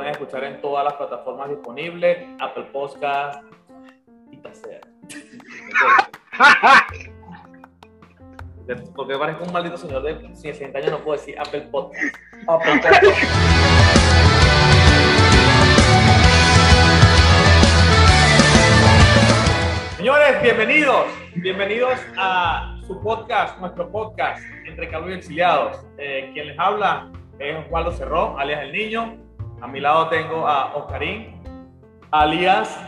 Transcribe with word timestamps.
pueden 0.00 0.14
escuchar 0.14 0.44
en 0.44 0.58
todas 0.62 0.82
las 0.82 0.94
plataformas 0.94 1.50
disponibles, 1.50 2.26
Apple 2.40 2.64
Podcast 2.72 3.44
y 4.30 4.38
Taser. 4.38 4.80
Porque 8.96 9.18
parezco 9.18 9.44
un 9.44 9.52
maldito 9.52 9.76
señor 9.76 10.02
de 10.02 10.34
60 10.34 10.78
años, 10.78 10.92
no 10.92 11.00
puedo 11.00 11.18
decir 11.18 11.38
Apple 11.38 11.68
Podcast. 11.70 12.16
Apple 12.48 12.76
Podcast. 12.76 13.04
Señores, 19.98 20.42
bienvenidos. 20.42 21.08
Bienvenidos 21.34 22.00
a 22.16 22.80
su 22.86 22.98
podcast, 23.02 23.58
nuestro 23.58 23.92
podcast, 23.92 24.42
Entre 24.64 24.88
Calvo 24.88 25.10
y 25.10 25.12
Exiliados. 25.12 25.84
Eh, 25.98 26.30
quien 26.32 26.46
les 26.46 26.58
habla 26.58 27.12
es 27.38 27.66
Osvaldo 27.66 27.92
Cerró, 27.92 28.38
alias 28.38 28.62
El 28.62 28.72
Niño. 28.72 29.29
A 29.60 29.66
mi 29.66 29.78
lado 29.78 30.08
tengo 30.08 30.46
a 30.46 30.74
Oscarín, 30.74 31.42
alias, 32.10 32.80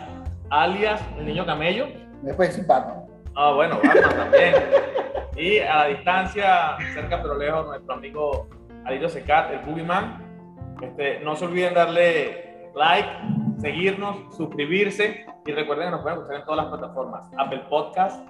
alias 0.49 1.03
El 1.19 1.27
Niño 1.27 1.45
Camello. 1.45 1.87
Me 2.23 2.33
puede 2.33 2.49
decir 2.49 2.67
Batman. 2.67 3.05
Ah, 3.35 3.53
bueno, 3.53 3.79
Batman 3.85 4.17
también. 4.17 4.55
Y 5.37 5.59
a 5.59 5.77
la 5.77 5.87
distancia, 5.87 6.77
cerca 6.95 7.21
pero 7.21 7.37
lejos, 7.37 7.67
nuestro 7.67 7.95
amigo 7.95 8.49
Alito 8.85 9.09
Secat, 9.09 9.53
el 9.53 9.59
Boogeyman. 9.61 10.23
Este, 10.81 11.21
no 11.21 11.37
se 11.37 11.45
olviden 11.45 11.75
darle 11.75 12.71
like, 12.75 13.09
seguirnos, 13.59 14.35
suscribirse 14.35 15.27
y 15.45 15.53
recuerden 15.53 15.87
que 15.87 15.91
nos 15.93 16.01
pueden 16.03 16.19
escuchar 16.19 16.41
en 16.41 16.45
todas 16.47 16.65
las 16.65 16.79
plataformas: 16.79 17.31
Apple 17.39 17.63
Podcast, 17.69 18.27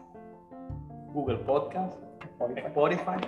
Google 1.13 1.39
Podcast, 1.39 1.97
Spotify 2.41 3.25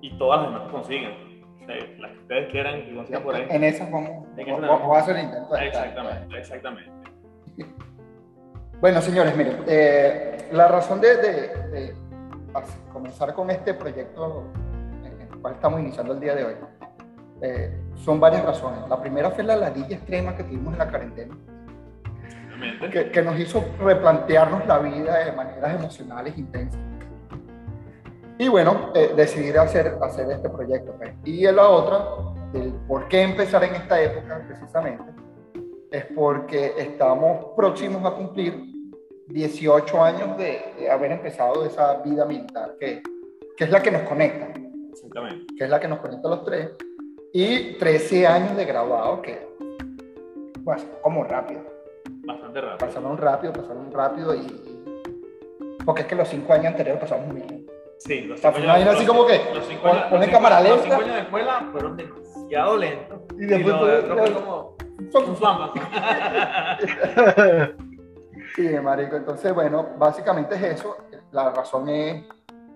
y 0.00 0.18
todas 0.18 0.42
las 0.42 0.50
demás 0.50 0.66
que 0.66 0.72
consiguen. 0.72 1.25
Las 1.66 2.10
que 2.12 2.18
ustedes 2.18 2.50
quieran 2.52 2.78
y 2.80 2.94
consigan 2.94 3.22
por 3.22 3.34
ahí. 3.34 3.46
En 3.50 3.64
esas 3.64 3.90
vamos, 3.90 4.26
En 4.36 4.48
esas 4.48 4.60
vamos 4.60 4.96
a 4.96 5.00
hacer 5.00 5.16
el 5.16 5.24
intento. 5.24 5.54
de 5.54 5.66
estar. 5.66 5.86
Exactamente, 5.86 6.38
exactamente. 6.38 6.92
Bueno, 8.80 9.00
señores, 9.00 9.36
miren, 9.36 9.56
eh, 9.66 10.48
la 10.52 10.68
razón 10.68 11.00
de, 11.00 11.16
de- 11.16 11.48
de 11.70 11.94
comenzar 12.92 13.34
con 13.34 13.50
este 13.50 13.74
proyecto 13.74 14.44
en 15.04 15.20
el 15.22 15.28
cual 15.40 15.54
estamos 15.54 15.80
iniciando 15.80 16.12
el 16.14 16.20
día 16.20 16.34
de 16.34 16.44
hoy 16.44 16.54
eh, 17.42 17.78
son 17.96 18.20
varias 18.20 18.44
razones. 18.44 18.80
La 18.88 19.00
primera 19.00 19.30
fue 19.30 19.44
la 19.44 19.56
ladilla 19.56 19.96
extrema 19.96 20.36
que 20.36 20.44
tuvimos 20.44 20.72
en 20.74 20.78
la 20.78 20.88
cuarentena, 20.88 21.36
exactamente. 22.24 22.90
que, 22.90 23.10
que 23.10 23.22
nos 23.22 23.38
hizo 23.38 23.64
replantearnos 23.80 24.66
la 24.66 24.78
vida 24.78 25.18
de 25.24 25.32
maneras 25.32 25.74
emocionales 25.74 26.36
intensas. 26.38 26.80
Y 28.38 28.48
bueno, 28.48 28.92
eh, 28.94 29.12
decidir 29.16 29.58
hacer, 29.58 29.96
hacer 30.02 30.30
este 30.30 30.48
proyecto. 30.50 30.92
pues. 30.98 31.14
Y 31.24 31.42
la 31.44 31.68
otra, 31.68 32.06
el 32.52 32.72
por 32.86 33.08
qué 33.08 33.22
empezar 33.22 33.64
en 33.64 33.74
esta 33.74 34.00
época 34.00 34.44
precisamente, 34.46 35.04
es 35.90 36.04
porque 36.14 36.74
estamos 36.76 37.54
próximos 37.56 38.04
a 38.04 38.14
cumplir 38.14 38.62
18 39.28 40.04
años 40.04 40.36
de, 40.36 40.74
de 40.78 40.90
haber 40.90 41.12
empezado 41.12 41.64
esa 41.64 41.94
vida 42.02 42.24
militar, 42.26 42.76
que, 42.78 43.02
que 43.56 43.64
es 43.64 43.70
la 43.70 43.80
que 43.82 43.90
nos 43.90 44.02
conecta, 44.02 44.48
Exactamente. 44.90 45.46
que 45.56 45.64
es 45.64 45.70
la 45.70 45.80
que 45.80 45.88
nos 45.88 45.98
conecta 46.00 46.28
a 46.28 46.30
los 46.32 46.44
tres, 46.44 46.70
y 47.32 47.74
13 47.74 48.26
años 48.26 48.56
de 48.56 48.64
graduado, 48.64 49.22
que 49.22 49.46
pues, 50.64 50.86
como 51.02 51.24
rápido 51.24 51.62
Bastante 52.26 52.60
rápido. 52.60 52.78
pasaron 52.78 53.18
rápido, 53.18 53.52
pasaron 53.52 53.92
rápido 53.92 54.34
y... 54.34 54.74
Porque 55.84 56.02
es 56.02 56.08
que 56.08 56.16
los 56.16 56.28
cinco 56.28 56.52
años 56.52 56.66
anteriores 56.66 57.00
pasamos 57.00 57.28
muy 57.32 57.42
bien. 57.42 57.65
Sí, 57.98 58.20
los 58.22 58.44
años- 58.44 58.88
así 58.96 59.06
como 59.06 59.26
que, 59.26 59.40
los 59.54 59.64
cinco 59.66 59.82
pon- 59.82 59.90
años- 59.92 60.04
pone 60.04 60.16
los 60.18 60.26
cinco- 60.26 60.36
cámara 60.38 60.60
Los 60.60 60.70
lenta. 60.70 60.82
cinco 60.84 61.02
años 61.02 61.14
de 61.16 61.20
escuela 61.22 61.68
fueron 61.72 61.96
demasiado 61.96 62.76
lentos. 62.76 63.18
Y 63.38 63.42
Y 63.42 63.46
después 63.46 63.74
lo 63.74 63.78
fue- 63.78 64.32
como 64.34 64.76
un. 64.98 65.72
Sí, 68.54 68.68
marico. 68.82 69.16
Entonces, 69.16 69.54
bueno, 69.54 69.86
básicamente 69.98 70.54
es 70.54 70.62
eso. 70.62 70.96
La 71.32 71.50
razón 71.50 71.88
es 71.88 72.24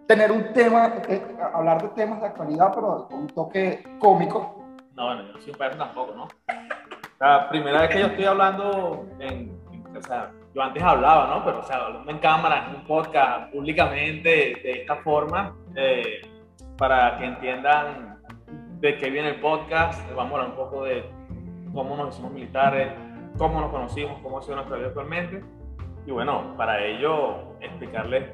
tener 0.06 0.30
un 0.32 0.52
tema, 0.52 0.94
eh, 1.08 1.22
hablar 1.54 1.80
de 1.82 1.88
temas 1.90 2.20
de 2.20 2.26
actualidad, 2.26 2.72
pero 2.74 3.06
con 3.08 3.20
un 3.20 3.26
toque 3.28 3.84
cómico. 3.98 4.64
No, 4.94 5.06
bueno, 5.06 5.22
yo 5.26 5.32
no 5.32 5.40
soy 5.40 5.52
un 5.52 5.58
payaso 5.58 5.78
tampoco, 5.78 6.12
¿no? 6.14 6.28
La 7.18 7.48
primera 7.48 7.82
vez 7.82 7.90
que 7.90 8.00
yo 8.00 8.06
estoy 8.06 8.24
hablando 8.24 9.06
en, 9.20 9.58
en- 9.72 9.96
o 9.96 10.02
sea, 10.02 10.32
yo 10.54 10.62
antes 10.62 10.82
hablaba, 10.82 11.28
¿no? 11.28 11.44
Pero, 11.44 11.60
o 11.60 11.62
sea, 11.62 11.86
hablando 11.86 12.10
en 12.10 12.18
cámara, 12.18 12.66
en 12.68 12.76
un 12.76 12.84
podcast, 12.86 13.52
públicamente, 13.52 14.60
de 14.62 14.72
esta 14.80 14.96
forma, 14.96 15.56
eh, 15.76 16.22
para 16.76 17.16
que 17.18 17.24
entiendan 17.24 18.18
de 18.80 18.96
qué 18.96 19.10
viene 19.10 19.28
el 19.30 19.40
podcast, 19.40 20.02
vamos 20.14 20.32
a 20.32 20.36
hablar 20.36 20.50
un 20.50 20.56
poco 20.56 20.84
de 20.84 21.04
cómo 21.72 21.96
nos 21.96 22.14
hicimos 22.14 22.32
militares, 22.32 22.88
cómo 23.38 23.60
nos 23.60 23.70
conocimos, 23.70 24.18
cómo 24.22 24.38
ha 24.38 24.42
sido 24.42 24.56
nuestra 24.56 24.76
vida 24.76 24.88
actualmente. 24.88 25.44
Y 26.06 26.10
bueno, 26.10 26.54
para 26.56 26.84
ello, 26.84 27.56
explicarles 27.60 28.24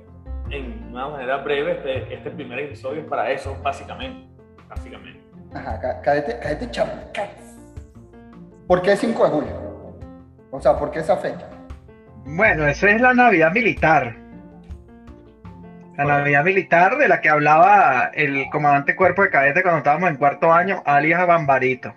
en 0.51 0.89
una 0.91 1.09
manera 1.09 1.39
breve, 1.39 1.73
este, 1.73 2.15
este 2.15 2.31
primer 2.31 2.61
episodio 2.61 3.01
es 3.01 3.07
para 3.07 3.31
eso, 3.31 3.57
básicamente. 3.63 4.27
Básicamente. 4.69 5.21
Ajá, 5.55 6.01
chamo. 6.71 6.93
cállate. 7.13 7.43
¿Por 8.67 8.83
qué 8.83 8.97
5 8.97 9.25
de 9.25 9.31
julio? 9.31 9.67
O 10.51 10.61
sea, 10.61 10.79
¿por 10.79 10.91
qué 10.91 11.01
esa 11.01 11.17
fecha? 11.17 11.49
Bueno, 12.27 12.67
eso 12.67 12.89
es 12.89 13.01
la 13.01 13.15
Navidad 13.15 13.53
militar. 13.53 14.17
La. 15.97 16.05
Navidad 16.05 16.45
militar 16.45 16.99
de 16.99 17.09
la 17.09 17.21
que 17.21 17.31
hablaba 17.31 18.11
el 18.13 18.47
comandante 18.51 18.95
cuerpo 18.95 19.23
de 19.23 19.31
cadete 19.31 19.63
cuando 19.63 19.79
estábamos 19.79 20.11
en 20.11 20.17
cuarto 20.17 20.53
año, 20.53 20.83
alias 20.85 21.27
Bambarito. 21.27 21.95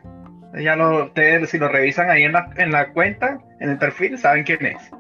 Ya 0.53 0.75
lo, 0.75 1.05
ustedes, 1.05 1.49
si 1.49 1.57
lo 1.57 1.67
revisan 1.67 2.09
ahí 2.09 2.23
en 2.23 2.31
la, 2.31 2.49
en 2.57 2.71
la 2.71 2.93
cuenta, 2.93 3.39
en 3.59 3.71
el 3.71 3.77
perfil, 3.77 4.17
saben 4.17 4.43
quién 4.43 4.65
es. 4.65 4.91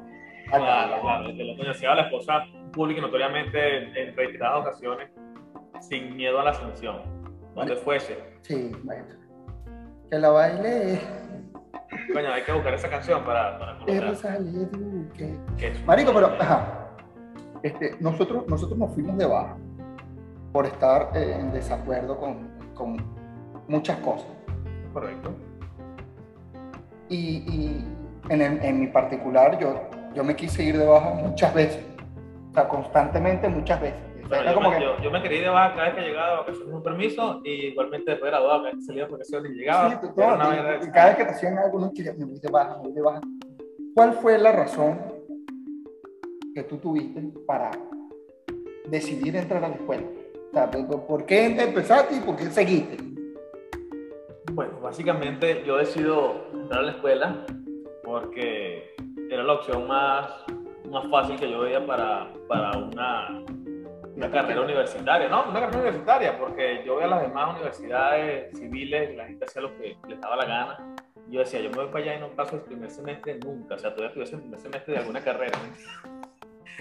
Claro, 0.47 1.01
claro, 1.01 1.27
desde 1.27 1.45
lo 1.45 1.55
conocía 1.57 1.91
a 1.91 1.95
la 1.95 2.01
esposa 2.03 2.43
pública 2.73 3.01
notoriamente 3.01 3.77
en, 3.77 3.95
en 3.95 4.17
reiteradas 4.17 4.61
ocasiones, 4.61 5.09
sin 5.79 6.15
miedo 6.15 6.39
a 6.39 6.45
la 6.45 6.53
sanción, 6.53 7.01
donde 7.55 7.75
fuese. 7.77 8.17
Sí, 8.41 8.71
bueno. 8.83 9.05
Que 10.09 10.17
la 10.17 10.29
baile 10.29 10.99
Coño, 12.13 12.31
hay 12.31 12.43
que 12.43 12.51
buscar 12.51 12.73
esa 12.73 12.89
canción 12.89 13.23
para, 13.23 13.57
para 13.59 13.77
es. 13.97 14.11
Marico, 15.85 16.11
pero, 16.13 16.27
ajá. 16.39 16.87
Este, 17.63 17.95
nosotros, 17.99 18.45
nosotros 18.47 18.77
nos 18.77 18.93
fuimos 18.93 19.17
de 19.17 19.25
baja 19.25 19.55
por 20.51 20.65
estar 20.65 21.11
eh, 21.15 21.37
en 21.39 21.51
desacuerdo 21.51 22.17
con, 22.17 22.47
con 22.73 22.97
muchas 23.67 23.97
cosas. 23.99 24.27
Correcto. 24.93 25.31
Y, 27.09 27.17
y 27.17 27.85
en, 28.29 28.41
el- 28.41 28.63
en 28.63 28.79
mi 28.79 28.87
particular, 28.87 29.57
yo, 29.59 29.81
yo 30.15 30.23
me 30.23 30.35
quise 30.35 30.63
ir 30.63 30.77
de 30.77 30.85
baja 30.85 31.11
muchas 31.13 31.53
veces. 31.53 31.83
O 32.51 32.53
sea, 32.53 32.67
constantemente, 32.67 33.47
muchas 33.49 33.79
veces. 33.81 33.99
Bueno, 34.29 34.45
yo, 34.45 34.53
como 34.53 34.69
me, 34.69 34.77
que- 34.77 34.83
yo, 34.83 35.01
yo 35.01 35.11
me 35.11 35.21
quería 35.23 35.37
ir 35.39 35.43
de 35.45 35.49
baja 35.49 35.75
cada 35.75 35.85
vez 35.87 35.95
que 35.95 36.01
llegaba 36.01 36.29
de 36.31 36.37
vacaciones 36.37 36.73
un 36.75 36.83
permiso 36.83 37.41
y 37.43 37.49
igualmente 37.67 38.11
después 38.11 38.31
de 38.31 38.37
graduado, 38.37 38.59
cada 38.59 38.69
vez 38.71 38.75
que 38.75 38.85
salía 38.85 39.05
de 39.05 39.11
vacaciones 39.11 39.51
y 39.51 39.55
llegaba. 39.55 39.89
Sí, 39.89 39.97
tú- 40.01 40.21
una 40.21 40.79
y- 40.83 40.87
y 40.87 40.91
cada 40.91 41.07
vez 41.07 41.17
que 41.17 41.23
te 41.25 41.29
hacían 41.31 41.57
algo, 41.57 41.79
no 41.79 41.91
quería, 41.93 42.13
me 42.13 42.25
voy 42.25 42.39
de 42.39 42.49
baja, 42.49 42.75
me 42.77 42.83
voy 42.83 42.91
de 42.93 43.01
baja. 43.01 43.21
¿Cuál 43.95 44.13
fue 44.13 44.37
la 44.37 44.51
razón 44.51 44.99
que 46.53 46.63
tú 46.63 46.77
tuviste 46.77 47.21
para 47.47 47.71
decidir 48.87 49.35
entrar 49.35 49.63
a 49.63 49.69
la 49.69 49.75
escuela? 49.75 50.03
O 50.51 50.53
sea, 50.53 50.69
¿por- 50.69 51.05
¿por 51.07 51.25
qué 51.25 51.45
empezaste 51.47 52.15
y 52.15 52.19
por 52.19 52.35
qué 52.35 52.45
seguiste? 52.45 52.97
Bueno, 54.53 54.79
básicamente 54.81 55.63
yo 55.65 55.77
decido 55.77 56.45
entrar 56.53 56.81
a 56.81 56.83
la 56.83 56.91
escuela 56.91 57.45
porque 58.03 58.95
era 59.29 59.43
la 59.43 59.53
opción 59.53 59.87
más, 59.87 60.31
más 60.89 61.07
fácil 61.09 61.35
que 61.39 61.49
yo 61.49 61.61
veía 61.61 61.85
para, 61.85 62.31
para 62.47 62.77
una, 62.77 63.43
una 64.19 64.31
carrera 64.31 64.61
universitaria. 64.61 65.27
No, 65.29 65.43
una 65.49 65.59
carrera 65.61 65.79
universitaria, 65.79 66.37
porque 66.37 66.83
yo 66.85 66.95
veía 66.97 67.07
las 67.07 67.21
demás 67.21 67.55
universidades 67.55 68.57
civiles 68.57 69.15
la 69.15 69.25
gente 69.25 69.45
hacía 69.45 69.61
lo 69.61 69.75
que 69.77 69.97
les 70.07 70.19
daba 70.19 70.35
la 70.35 70.45
gana. 70.45 70.95
Yo 71.29 71.39
decía, 71.41 71.59
yo 71.61 71.69
me 71.69 71.77
voy 71.77 71.87
para 71.87 71.99
allá 72.05 72.15
y 72.15 72.19
no 72.19 72.27
paso 72.29 72.55
el 72.55 72.61
primer 72.63 72.89
semestre 72.89 73.37
nunca. 73.45 73.75
O 73.75 73.77
sea, 73.79 73.91
todavía 73.91 74.07
estuviese 74.07 74.33
en 74.33 74.37
el 74.39 74.41
primer 74.43 74.59
semestre 74.59 74.93
de 74.93 74.99
alguna 74.99 75.21
carrera. 75.21 75.57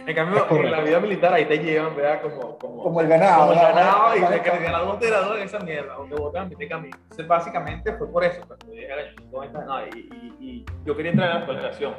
En 0.07 0.15
cambio, 0.15 0.47
en 0.51 0.71
la 0.71 0.81
vida 0.81 1.01
militar 1.01 1.33
ahí 1.35 1.45
te 1.45 1.59
llevan, 1.59 1.95
¿verdad? 1.97 2.23
Como, 2.23 2.57
como, 2.59 2.83
Como 2.85 3.01
el 3.01 3.09
ganado. 3.09 3.41
como 3.41 3.53
el 3.53 3.59
ganado 3.59 4.17
y 4.17 4.21
quedé 4.41 4.59
ganado 4.65 4.93
un 4.93 4.99
tirador 5.01 5.37
en 5.39 5.43
esa 5.45 5.59
mierda, 5.59 5.99
o 5.99 6.05
te 6.07 6.15
botan 6.15 6.47
a 6.47 6.49
de 6.57 6.69
camino. 6.69 6.97
Entonces, 7.03 7.27
básicamente 7.29 7.93
fue 7.95 8.11
por 8.11 8.25
eso. 8.25 8.41
No, 8.47 9.87
y, 9.87 9.91
y- 9.99 10.37
y 10.41 10.65
yo 10.85 10.97
quería 10.97 11.11
entrar 11.11 11.31
a 11.31 11.35
la 11.35 11.41
escuela 11.41 11.61
de 11.61 11.67
aviación. 11.67 11.95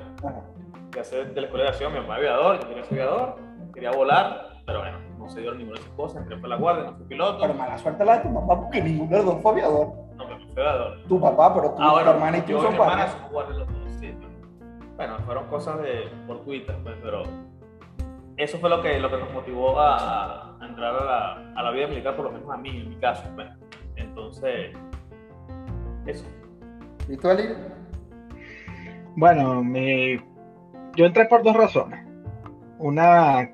Quería 0.90 1.02
hacer 1.02 1.34
de 1.34 1.42
la 1.42 1.48
escuela 1.48 1.64
de 1.64 1.70
aviación, 1.70 1.94
mi 1.94 2.00
papá 2.00 2.16
aviador, 2.16 2.60
yo 2.62 2.68
quería 2.70 2.84
ser 2.86 3.02
aviador, 3.02 3.36
quería 3.74 3.92
volar, 3.92 4.50
pero 4.66 4.80
bueno, 4.80 4.98
no 5.30 5.36
se 5.36 5.42
dieron 5.42 5.58
ninguna 5.60 5.78
de 5.80 5.82
esas 5.86 5.96
cosas. 5.96 6.22
Entré 6.24 6.38
para 6.38 6.48
la 6.50 6.56
guardia, 6.58 6.84
no 6.86 6.98
fui 6.98 7.06
piloto, 7.06 7.38
Pero 7.42 7.54
mala 7.54 7.78
suerte 7.78 8.04
la 8.06 8.18
de 8.18 8.24
tu 8.24 8.34
papá, 8.34 8.62
porque 8.62 8.82
ninguno 8.82 9.10
de 9.12 9.18
los 9.18 9.26
dos 9.26 9.42
fue 9.42 9.52
aviador. 9.52 9.88
no 10.16 10.28
me 10.28 10.36
fui 10.38 10.52
aviador. 10.52 11.04
Tu 11.08 11.22
papá, 11.22 11.54
pero 11.54 11.70
tu, 11.72 11.82
Ah, 11.84 11.92
bueno, 11.92 12.12
tu 12.12 12.18
hermana 12.18 12.38
y 12.38 12.42
tú 12.42 12.62
son 12.62 12.76
guardias 12.76 13.16
los 13.32 13.68
dos, 13.68 13.92
sí. 14.00 14.14
Bueno, 14.96 15.18
fueron 15.26 15.46
cosas 15.48 15.82
de 15.82 16.10
fortuitas, 16.28 16.76
pues, 16.84 16.96
pero 17.02 17.24
eso 18.38 18.58
fue 18.58 18.70
lo 18.70 18.82
que, 18.82 19.00
lo 19.00 19.10
que 19.10 19.18
nos 19.18 19.32
motivó 19.32 19.80
a, 19.80 20.56
a 20.60 20.66
entrar 20.68 20.96
a 20.96 21.06
la, 21.06 21.52
a 21.56 21.64
la 21.64 21.72
vida 21.72 21.88
militar, 21.88 22.16
por 22.16 22.26
lo 22.26 22.32
menos 22.32 22.50
a 22.52 22.58
mí, 22.58 22.70
en 22.70 22.90
mi 22.90 22.96
caso. 22.98 23.24
pues. 23.36 23.48
Entonces, 23.96 24.76
eso. 26.06 26.26
¿Y 27.08 27.18
tú, 27.18 27.30
Ali? 27.30 27.44
Bueno, 29.16 29.64
mi... 29.64 30.18
yo 30.96 31.06
entré 31.06 31.26
por 31.26 31.44
dos 31.44 31.56
razones. 31.56 32.06
Una, 32.78 33.50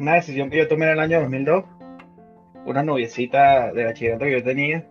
una 0.00 0.14
decisión 0.14 0.48
que 0.50 0.56
yo 0.56 0.66
tomé 0.66 0.86
en 0.86 0.92
el 0.92 1.00
año 1.00 1.20
2002. 1.20 1.64
Una 2.64 2.82
noviecita 2.82 3.72
de 3.72 3.84
bachillerato 3.84 4.24
que 4.24 4.32
yo 4.32 4.42
tenía. 4.42 4.86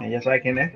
Ella 0.00 0.22
sabe 0.22 0.40
quién 0.40 0.58
es. 0.58 0.72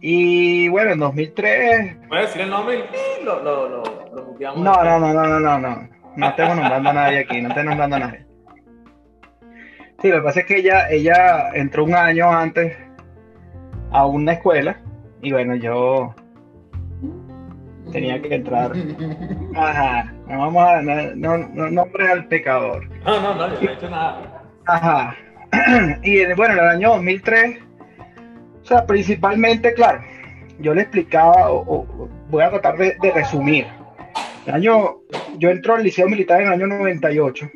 Y 0.00 0.68
bueno, 0.68 0.92
en 0.92 0.98
2003. 0.98 1.96
¿Puedes 2.08 2.26
decir 2.26 2.42
el 2.42 2.50
nombre 2.50 2.78
y 2.78 3.24
lo, 3.24 3.42
lo, 3.42 3.68
lo, 3.68 3.82
lo? 3.82 4.56
No, 4.56 4.84
no, 4.84 4.98
no, 4.98 5.14
no, 5.14 5.26
no, 5.26 5.40
no, 5.40 5.58
no. 5.58 5.88
No 6.16 6.28
estemos 6.28 6.56
nombrando 6.56 6.90
a 6.90 6.92
nadie 6.92 7.18
aquí, 7.18 7.40
no 7.40 7.48
estemos 7.48 7.70
nombrando 7.70 7.96
a 7.96 7.98
nadie. 8.00 8.26
Sí, 10.00 10.08
lo 10.08 10.16
que 10.16 10.22
pasa 10.22 10.40
es 10.40 10.46
que 10.46 10.58
ella, 10.58 10.88
ella 10.90 11.50
entró 11.54 11.84
un 11.84 11.94
año 11.94 12.30
antes 12.30 12.76
a 13.90 14.06
una 14.06 14.32
escuela 14.32 14.80
y 15.22 15.32
bueno, 15.32 15.56
yo 15.56 16.14
tenía 17.92 18.20
que 18.20 18.34
entrar. 18.34 18.72
Ajá, 19.56 20.12
no 20.28 20.38
vamos 20.38 20.62
a, 20.68 20.82
no, 20.82 21.14
no, 21.16 21.38
no 21.48 21.70
nombres 21.70 22.10
al 22.10 22.26
pecador. 22.28 22.88
No, 23.04 23.20
no, 23.20 23.34
no, 23.34 23.54
yo 23.54 23.60
no 23.62 23.70
he 23.70 23.74
hecho 23.74 23.90
nada. 23.90 24.44
Ajá. 24.66 25.16
Y 26.02 26.18
en- 26.20 26.34
bueno, 26.36 26.54
en 26.54 26.60
el 26.60 26.66
año 26.68 26.90
2003, 26.90 27.58
o 28.62 28.66
sea, 28.66 28.86
principalmente, 28.86 29.72
claro, 29.74 30.00
yo 30.58 30.74
le 30.74 30.82
explicaba, 30.82 31.50
o, 31.50 31.60
o- 31.80 32.08
voy 32.30 32.42
a 32.42 32.50
tratar 32.50 32.76
de, 32.78 32.96
de 33.00 33.10
resumir. 33.12 33.66
El 34.46 34.54
año, 34.54 34.96
yo 35.38 35.50
entro 35.50 35.74
al 35.74 35.84
Liceo 35.84 36.08
Militar 36.08 36.40
en 36.40 36.48
el 36.48 36.52
año 36.54 36.66
98 36.66 37.48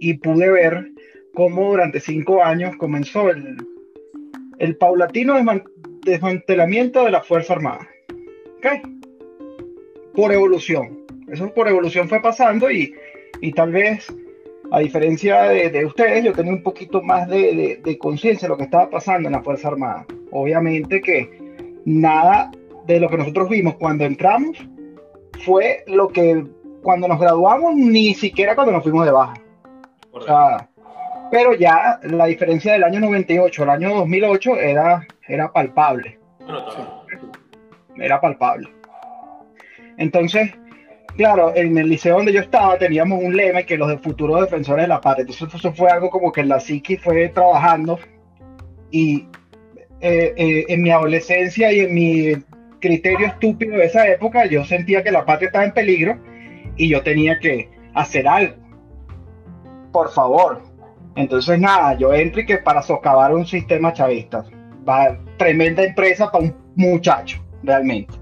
y 0.00 0.14
pude 0.14 0.50
ver 0.50 0.90
cómo 1.34 1.70
durante 1.70 2.00
cinco 2.00 2.42
años 2.42 2.76
comenzó 2.76 3.30
el, 3.30 3.56
el 4.58 4.76
paulatino 4.76 5.38
desman- 5.38 5.64
desmantelamiento 6.04 7.04
de 7.04 7.10
la 7.12 7.22
Fuerza 7.22 7.54
Armada. 7.54 7.86
¿Ok? 8.58 8.66
Por 10.14 10.32
evolución. 10.32 11.00
Eso 11.30 11.52
por 11.54 11.68
evolución 11.68 12.08
fue 12.08 12.20
pasando 12.20 12.70
y, 12.70 12.92
y 13.40 13.52
tal 13.52 13.72
vez 13.72 14.12
a 14.72 14.78
diferencia 14.80 15.42
de, 15.44 15.70
de 15.70 15.84
ustedes, 15.86 16.24
yo 16.24 16.32
tenía 16.32 16.52
un 16.52 16.62
poquito 16.62 17.02
más 17.02 17.28
de, 17.28 17.54
de- 17.54 17.80
de 17.82 17.98
conciencia 17.98 18.46
de 18.46 18.50
lo 18.50 18.56
que 18.56 18.64
estaba 18.64 18.88
pasando 18.90 19.28
en 19.28 19.32
la 19.34 19.42
Fuerza 19.42 19.68
Armada. 19.68 20.06
Obviamente 20.30 21.00
que 21.00 21.28
nada 21.84 22.50
de 22.86 23.00
lo 23.00 23.08
que 23.08 23.16
nosotros 23.18 23.48
vimos 23.48 23.74
cuando 23.76 24.04
entramos 24.04 24.56
fue 25.44 25.82
lo 25.86 26.08
que 26.08 26.44
cuando 26.82 27.08
nos 27.08 27.20
graduamos, 27.20 27.74
ni 27.74 28.14
siquiera 28.14 28.54
cuando 28.54 28.72
nos 28.72 28.82
fuimos 28.82 29.04
de 29.06 29.12
baja. 29.12 29.34
O 30.08 30.12
Correcto. 30.12 30.26
sea, 30.34 30.68
pero 31.30 31.54
ya 31.54 32.00
la 32.04 32.26
diferencia 32.26 32.72
del 32.72 32.82
año 32.84 33.00
98 33.00 33.62
al 33.62 33.70
año 33.70 33.94
2008 33.94 34.56
era, 34.56 35.06
era 35.28 35.52
palpable 35.52 36.18
Bueno, 36.40 36.58
era 37.96 38.20
palpable. 38.20 38.68
Entonces, 40.00 40.50
claro, 41.16 41.54
en 41.54 41.76
el 41.76 41.90
liceo 41.90 42.16
donde 42.16 42.32
yo 42.32 42.40
estaba 42.40 42.78
teníamos 42.78 43.22
un 43.22 43.36
lema 43.36 43.62
que 43.62 43.76
los 43.76 43.88
de 43.88 43.98
futuros 43.98 44.40
defensores 44.40 44.84
de 44.84 44.88
la 44.88 45.00
patria. 45.00 45.22
Entonces 45.22 45.54
eso 45.54 45.72
fue 45.72 45.90
algo 45.90 46.08
como 46.08 46.32
que 46.32 46.42
la 46.42 46.58
psiqui 46.58 46.96
fue 46.96 47.28
trabajando 47.28 47.98
y 48.90 49.26
eh, 50.00 50.32
eh, 50.36 50.64
en 50.68 50.82
mi 50.82 50.90
adolescencia 50.90 51.70
y 51.70 51.80
en 51.80 51.94
mi 51.94 52.32
criterio 52.80 53.26
estúpido 53.26 53.76
de 53.76 53.84
esa 53.84 54.08
época 54.08 54.46
yo 54.46 54.64
sentía 54.64 55.04
que 55.04 55.12
la 55.12 55.26
patria 55.26 55.48
estaba 55.48 55.66
en 55.66 55.74
peligro 55.74 56.18
y 56.76 56.88
yo 56.88 57.02
tenía 57.02 57.38
que 57.38 57.70
hacer 57.94 58.26
algo. 58.26 58.54
Por 59.92 60.10
favor. 60.10 60.62
Entonces 61.14 61.60
nada, 61.60 61.92
yo 61.98 62.14
entro 62.14 62.40
y 62.40 62.46
que 62.46 62.56
para 62.56 62.80
socavar 62.80 63.34
un 63.34 63.44
sistema 63.44 63.92
chavista. 63.92 64.46
Va, 64.88 65.18
tremenda 65.36 65.84
empresa 65.84 66.30
para 66.32 66.44
un 66.44 66.56
muchacho, 66.74 67.44
realmente. 67.62 68.19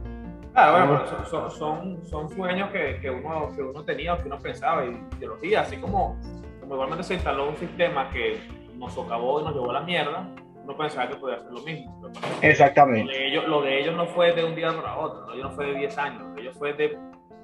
Ah, 0.60 0.72
bueno, 0.72 1.04
pero 1.04 1.24
son, 1.26 1.50
son, 1.52 2.04
son, 2.06 2.28
sueños 2.30 2.68
que, 2.70 2.98
que, 3.00 3.08
uno, 3.10 3.48
que 3.54 3.62
uno 3.62 3.84
tenía 3.84 4.14
o 4.14 4.18
que 4.18 4.24
uno 4.26 4.38
pensaba 4.40 4.84
y 4.84 5.00
ideología, 5.16 5.60
así 5.60 5.76
como, 5.76 6.16
como 6.58 6.74
igualmente 6.74 7.04
se 7.04 7.14
instaló 7.14 7.48
un 7.50 7.56
sistema 7.56 8.10
que 8.10 8.40
nos 8.74 8.92
socavó 8.92 9.40
y 9.40 9.44
nos 9.44 9.54
llevó 9.54 9.70
a 9.70 9.74
la 9.74 9.80
mierda, 9.82 10.28
uno 10.64 10.76
pensaba 10.76 11.08
que 11.08 11.14
podía 11.14 11.36
hacer 11.36 11.52
lo 11.52 11.60
mismo. 11.62 12.00
Lo, 12.02 12.10
Exactamente. 12.42 13.12
de 13.12 13.28
ellos, 13.28 13.46
lo 13.46 13.62
de 13.62 13.80
ellos 13.80 13.94
no 13.96 14.06
fue 14.06 14.32
de 14.32 14.42
un 14.44 14.56
día 14.56 14.72
para 14.74 14.96
otro, 14.98 15.20
lo 15.26 15.28
de 15.28 15.34
ellos 15.38 15.50
no 15.50 15.54
fue 15.56 15.66
de 15.66 15.74
10 15.74 15.96
años, 15.96 16.22
lo 16.22 16.34
de 16.34 16.40
ellos 16.42 16.56
fue 16.58 16.72
de 16.72 16.98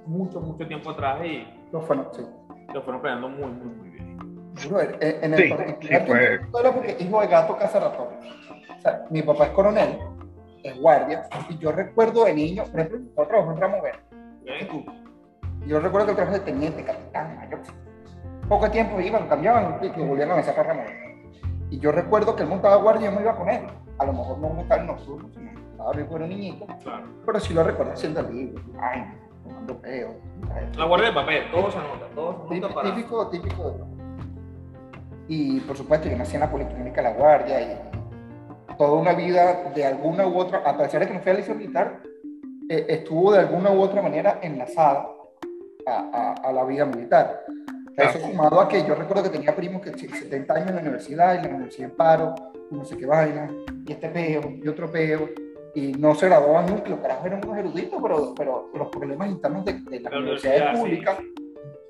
mucho, 0.06 0.40
mucho 0.40 0.67
tiempo 0.67 0.90
atrás 0.90 1.25
y 1.25 1.46
No 1.72 1.81
fue, 1.82 1.94
no, 1.96 2.12
sí. 2.12 2.22
lo 2.75 2.82
fueron 2.82 3.00
planeando 3.00 3.28
muy, 3.28 3.46
muy, 3.49 3.75
muy 3.76 3.88
bien. 3.90 4.19
Brother, 4.69 4.99
en 5.00 5.34
el 5.34 5.43
Sí, 5.44 5.49
particular 5.50 6.00
sí, 6.00 6.06
fue- 6.50 6.72
porque 6.72 6.96
hijo 6.99 7.20
de 7.20 7.26
gato 7.28 7.56
casa 7.58 7.78
ratón. 7.78 8.08
O 8.76 8.81
sea, 8.81 9.05
mi 9.10 9.22
papá 9.22 9.44
es 9.44 9.50
coronel, 9.50 9.99
guardia, 10.72 11.28
y 11.49 11.58
yo 11.58 11.72
recuerdo 11.72 12.25
de 12.25 12.34
niño, 12.34 12.64
por 12.64 12.81
ejemplo, 12.81 13.00
yo 13.16 13.28
trabajo 13.28 13.52
en 13.52 13.61
Ramo. 13.61 13.76
Yo 15.66 15.81
recuerdo 15.81 16.06
que 16.06 16.11
el 16.12 16.16
trabajo 16.16 16.38
de 16.38 16.44
teniente, 16.44 16.84
capitán, 16.84 17.37
mayor. 17.37 17.61
Poco 18.49 18.70
tiempo 18.70 19.00
iban, 19.00 19.26
cambiaban 19.28 19.78
y 19.82 19.88
volvían 20.02 20.31
a 20.31 20.43
sacar 20.43 20.66
Ramo 20.66 20.82
Verde. 20.82 21.31
Y 21.70 21.78
yo 21.78 21.93
recuerdo 21.93 22.37
que 22.37 22.43
él 22.43 22.49
montaba 22.49 22.76
guardia 22.76 23.08
y 23.08 23.11
yo 23.11 23.16
me 23.16 23.22
iba 23.22 23.37
con 23.37 23.49
él. 23.49 23.66
A 23.99 24.05
lo 24.05 24.12
mejor 24.12 24.38
no 24.38 24.49
montaba 24.50 24.81
en 24.81 24.87
nocturno, 24.88 25.28
sino 25.32 25.50
estaba 25.50 25.93
bien 25.93 26.08
bueno 26.08 26.26
niñito, 26.26 26.67
Claro. 26.82 27.06
pero 27.25 27.40
sí 27.40 27.55
lo 27.55 27.62
recuerdo 27.62 27.93
haciendo 27.93 28.20
el 28.20 28.34
libro, 28.34 28.62
ay, 28.81 29.05
tomando 29.43 29.78
peo. 29.81 30.14
La 30.76 30.84
guardia 30.84 31.08
de 31.08 31.14
papel, 31.14 31.50
todo 31.50 31.70
se 31.70 31.78
anota, 31.78 32.06
todo 32.14 32.46
se 32.49 32.55
anota 32.55 32.75
para... 32.75 32.94
Típico, 32.94 33.28
típico 33.28 33.70
de 33.70 33.84
Y 35.28 35.60
por 35.60 35.76
supuesto, 35.76 36.08
yo 36.08 36.17
nací 36.17 36.34
en 36.34 36.40
la 36.40 36.50
Policlínica 36.50 37.02
La 37.02 37.12
Guardia 37.12 37.60
y 37.60 37.78
toda 38.76 38.93
una 39.00 39.12
vida 39.12 39.71
de 39.75 39.85
alguna 39.85 40.26
u 40.26 40.38
otra, 40.38 40.59
a 40.65 40.76
pesar 40.76 41.00
de 41.00 41.06
que 41.09 41.15
no 41.15 41.21
fui 41.21 41.31
al 41.31 41.37
liceo 41.38 41.55
militar, 41.55 42.00
eh, 42.69 42.87
estuvo 42.88 43.32
de 43.32 43.41
alguna 43.41 43.71
u 43.71 43.81
otra 43.81 44.00
manera 44.03 44.38
enlazada 44.43 45.06
a, 45.87 45.93
a- 46.12 46.49
a 46.49 46.53
la 46.53 46.65
vida 46.65 46.85
militar. 46.87 47.44
Eso 47.97 48.19
sumado 48.19 48.61
a 48.61 48.69
que 48.69 48.85
yo 48.85 48.94
recuerdo 48.97 49.23
que 49.23 49.29
tenía 49.31 49.55
primos 49.55 49.81
que 49.81 49.93
sí, 49.97 50.09
70 50.09 50.53
años 50.55 50.69
en 50.71 50.75
la 50.76 50.81
universidad 50.82 51.38
y 51.38 51.43
la 51.47 51.55
universidad 51.55 51.91
en 51.91 51.97
paro, 51.97 52.35
no 52.71 52.85
sé 52.85 52.97
qué 52.97 53.06
vaina, 53.06 53.49
y 53.87 53.93
este 53.93 54.09
peo, 54.09 54.41
y 54.62 54.67
otro 54.67 54.91
peo, 54.91 55.29
y 55.77 55.93
no 55.93 56.15
se 56.17 56.27
graduaban 56.27 56.67
nunca, 56.67 56.88
los 56.88 56.99
carajos 57.00 57.27
eran 57.27 57.44
unos 57.44 57.59
eruditos, 57.59 58.00
pero, 58.03 58.35
pero 58.37 58.70
los 58.75 58.88
problemas 58.88 59.29
internos 59.31 59.65
de, 59.65 59.75
de 59.75 60.00
La 60.00 60.19
universidad, 60.19 60.75
sí. 60.75 60.81
públicas 60.81 61.19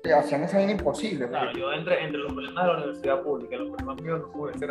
eh, 0.03 0.13
hacían 0.13 0.43
esa 0.43 0.57
vaina 0.57 0.73
imposible. 0.73 1.27
Claro, 1.27 1.51
yo 1.57 1.71
entre, 1.73 2.03
entre 2.03 2.19
los 2.19 2.33
problemas 2.33 2.63
de 2.65 2.71
la 2.71 2.77
universidad 2.77 3.21
pública 3.23 3.55
y 3.55 3.59
los 3.59 3.69
problemas 3.69 4.01
míos 4.03 4.19
no 4.21 4.31
pude 4.31 4.57
ser. 4.59 4.69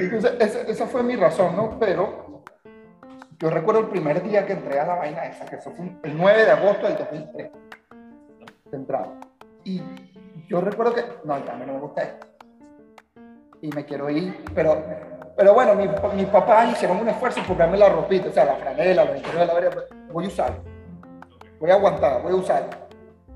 Entonces, 0.00 0.32
esa, 0.38 0.60
esa 0.62 0.86
fue 0.86 1.02
mi 1.02 1.16
razón, 1.16 1.56
¿no? 1.56 1.78
Pero 1.78 2.42
yo 3.38 3.50
recuerdo 3.50 3.80
el 3.80 3.88
primer 3.88 4.22
día 4.22 4.46
que 4.46 4.52
entré 4.54 4.78
a 4.78 4.86
la 4.86 4.94
vaina 4.96 5.24
esa, 5.26 5.44
que 5.46 5.56
eso 5.56 5.70
fue 5.72 5.86
el 6.02 6.16
9 6.16 6.44
de 6.44 6.50
agosto 6.50 6.86
del 6.86 6.98
2003, 6.98 7.50
de 8.70 8.76
entrada. 8.76 9.08
Y 9.64 9.82
yo 10.48 10.60
recuerdo 10.60 10.94
que, 10.94 11.02
no, 11.24 11.44
ya 11.44 11.52
a 11.52 11.56
mí 11.56 11.64
no 11.66 11.74
me 11.74 11.80
gusta 11.80 12.02
esto. 12.02 12.26
Y 13.60 13.68
me 13.70 13.84
quiero 13.84 14.08
ir, 14.08 14.44
pero, 14.54 14.82
pero 15.36 15.52
bueno, 15.54 15.74
mi- 15.74 15.88
mis 16.16 16.26
papás 16.26 16.72
hicieron 16.72 16.98
un 16.98 17.08
esfuerzo 17.08 17.42
por 17.46 17.56
darme 17.56 17.76
la 17.76 17.88
ropita, 17.88 18.28
o 18.28 18.32
sea, 18.32 18.44
la 18.44 18.54
franela, 18.54 19.04
los 19.04 19.16
interiores 19.16 19.40
de 19.48 19.54
la 19.54 19.54
vereda, 19.60 19.82
voy 20.12 20.24
a 20.26 20.28
usarlo. 20.28 20.62
Voy 21.58 21.70
a 21.70 21.74
aguantar, 21.74 22.22
voy 22.22 22.32
a 22.32 22.36
usarlo. 22.36 22.68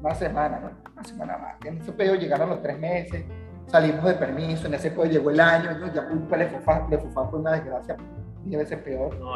Una 0.01 0.15
semana, 0.15 0.61
¿no? 0.61 0.71
Una 0.93 1.05
semana 1.05 1.37
más. 1.39 1.57
En 1.65 1.79
ese 1.79 1.93
pedo 1.93 2.15
llegaron 2.15 2.51
los 2.51 2.63
tres 2.63 2.79
meses, 2.79 3.25
salimos 3.67 4.05
de 4.05 4.15
permiso, 4.15 4.67
en 4.67 4.75
ese 4.75 4.91
pedo 4.91 5.05
llegó 5.05 5.31
el 5.31 5.41
año, 5.41 5.79
¿no? 5.79 5.93
ya 5.93 6.07
culpa 6.07 6.37
le 6.37 6.47
fufá, 6.49 6.87
le 6.91 6.99
fufá 6.99 7.25
fue 7.29 7.41
una 7.41 7.53
desgracia, 7.53 7.97
diez 8.45 8.61
veces 8.61 8.79
peor. 8.79 9.15
No, 9.19 9.33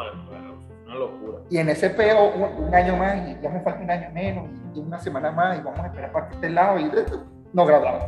una 0.85 0.95
locura. 0.95 1.39
Y 1.49 1.57
en 1.57 1.69
ese 1.69 1.89
peo, 1.89 2.29
un, 2.33 2.65
un 2.65 2.73
año 2.73 2.95
más, 2.95 3.27
y 3.27 3.37
ya 3.41 3.49
me 3.49 3.59
falta 3.61 3.83
un 3.83 3.91
año 3.91 4.09
menos, 4.13 4.49
y 4.73 4.79
una 4.79 4.99
semana 4.99 5.31
más, 5.31 5.57
y 5.57 5.61
vamos 5.61 5.79
a 5.79 5.87
esperar 5.87 6.11
para 6.11 6.27
que 6.27 6.35
esté 6.35 6.47
el 6.47 6.55
lado, 6.55 6.79
y 6.79 6.91
no 7.53 7.65
graduamos. 7.65 8.03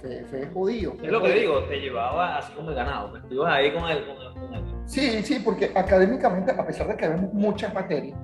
Fue, 0.00 0.24
fue 0.24 0.46
jodido. 0.52 0.94
fue 0.94 1.06
Es 1.06 1.12
lo 1.12 1.22
que 1.22 1.32
digo, 1.32 1.62
te 1.64 1.80
llevaba 1.80 2.38
así 2.38 2.52
como 2.54 2.70
el 2.70 2.74
ganado. 2.74 3.10
pues, 3.10 3.22
ibas 3.30 3.54
ahí 3.54 3.72
con 3.72 3.88
el, 3.88 4.04
con 4.04 4.16
el, 4.16 4.32
con 4.34 4.54
el 4.54 4.88
Sí, 4.88 5.22
sí, 5.22 5.40
porque 5.44 5.70
académicamente, 5.74 6.50
a 6.50 6.66
pesar 6.66 6.88
de 6.88 6.96
que 6.96 7.08
vemos 7.08 7.32
muchas 7.32 7.72
materias, 7.72 8.18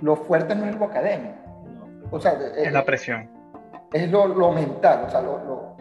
lo 0.00 0.14
fuerte 0.14 0.54
no 0.54 0.66
es 0.66 0.76
lo 0.78 0.84
académico. 0.84 1.34
O 2.10 2.20
sea, 2.20 2.34
eh, 2.34 2.66
Es 2.66 2.72
la 2.72 2.84
presión. 2.84 3.28
Es 3.92 4.10
lo, 4.10 4.26
lo 4.28 4.52
mental, 4.52 5.04
o 5.06 5.10
sea, 5.10 5.20
lo, 5.22 5.38
lo, 5.44 5.76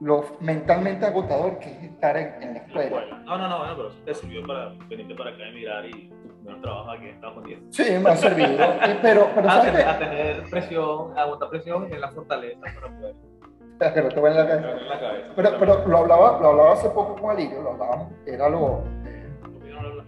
lo 0.00 0.24
mentalmente 0.40 1.06
agotador 1.06 1.58
que 1.58 1.70
es 1.70 1.82
estar 1.84 2.16
en, 2.16 2.42
en 2.42 2.54
la 2.54 2.60
escuela. 2.60 3.18
No, 3.24 3.36
no, 3.38 3.48
no, 3.48 3.58
bueno, 3.58 3.74
pero 3.76 3.88
eso 3.88 3.98
te 4.04 4.14
sirvió 4.14 4.46
para 4.46 4.68
venirte 4.88 5.14
para 5.14 5.30
acá 5.30 5.42
a 5.44 5.48
emigrar 5.48 5.84
y 5.86 6.12
primer 6.42 6.60
trabajo 6.62 6.90
aquí 6.92 7.04
en 7.08 7.14
Estados 7.14 7.36
Unidos. 7.38 7.62
Sí, 7.70 7.84
me 8.02 8.10
ha 8.10 8.16
servido. 8.16 8.48
eh, 8.62 8.98
Pero, 9.02 9.26
pero 9.34 9.48
A 9.48 9.52
¿sabes 9.52 9.72
tener, 9.72 9.84
qué? 9.84 9.90
a 9.90 9.98
tener 9.98 10.50
presión, 10.50 11.18
a 11.18 11.22
aguantar 11.22 11.48
presión 11.50 11.82
y 11.82 11.86
tener 11.86 12.00
la 12.00 12.10
fortaleza 12.12 12.60
para 12.74 12.94
poder 12.96 13.14
Pero 13.78 14.08
te 14.08 14.20
voy 14.20 14.30
en 14.32 14.36
la 14.36 14.46
cabeza. 14.46 14.66
tener 14.68 14.82
en 14.82 14.88
la 14.88 15.00
cabeza. 15.00 15.28
Pero, 15.36 15.50
pero 15.58 15.86
lo, 15.86 15.98
hablaba, 15.98 16.38
lo 16.40 16.48
hablaba 16.48 16.72
hace 16.72 16.90
poco 16.90 17.16
con 17.16 17.30
Alirio, 17.30 17.62
lo 17.62 17.70
hablábamos, 17.72 18.08
era 18.26 18.48
lo... 18.48 18.84
eh, 19.06 19.30
¿Por 19.40 19.62
qué 19.62 19.70
no 19.70 19.78
hablas? 19.80 20.06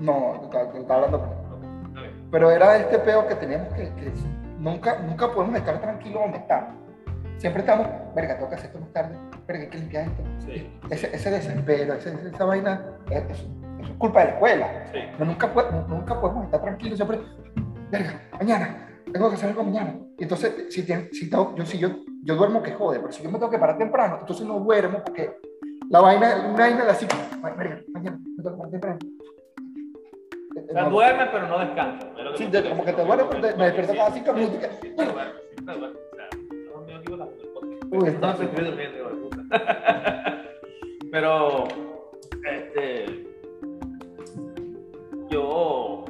no, 0.00 0.48
te 0.50 0.78
estaba 0.78 1.04
hablando 1.04 1.18
con 1.20 1.98
él. 2.04 2.12
Pero 2.30 2.50
era 2.50 2.76
este 2.76 2.98
peo 3.00 3.26
que 3.26 3.34
teníamos 3.36 3.72
que, 3.74 3.92
que 3.94 4.12
nunca, 4.58 4.98
nunca 5.00 5.32
podemos 5.32 5.56
estar 5.56 5.80
tranquilos 5.80 6.22
donde 6.22 6.38
estamos. 6.38 6.74
siempre 7.38 7.60
estamos, 7.60 7.86
verga, 8.16 8.34
tengo 8.36 8.48
que 8.48 8.54
hacer 8.56 8.66
esto 8.66 8.80
más 8.80 8.92
tarde, 8.92 9.16
verga, 9.46 9.62
hay 9.64 9.70
que 9.70 9.78
limpiar 9.78 10.06
esto. 10.08 10.22
Sí. 10.40 10.72
Ese, 10.90 11.14
ese 11.14 11.30
desespero, 11.30 11.94
ese- 11.94 12.28
esa 12.34 12.44
vaina, 12.44 12.82
es, 13.10 13.22
es- 13.30 13.30
eso 13.30 13.92
es 13.92 13.98
culpa 13.98 14.20
de 14.20 14.26
la 14.26 14.32
escuela. 14.32 14.68
Sí. 14.92 14.98
No, 15.18 15.24
nunca, 15.24 15.46
nunca 15.88 16.20
podemos 16.20 16.44
estar 16.46 16.60
tranquilos, 16.60 16.96
siempre, 16.96 17.20
verga, 17.90 18.20
mañana, 18.38 18.88
tengo 19.12 19.28
que 19.28 19.36
hacer 19.36 19.50
algo 19.50 19.62
mañana. 19.62 19.94
Y 20.18 20.24
entonces, 20.24 20.66
si, 20.74 20.82
tengo- 20.84 21.54
yo, 21.54 21.64
si 21.64 21.78
yo, 21.78 21.90
yo 22.24 22.34
duermo 22.34 22.60
que 22.60 22.72
jode, 22.72 22.98
pero 22.98 23.12
si 23.12 23.22
yo 23.22 23.30
me 23.30 23.38
tengo 23.38 23.50
que 23.52 23.58
parar 23.58 23.78
temprano, 23.78 24.18
entonces 24.20 24.44
no 24.44 24.58
duermo 24.58 25.00
porque 25.04 25.36
la 25.90 26.00
vaina, 26.00 26.48
una 26.48 26.58
vaina 26.58 26.84
de 26.86 26.90
así, 26.90 27.06
verga, 27.56 27.80
mañana, 27.94 28.18
me 28.36 28.42
tengo 28.42 28.50
que 28.50 28.56
parar 28.56 28.70
temprano. 28.72 28.98
O 30.68 30.72
sea, 30.72 30.84
duerme, 30.88 31.26
pero 31.32 31.46
no 31.48 31.58
descansa. 31.58 32.10
Sí, 32.36 32.46
de- 32.46 32.68
como 32.70 32.84
que 32.84 32.92
te 32.92 33.04
duermes, 33.04 33.26
pero 33.30 33.40
te- 33.48 33.56
me 33.56 33.64
despierto 33.64 33.94
cada 33.94 34.10
cinco 34.12 34.32
minutos 34.32 34.58
Sí, 34.80 34.88
te 34.96 35.04
duermes, 35.04 35.34
sí, 35.50 35.64
te 35.64 35.72
duermes. 35.72 36.00
O 36.12 36.16
sea, 36.16 36.28
no 36.74 36.80
me 36.80 37.16
la- 37.16 38.18
No, 38.20 38.36
se 38.36 38.44
estoy 38.44 38.64
durmiendo, 38.64 38.98
hijo 38.98 39.08
de 39.08 39.16
puta. 39.16 39.42
Pero, 41.10 41.64
este, 42.44 43.24
yo 45.30 46.04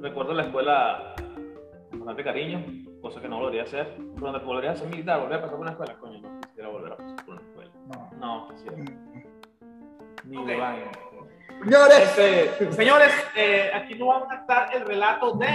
recuerdo 0.00 0.34
la 0.34 0.42
escuela 0.42 1.14
con 1.90 2.00
bastante 2.00 2.24
cariño, 2.24 2.64
cosa 3.00 3.20
que 3.20 3.28
no 3.28 3.38
volvería 3.38 3.62
a 3.62 3.64
hacer. 3.64 3.96
Cuando 4.18 4.40
volvería 4.40 4.72
a 4.72 4.76
ser 4.76 4.88
militar, 4.88 5.20
volver 5.20 5.38
a 5.38 5.42
pasar 5.42 5.56
por 5.56 5.60
una 5.60 5.70
escuela, 5.70 5.94
coño, 6.00 6.20
no 6.20 6.40
quisiera 6.40 6.68
volver 6.70 6.92
a 6.92 6.96
pasar 6.96 7.16
por 7.24 7.34
una 7.34 7.42
escuela. 7.42 7.70
No. 7.86 8.10
No, 8.18 8.48
quisiera. 8.48 8.76
Ni 10.24 10.36
Ok. 10.38 10.46
de 10.46 10.56
vaina. 10.56 10.90
Señores, 11.64 11.98
Este, 12.18 12.72
señores, 12.72 13.12
eh, 13.36 13.70
aquí 13.74 13.94
nos 13.94 14.08
vamos 14.08 14.28
a 14.30 14.34
estar 14.36 14.74
el 14.74 14.84
relato 14.86 15.32
de 15.32 15.46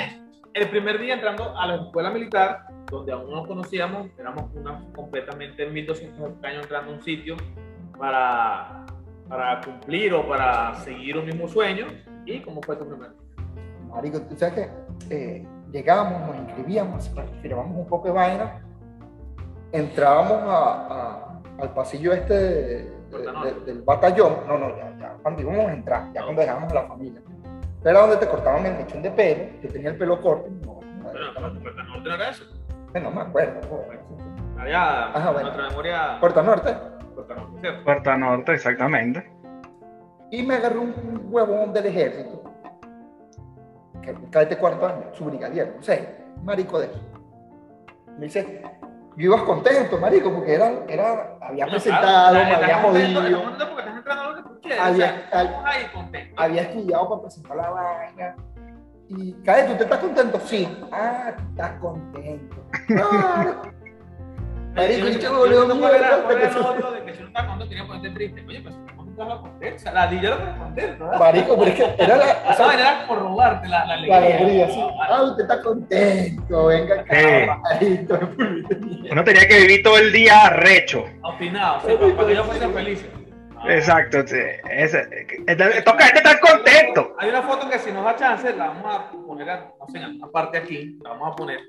el 0.54 0.70
primer 0.70 1.00
día 1.00 1.14
entrando 1.14 1.56
a 1.58 1.68
la 1.68 1.76
escuela 1.76 2.10
militar, 2.10 2.66
donde 2.90 3.12
aún 3.12 3.30
no 3.30 3.38
nos 3.38 3.48
conocíamos, 3.48 4.08
éramos 4.18 4.46
unas 4.56 4.84
completamente 4.96 5.68
1200 5.68 6.44
años 6.44 6.64
entrando 6.64 6.92
a 6.92 6.96
un 6.96 7.02
sitio 7.04 7.38
para, 7.98 8.86
para 9.28 9.62
cumplir 9.62 10.14
o 10.16 10.28
para 10.28 10.74
seguir 10.78 11.18
un 11.18 11.26
mismo 11.28 11.48
sueño. 11.48 11.86
¿Y 12.26 12.40
cómo 12.42 12.62
fue 12.64 12.76
tu 12.76 12.88
primer 12.88 13.12
día? 13.12 13.46
Marico, 13.90 14.20
tú 14.22 14.36
sabes 14.36 14.56
que 14.56 14.70
eh, 15.16 15.48
llegábamos, 15.72 16.28
nos 16.28 16.36
inscribíamos, 16.48 17.12
firmábamos 17.44 17.78
un 17.78 17.88
poco 17.88 18.08
de 18.08 18.14
vaina, 18.14 18.62
entrábamos 19.72 20.42
a- 20.44 20.88
a- 20.88 21.42
al 21.62 21.74
pasillo 21.74 22.14
este 22.14 22.34
de- 22.34 22.99
de- 23.18 23.60
del 23.66 23.82
batallón, 23.82 24.38
no, 24.48 24.58
no, 24.58 24.76
ya, 24.78 24.96
ya, 25.00 25.14
cuando 25.22 25.42
íbamos 25.42 25.66
a 25.66 25.74
entrar, 25.74 26.14
ya 26.14 26.24
cuando 26.24 26.42
dejábamos 26.42 26.72
a 26.72 26.76
la 26.76 26.88
familia. 26.88 27.22
Era 27.84 28.02
donde 28.02 28.18
te 28.18 28.28
cortaban 28.28 28.66
el 28.66 28.78
mechón 28.78 29.02
de 29.02 29.12
pelo, 29.12 29.44
yo 29.62 29.70
tenía 29.70 29.90
el 29.90 29.98
pelo 29.98 30.22
corto, 30.22 30.50
no, 30.66 30.80
no, 31.02 31.62
Puerta 31.62 31.84
Norte 31.84 32.10
no 32.10 32.16
era 32.16 32.30
eso. 32.30 32.44
no 33.02 33.12
me 33.12 33.22
acuerdo. 33.22 33.60
Había 34.58 35.08
Ajá, 35.16 35.32
bueno. 35.32 35.48
nuestra 35.48 35.70
memoria. 35.70 36.18
Puerta 36.20 36.44
Norte, 36.44 36.76
Puerta 37.16 37.36
Norte, 37.36 37.60
¿cierto? 37.62 37.84
Puerta 37.86 38.18
Norte, 38.18 38.54
exactamente. 38.54 39.32
y 40.32 40.44
me 40.44 40.56
agarró 40.56 40.82
un, 40.82 41.28
huevón 41.32 41.72
del 41.74 41.86
ejército, 41.88 42.44
que 44.02 44.14
cae 44.30 44.46
de 44.46 44.58
cuarto 44.58 44.86
año, 44.86 45.06
su 45.14 45.26
brigadier, 45.26 45.74
no 45.76 45.82
sé, 45.82 46.16
marico 46.44 46.80
de 46.80 46.88
eso. 46.88 47.00
Me 48.18 48.26
dice, 48.26 48.62
yo 49.20 49.26
ibas 49.26 49.42
contento, 49.44 49.98
marico, 50.00 50.34
porque 50.34 50.54
era, 50.56 50.72
era, 50.88 51.38
había 51.42 51.66
Bueno, 51.66 51.72
presentado, 51.72 52.30
claro, 52.32 52.34
me 52.50 52.56
había 52.56 52.68
estás 52.68 52.82
jodido, 52.84 53.22
estás. 53.22 54.80
Había- 54.80 55.30
había 56.38 56.62
estudiado 56.62 57.10
para 57.10 57.22
presentar 57.22 57.58
la 57.58 57.70
vaina. 57.70 58.36
Y, 59.10 59.34
¿tú 59.68 59.74
te 59.76 59.84
estás 59.84 59.98
contento? 60.00 60.40
Sí. 60.46 60.78
Ah, 60.92 61.34
estás 61.52 61.72
contento. 61.80 62.56
Ah. 63.02 63.62
Marico, 64.76 65.08
Yo- 65.08 65.14
yo 65.14 65.20
yo- 65.20 65.20
yo 65.20 65.38
volvió 65.38 65.66
no 65.66 65.74
sé 65.74 65.80
cuál 65.80 65.96
era- 65.96 66.08
mierda, 66.08 66.24
cuál 66.24 66.38
era 66.38 66.50
porque 66.50 66.60
lo 66.60 66.60
eso- 66.62 66.70
otro 66.70 66.92
de 66.92 67.04
que 67.04 67.14
si 67.16 67.22
no 67.22 67.28
estaba 67.28 67.48
contento 67.48 67.70
quería 67.70 67.88
ponerte 67.88 68.10
triste. 68.12 68.46
Oye, 68.48 68.58
si 68.58 68.64
no 68.64 68.70
estaba 68.70 68.86
contento. 68.98 68.99
O 68.99 68.99
sea, 68.99 68.99
la 68.99 68.99
di 68.99 68.99
yo 68.99 68.99
lo 69.26 69.44
que 69.44 69.50
contento. 70.58 71.06
¿verdad? 71.06 71.20
Marico, 71.20 71.58
pero 71.60 71.72
es 71.72 71.76
que 71.76 72.04
era 72.04 72.18
la, 72.18 72.26
o 72.48 72.52
Esa 72.52 72.56
sea, 72.56 72.74
era 72.74 73.08
por 73.08 73.20
robarte 73.20 73.68
la, 73.68 73.80
la 73.80 73.86
la 73.86 73.94
alegría. 73.96 74.18
alegría, 74.18 74.68
sí. 74.70 74.84
Ah, 75.10 75.24
usted 75.24 75.44
está 75.44 75.62
contento, 75.62 76.66
venga 76.68 77.02
acá, 77.02 77.80
Sí. 77.80 78.08
Uno 79.12 79.24
tenía 79.24 79.48
que 79.48 79.58
vivir 79.62 79.84
todo 79.84 79.98
el 79.98 80.12
día 80.12 80.50
recho. 80.50 81.06
Obstinado, 81.24 81.80
sí, 81.82 81.96
para, 82.00 82.16
para 82.16 82.28
que 82.28 82.36
yo 82.36 82.44
fuese 82.44 82.68
feliz. 82.70 83.10
Ah. 83.58 83.64
Exacto. 83.74 84.26
sí, 84.26 84.38
ese- 84.70 85.82
toca 85.84 86.06
hay 86.06 86.12
que 86.12 86.18
estar 86.20 86.40
contento. 86.40 87.16
Hay 87.20 87.30
una 87.30 87.42
foto 87.42 87.70
que 87.70 87.78
si 87.80 87.92
nos 87.92 88.06
da 88.06 88.16
chance, 88.16 88.56
la 88.56 88.68
vamos 88.68 88.96
a 88.96 89.12
poner, 89.12 89.50
a- 89.50 89.72
no 89.80 89.86
sé, 89.92 89.98
en 89.98 90.16
una 90.16 90.28
parte 90.32 90.58
aquí, 90.58 90.98
la 91.04 91.10
vamos 91.12 91.34
a 91.34 91.36
poner. 91.36 91.60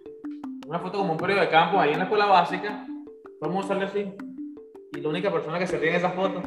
Una 0.66 0.78
foto 0.78 0.99
como 0.99 1.12
un 1.14 1.19
periodo 1.19 1.40
de 1.40 1.49
campo 1.49 1.80
ahí 1.80 1.92
en 1.92 1.99
la 1.99 2.04
escuela 2.04 2.26
básica. 2.26 2.85
Vamos 3.40 3.64
a 3.64 3.66
usarle 3.66 3.87
así. 3.87 4.14
Y 4.92 5.00
la 5.00 5.09
única 5.09 5.30
persona 5.33 5.59
que 5.59 5.66
se 5.66 5.78
ríe 5.78 5.90
en 5.90 5.97
esa 5.97 6.11
foto. 6.11 6.42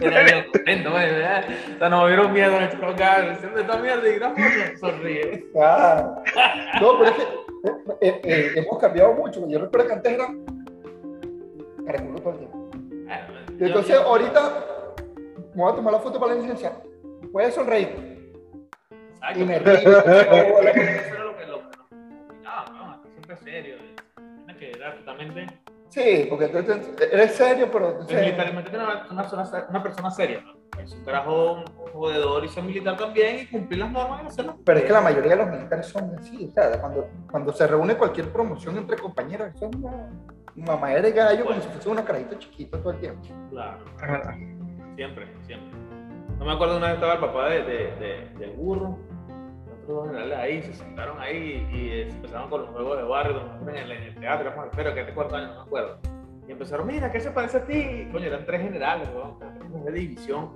Era 0.00 0.44
contento, 0.44 0.92
¿verdad? 0.92 1.44
O 1.74 1.78
sea, 1.78 1.88
nos 1.88 2.06
vieron 2.06 2.32
miedo 2.32 2.56
en 2.56 2.62
el 2.64 2.70
chocar. 2.70 3.30
Diciendo 3.30 3.60
esta 3.60 3.76
mierda 3.78 4.08
y 4.08 4.12
foto 4.12 4.34
sonríe. 4.78 5.46
Ah. 5.60 6.22
No, 6.80 6.98
pero 6.98 7.10
es 7.10 7.16
que 7.16 7.22
eh, 7.22 7.30
eh, 8.00 8.20
eh, 8.24 8.52
hemos 8.56 8.78
cambiado 8.78 9.14
mucho. 9.14 9.48
Yo 9.48 9.58
recuerdo 9.58 9.86
que 9.86 9.92
antes 9.92 10.12
era 10.12 10.28
caraculo 11.86 12.18
todo 12.20 12.32
el 12.32 12.38
tiempo. 12.38 12.70
Y 13.58 13.64
entonces, 13.64 13.96
ahorita 13.96 14.64
me 15.54 15.62
voy 15.62 15.72
a 15.72 15.76
tomar 15.76 15.92
la 15.92 16.00
foto 16.00 16.18
para 16.18 16.34
la 16.34 16.40
licencia. 16.40 16.72
Puedes 17.32 17.54
sonreír. 17.54 18.30
Exacto. 19.14 19.40
Y 19.40 19.44
me 19.44 19.58
río. 19.58 19.72
Eso 19.74 19.88
era 19.90 21.24
lo 21.24 21.36
que 21.36 21.46
lo 21.46 21.62
siempre 23.36 23.94
que 24.58 24.70
era 24.70 24.96
totalmente. 24.96 25.46
Sí, 25.94 26.26
porque 26.28 26.46
entonces 26.46 26.90
eres 27.12 27.34
serio, 27.36 27.68
pero 27.70 28.00
El 28.08 28.16
militar, 28.20 28.48
imagínate 28.48 28.76
una, 28.76 29.06
una, 29.10 29.22
persona- 29.22 29.66
una 29.70 29.82
persona 29.82 30.10
seria, 30.10 30.40
¿no? 30.40 30.54
Es 30.82 30.92
un 30.92 31.04
carajo, 31.04 31.52
un 31.52 31.64
jodedor 31.92 32.44
y 32.44 32.48
ser 32.48 32.64
militar 32.64 32.96
también 32.96 33.38
y 33.38 33.46
cumplir 33.46 33.78
las 33.78 33.92
normas 33.92 34.24
y 34.24 34.26
hacerlas. 34.26 34.56
pero 34.64 34.78
es 34.80 34.84
que 34.86 34.92
la 34.92 35.00
mayoría 35.00 35.30
de 35.30 35.36
los 35.36 35.48
militares 35.50 35.86
son 35.86 36.12
así, 36.18 36.48
o 36.48 36.52
sea, 36.52 36.80
cuando, 36.80 37.06
cuando 37.30 37.52
se 37.52 37.66
reúne 37.68 37.96
cualquier 37.96 38.28
promoción 38.32 38.76
entre 38.76 38.96
compañeros, 38.98 39.56
son 39.56 39.70
una 39.76 40.08
mamadera 40.56 41.02
de 41.02 41.12
gallo 41.12 41.44
como 41.44 41.60
si 41.60 41.68
fuese 41.68 41.88
unos 41.88 42.04
carajitos 42.04 42.40
chiquitos 42.40 42.82
todo 42.82 42.92
el 42.92 42.98
tiempo. 42.98 43.22
Claro, 43.50 43.84
Es 43.86 44.96
siempre, 44.96 45.28
siempre. 45.46 45.78
No 46.40 46.44
me 46.44 46.52
acuerdo 46.54 46.76
una 46.78 46.86
vez 46.86 46.94
estaba 46.96 47.14
el 47.14 47.20
papá 47.20 47.48
de, 47.50 47.62
de, 47.62 47.72
de- 47.96 48.28
del 48.40 48.50
burro, 48.56 48.98
otros 49.84 50.08
generales 50.08 50.38
ahí, 50.38 50.62
se 50.62 50.72
sentaron 50.74 51.20
ahí 51.20 51.66
y 51.72 52.12
empezaron 52.12 52.50
con 52.50 52.62
los 52.62 52.70
juegos 52.70 52.96
de 52.98 53.04
barrio, 53.04 53.42
en 53.62 53.76
el, 53.76 53.92
en 53.92 54.02
el 54.02 54.14
teatro, 54.16 54.52
espero 54.64 54.94
que 54.94 55.00
este 55.00 55.14
cuarto 55.14 55.36
año, 55.36 55.48
no 55.48 55.54
me 55.54 55.60
acuerdo. 55.62 55.98
Y 56.46 56.52
empezaron, 56.52 56.86
mira, 56.86 57.10
¿qué 57.10 57.20
se 57.20 57.30
parece 57.30 57.58
a 57.58 57.64
ti? 57.64 58.08
Coño, 58.12 58.26
eran 58.26 58.44
tres 58.44 58.60
generales, 58.60 59.08
weón, 59.14 59.38
tres 59.38 59.84
de 59.84 59.92
división, 59.92 60.50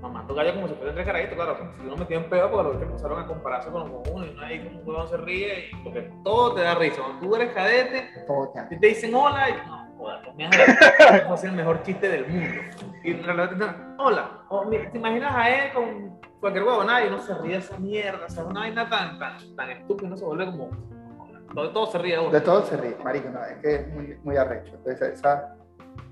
mamando 0.00 0.34
gallo 0.34 0.54
como 0.54 0.68
si 0.68 0.74
fueran 0.74 0.94
tres 0.94 1.06
carajitos, 1.06 1.34
claro, 1.34 1.56
si 1.78 1.86
uno 1.86 1.96
metía 1.96 2.16
en 2.18 2.28
pedo 2.30 2.50
porque 2.50 2.64
los 2.64 2.76
otros 2.76 2.90
empezaron 2.90 3.22
a 3.22 3.26
compararse 3.26 3.70
con 3.70 3.90
los 3.90 4.02
comunes, 4.02 4.30
y 4.30 4.32
uno 4.34 4.46
ahí 4.46 4.64
como 4.64 4.80
un 4.80 4.88
huevón 4.88 5.08
se 5.08 5.16
ríe, 5.18 5.70
y 5.70 5.76
porque 5.82 6.10
todo 6.22 6.54
te 6.54 6.62
da 6.62 6.74
risa. 6.74 7.02
Cuando 7.02 7.26
tú 7.26 7.36
eres 7.36 7.52
cadete, 7.52 8.08
Todo 8.26 8.52
te 8.68 8.86
dicen 8.86 9.14
hola, 9.14 9.50
y 9.50 9.66
no, 9.66 9.94
joder, 9.98 10.20
pues 10.24 10.36
me 10.36 10.46
hace 10.46 11.46
el 11.46 11.52
mejor 11.52 11.82
chiste 11.82 12.08
del 12.08 12.26
mundo. 12.26 12.60
Y 13.02 13.10
en 13.12 13.24
realidad 13.24 13.76
hola, 13.98 14.44
o, 14.48 14.64
mira, 14.64 14.90
¿te 14.90 14.98
imaginas 14.98 15.34
a 15.34 15.50
él 15.50 15.72
con 15.72 16.20
cualquier 16.44 16.64
huevo? 16.64 16.84
Nadie, 16.84 17.08
uno 17.08 17.18
se 17.20 17.34
ríe 17.34 17.52
de 17.52 17.58
esa 17.58 17.78
mierda, 17.78 18.26
o 18.26 18.30
sea, 18.30 18.44
una 18.44 18.60
vaina 18.60 18.86
tan, 18.88 19.18
tan, 19.18 19.56
tan 19.56 19.70
estúpida, 19.70 20.08
uno 20.08 20.16
se 20.18 20.24
vuelve 20.26 20.44
como, 20.46 20.70
todo, 21.54 21.70
todo 21.72 21.86
se 21.86 21.98
ríe 21.98 22.12
de 22.16 22.20
uno. 22.20 22.30
De 22.30 22.40
todo 22.42 22.62
se 22.66 22.76
ríe, 22.76 22.96
marico, 23.02 23.30
no, 23.30 23.42
es 23.44 23.56
que 23.62 23.74
es 23.76 23.88
muy, 23.94 24.18
muy 24.22 24.36
arrecho. 24.36 24.74
Entonces, 24.74 25.14
esa... 25.14 25.54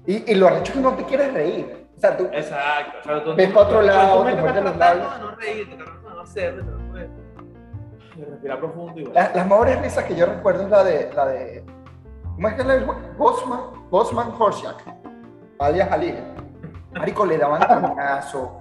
y, 0.06 0.32
y 0.32 0.34
lo 0.34 0.46
arrecho 0.48 0.72
es 0.72 0.78
que 0.78 0.80
no 0.80 0.94
te 0.94 1.04
quieres 1.04 1.34
reír. 1.34 1.86
O 1.94 2.00
sea, 2.00 2.16
tú, 2.16 2.24
Exacto, 2.32 2.98
o 3.00 3.04
sea, 3.04 3.24
tú, 3.24 3.34
Ves 3.36 3.50
pa' 3.52 3.60
otro 3.60 3.82
lado, 3.82 4.24
te 4.24 4.34
muerdes 4.36 4.64
los 4.64 4.76
labios. 4.76 5.14
de 5.14 5.20
no 5.20 5.30
reírte, 5.36 5.76
de 5.76 5.84
no 5.84 6.24
de, 6.94 7.08
de 8.16 8.24
respirar 8.24 8.58
profundo 8.58 8.98
y 9.00 9.04
bueno. 9.04 9.14
la- 9.20 9.32
las 9.34 9.46
mejores 9.46 9.80
risas 9.82 10.04
que 10.04 10.14
yo 10.16 10.26
recuerdo 10.26 10.62
es 10.64 10.70
la 10.70 10.84
de, 10.84 11.12
la 11.14 11.26
de 11.26 11.64
¿cómo 12.34 12.48
es 12.48 12.54
que 12.54 12.62
es? 12.62 13.16
Bosman, 13.18 13.60
Bosman 13.90 14.32
Horsiak, 14.38 14.82
alias 15.58 15.92
Ali. 15.92 16.14
Marico, 16.92 17.24
le 17.26 17.38
daban 17.38 17.62
coñazo. 17.88 18.58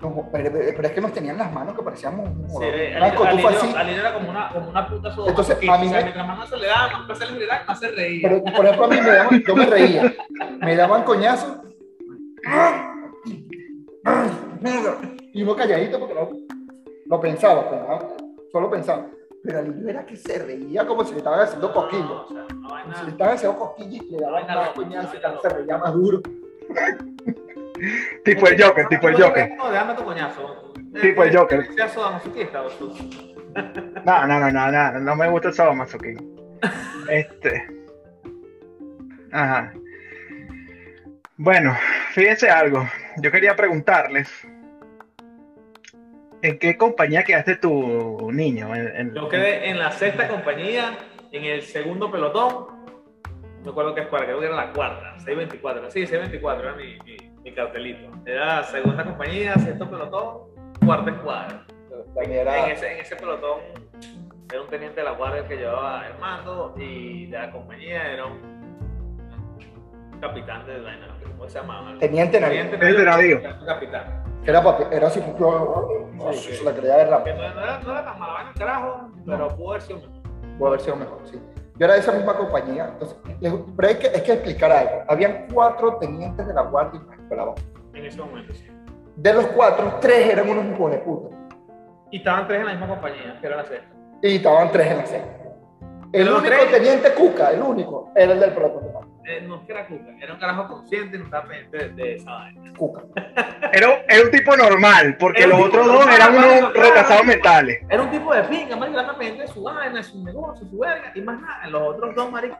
No, 0.00 0.28
pero, 0.30 0.50
pero 0.52 0.82
es 0.88 0.92
que 0.92 1.00
nos 1.00 1.12
tenían 1.12 1.38
las 1.38 1.50
manos 1.52 1.74
que 1.74 1.82
parecíamos 1.82 2.28
un 2.28 2.48
Sí, 2.50 2.64
era 2.66 4.12
como 4.12 4.30
una, 4.30 4.48
como 4.52 4.68
una 4.68 4.86
puta 4.88 5.10
soda. 5.14 5.28
Entonces, 5.30 5.56
a 5.56 5.60
mí 5.78 5.86
o 5.86 5.88
sea, 5.88 5.98
me- 5.98 6.02
mientras 6.04 6.26
más 6.26 6.38
no 6.38 6.46
se 6.46 6.56
le 6.58 6.66
daba, 6.66 6.90
más 6.92 7.06
placer 7.06 7.30
le 7.32 7.46
daba, 7.46 7.64
más 7.66 7.80
se 7.80 7.88
reía. 7.92 8.28
Pero, 8.28 8.44
por 8.44 8.64
ejemplo, 8.66 8.84
a 8.84 8.88
mí 8.88 9.00
me 9.00 9.10
daban, 9.10 9.42
yo 9.46 9.56
me 9.56 9.66
reía. 9.66 10.14
Me 10.60 10.76
daban 10.76 11.02
coñazos. 11.04 11.58
Y 15.32 15.42
uno 15.42 15.56
calladito 15.56 15.98
porque 15.98 16.14
no, 16.14 16.28
lo 17.06 17.20
pensaba, 17.20 17.68
pensaba, 17.70 18.08
solo 18.52 18.70
pensaba. 18.70 19.06
Pero 19.42 19.58
al 19.60 19.88
era 19.88 20.04
que 20.04 20.16
se 20.16 20.38
reía 20.40 20.86
como 20.86 21.04
si 21.04 21.12
le 21.12 21.18
estaban 21.18 21.40
haciendo 21.40 21.68
No, 21.68 21.74
cosquillas. 21.74 22.10
o 22.10 22.28
sea, 22.28 22.42
una 22.44 22.46
Como 22.48 22.68
vaina- 22.68 22.94
si 22.98 23.04
le 23.04 23.10
estaban 23.12 23.34
haciendo 23.34 23.58
cosquillas 23.58 24.02
y 24.04 24.10
le 24.10 24.18
daban 24.18 24.46
Vaina 24.46 25.02
más 25.02 25.20
tal, 25.20 25.40
se 25.40 25.48
reía 25.48 25.78
más 25.78 25.92
duro. 25.94 26.20
Tipo 28.24 28.46
el 28.48 28.62
Joker, 28.62 28.86
tipo 28.88 29.08
el 29.08 29.22
Joker. 29.22 29.54
No, 29.56 29.70
déjame 29.70 29.94
tu 29.94 30.04
coñazo. 30.04 30.72
Tipo 31.00 31.22
el 31.24 31.36
Joker. 31.36 31.66
Masoquista 31.96 32.62
o 32.62 32.68
tú. 32.70 32.94
No, 34.04 34.26
no, 34.26 34.40
no, 34.40 34.50
no, 34.50 34.70
no, 34.72 34.92
no 35.00 35.16
me 35.16 35.28
gusta 35.28 35.48
el 35.48 35.54
sadomasoquismo. 35.54 36.26
Este. 37.10 37.66
Ajá. 39.32 39.72
Bueno, 41.36 41.76
fíjense 42.12 42.48
algo. 42.50 42.86
Yo 43.18 43.30
quería 43.30 43.54
preguntarles. 43.54 44.28
¿En 46.42 46.58
qué 46.58 46.76
compañía 46.76 47.24
quedaste 47.24 47.56
tu 47.56 48.30
niño? 48.32 48.74
En- 48.74 48.96
en- 48.96 49.14
Yo 49.14 49.28
quedé 49.28 49.68
en 49.68 49.78
la 49.78 49.90
sexta 49.92 50.28
compañía, 50.28 50.96
en 51.32 51.44
el 51.44 51.62
segundo 51.62 52.10
pelotón. 52.10 52.66
No 53.60 53.66
recuerdo 53.72 53.94
qué 53.94 54.02
escuadra, 54.02 54.26
creo 54.26 54.40
que 54.40 54.46
era 54.46 54.54
la 54.56 54.72
cuarta, 54.72 55.14
624. 55.18 55.90
Sí, 55.90 56.06
624 56.06 56.68
era 56.68 56.76
mi, 56.76 56.98
mi, 57.04 57.16
mi 57.46 57.54
cartelito. 57.54 58.10
Era 58.26 58.62
segunda 58.64 59.04
compañía, 59.04 59.54
sexto 59.54 59.88
pelotón, 59.88 60.38
cuarta 60.84 61.10
escuadra. 61.12 61.64
Era- 62.28 62.64
En 62.66 62.72
ese, 62.72 62.92
en 62.92 63.00
ese 63.00 63.14
pelotón 63.16 63.60
era 64.52 64.62
un 64.62 64.68
teniente 64.68 65.00
de 65.00 65.04
la 65.04 65.12
guardia 65.12 65.42
el 65.42 65.46
que 65.48 65.56
llevaba 65.56 66.06
el 66.08 66.18
mando 66.18 66.74
y 66.76 67.26
de 67.26 67.38
la 67.38 67.50
compañía 67.52 68.12
era 68.12 68.26
un 68.26 68.56
capitán 70.20 70.66
de 70.66 70.78
la 70.78 70.92
¿cómo 71.36 71.48
se 71.48 71.58
llamaba? 71.60 71.94
Teniente 72.00 72.40
navío. 72.40 72.68
Teniente 72.70 73.04
navío. 73.04 73.40
Capitán. 73.64 74.24
que 74.44 74.50
era, 74.50 74.62
papi, 74.62 74.84
era 74.90 75.06
así, 75.06 75.22
yo, 75.38 75.88
Sí, 76.32 76.38
sí. 76.38 76.52
se 76.56 76.64
la 76.64 76.74
quería 76.74 76.96
de 76.96 77.04
rápido. 77.06 77.36
no, 77.36 77.42
no 77.54 77.60
era, 77.62 77.78
no 77.78 77.90
era 77.92 78.04
tan 78.04 78.18
mala 78.18 78.32
vaina, 78.32 78.52
carajo, 78.58 79.08
pero 79.24 79.48
pudo 79.56 79.70
haber 79.70 79.82
sido 79.82 79.98
mejor. 80.00 80.12
Puede 80.58 80.68
haber 80.70 80.80
sido 80.80 80.96
mejor, 80.96 81.18
sí. 81.24 81.40
Yo 81.78 81.84
era 81.84 81.94
de 81.94 82.00
esa 82.00 82.12
misma 82.12 82.34
compañía, 82.34 82.88
entonces, 82.92 83.18
pero 83.76 83.88
hay 83.88 83.94
que, 83.96 84.06
hay 84.08 84.22
que 84.22 84.32
explicar 84.32 84.72
algo. 84.72 85.02
Habían 85.08 85.46
cuatro 85.52 85.96
tenientes 85.98 86.46
de 86.46 86.54
la 86.54 86.62
guardia 86.62 87.00
En 87.94 88.04
ese 88.04 88.18
momento, 88.20 88.54
sí. 88.54 88.66
De 89.16 89.32
los 89.32 89.46
cuatro, 89.48 89.98
tres 90.00 90.28
eran 90.30 90.48
unos 90.48 90.66
hijos 90.66 90.90
de 90.90 90.98
puta. 90.98 91.36
Y 92.10 92.18
estaban 92.18 92.46
tres 92.46 92.60
en 92.60 92.66
la 92.66 92.72
misma 92.72 92.88
compañía, 92.88 93.38
que 93.40 93.46
era 93.46 93.56
la 93.56 93.64
sexta. 93.64 93.88
Y 94.22 94.36
estaban 94.36 94.70
tres 94.70 94.86
en 94.90 94.96
la 94.98 95.06
sexta. 95.06 95.46
El 96.12 96.28
único 96.28 96.42
tres- 96.44 96.70
teniente 96.70 97.12
Cuca, 97.14 97.50
el 97.50 97.62
único, 97.62 98.12
era 98.14 98.32
el 98.32 98.40
del 98.40 98.50
mando. 98.50 99.16
Eh, 99.24 99.40
no 99.42 99.56
es 99.56 99.62
que 99.62 99.72
era 99.72 99.86
Cuca, 99.88 100.12
era 100.20 100.32
un 100.34 100.38
carajo 100.38 100.68
consciente 100.68 101.16
y 101.16 101.18
no 101.18 101.24
estaba 101.24 101.48
pendiente 101.48 101.88
de, 101.90 102.14
esa 102.14 102.30
vaina. 102.32 102.72
Cuca. 102.78 103.02
Era, 103.72 104.04
era 104.08 104.22
un 104.24 104.30
tipo 104.30 104.56
normal, 104.56 105.16
porque 105.18 105.42
Era 105.42 105.48
los 105.56 105.66
otros 105.66 105.86
dos 105.86 106.06
eran 106.06 106.36
unos 106.36 106.46
claro. 106.46 106.72
retrasados 106.74 107.24
mentales. 107.26 107.80
Era 107.90 108.02
un 108.02 108.10
tipo 108.10 108.32
de 108.32 108.44
pinga, 108.44 108.76
marico, 108.76 109.00
era 109.00 109.08
pendiente 109.16 109.42
de 109.42 109.48
su 109.48 109.62
vaina, 109.64 109.96
de 109.96 110.02
su 110.04 110.22
negocio, 110.22 110.64
su 110.66 110.78
verga, 110.78 111.10
y 111.14 111.20
más 111.20 111.40
nada. 111.40 111.66
Los 111.68 111.82
otros 111.82 112.14
dos, 112.14 112.30
marico, 112.30 112.56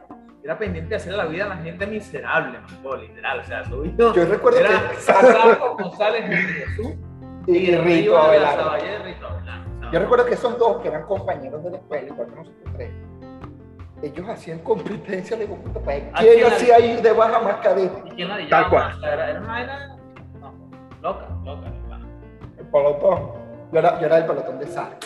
era 0.47 0.57
pendiente 0.57 0.91
de 0.91 0.95
hacer 0.95 1.13
la 1.13 1.25
vida 1.25 1.43
a 1.43 1.49
la 1.49 1.57
gente 1.57 1.85
miserable, 1.85 2.57
marico, 2.61 2.95
literal. 2.95 3.39
O 3.41 3.43
sea, 3.43 3.65
su 3.65 3.83
hijo 3.83 4.13
Yo 4.13 4.25
recuerdo 4.25 4.59
era 4.59 4.91
que- 4.91 4.95
Santiago 4.95 5.75
González 5.77 6.25
Jesús 6.25 6.93
Y, 7.47 7.69
el 7.71 7.83
Rito 7.83 8.11
de 8.11 8.17
la 8.17 8.23
Abelardo. 8.23 8.71
De 8.71 8.99
Rito 8.99 9.27
Yo 9.91 9.99
recuerdo 9.99 10.25
que 10.25 10.33
esos 10.35 10.57
dos, 10.57 10.81
que 10.81 10.87
eran 10.87 11.03
compañeros 11.03 11.61
de 11.65 11.71
la 11.71 11.77
escuela, 11.77 12.07
igual 12.07 12.29
que 12.29 12.35
nosotros 12.37 12.73
tres, 12.77 12.91
ellos 14.01 14.29
hacían 14.29 14.59
competencia 14.59 15.35
de 15.35 15.47
puta 15.47 15.81
para 15.81 15.97
ver 15.97 16.11
¿A 16.13 16.19
quién 16.19 16.33
quién 16.35 16.47
hacía 16.47 16.79
ir 16.79 17.01
de 17.01 17.11
baja 17.11 17.39
más 17.41 17.55
cadete. 17.57 18.03
¿Y 18.05 18.09
quién 18.11 18.29
la 18.29 18.35
Tal 18.37 18.45
llevaba 18.45 18.69
cual. 18.69 19.03
Era, 19.03 19.29
era 19.31 19.39
una 19.41 19.47
vaina 19.49 19.97
no, 20.39 20.53
loca, 21.01 21.27
loca, 21.43 21.69
loca. 21.69 21.99
El 22.57 22.65
pelotón. 22.67 23.31
Yo 23.73 23.79
era, 23.79 23.99
yo 23.99 24.05
era 24.05 24.17
el 24.19 24.25
pelotón 24.25 24.59
de 24.59 24.67
Sara. 24.67 24.97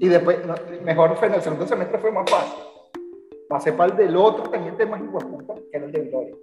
Y 0.00 0.08
después, 0.08 0.44
no, 0.46 0.54
mejor 0.84 1.16
fue 1.16 1.28
en 1.28 1.34
el 1.34 1.42
segundo 1.42 1.66
semestre 1.66 1.98
fue 1.98 2.12
más 2.12 2.28
fácil. 2.30 2.62
Pasé 3.48 3.72
para 3.72 3.92
el 3.92 3.96
del 3.98 4.16
otro 4.16 4.50
teniente 4.50 4.84
más 4.86 5.00
hijueputa, 5.02 5.54
que 5.54 5.76
era 5.76 5.86
el 5.86 5.92
de 5.92 6.00
Gloria. 6.04 6.34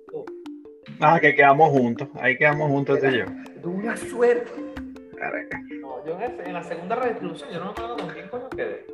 Ah, 1.00 1.19
que 1.19 1.36
quedamos 1.36 1.69
juntos. 1.69 2.07
Ahí 2.15 2.38
quedamos 2.38 2.69
juntos 2.69 3.00
tú 3.00 3.05
y 3.07 3.17
yo. 3.19 3.25
De 3.62 3.67
una 3.67 3.95
suerte. 3.98 4.51
Caraca. 5.17 5.62
No, 5.81 6.05
yo 6.05 6.13
en, 6.15 6.22
ese- 6.24 6.43
en 6.48 6.53
la 6.53 6.63
segunda 6.63 6.95
redistribución, 6.95 7.50
yo 7.51 7.60
no 7.60 7.65
me 7.65 7.72
acuerdo 7.72 7.98
con 7.98 8.07
quién 8.10 8.27
coño 8.29 8.50
quedé. 8.50 8.86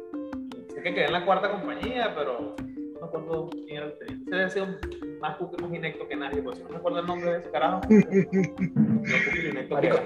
Sé 0.73 0.81
que 0.81 0.93
quedé 0.93 1.05
en 1.05 1.13
la 1.13 1.25
cuarta 1.25 1.51
compañía, 1.51 2.13
pero 2.15 2.55
no 2.57 2.99
me 3.01 3.05
acuerdo 3.07 3.49
quién 3.51 3.77
era 3.77 3.85
el 3.87 3.97
teniente. 3.99 4.31
Debe 4.35 4.49
ser 4.49 4.63
un 4.63 5.19
más 5.19 5.37
cuco, 5.37 5.57
más 5.61 5.73
inecto 5.73 6.07
que 6.07 6.15
nadie, 6.15 6.41
porque 6.41 6.57
si 6.59 6.63
no 6.63 6.69
me 6.69 6.75
acuerdo 6.77 6.99
el 6.99 7.05
nombre 7.07 7.31
de 7.31 7.39
ese 7.39 7.51
carajo. 7.51 7.81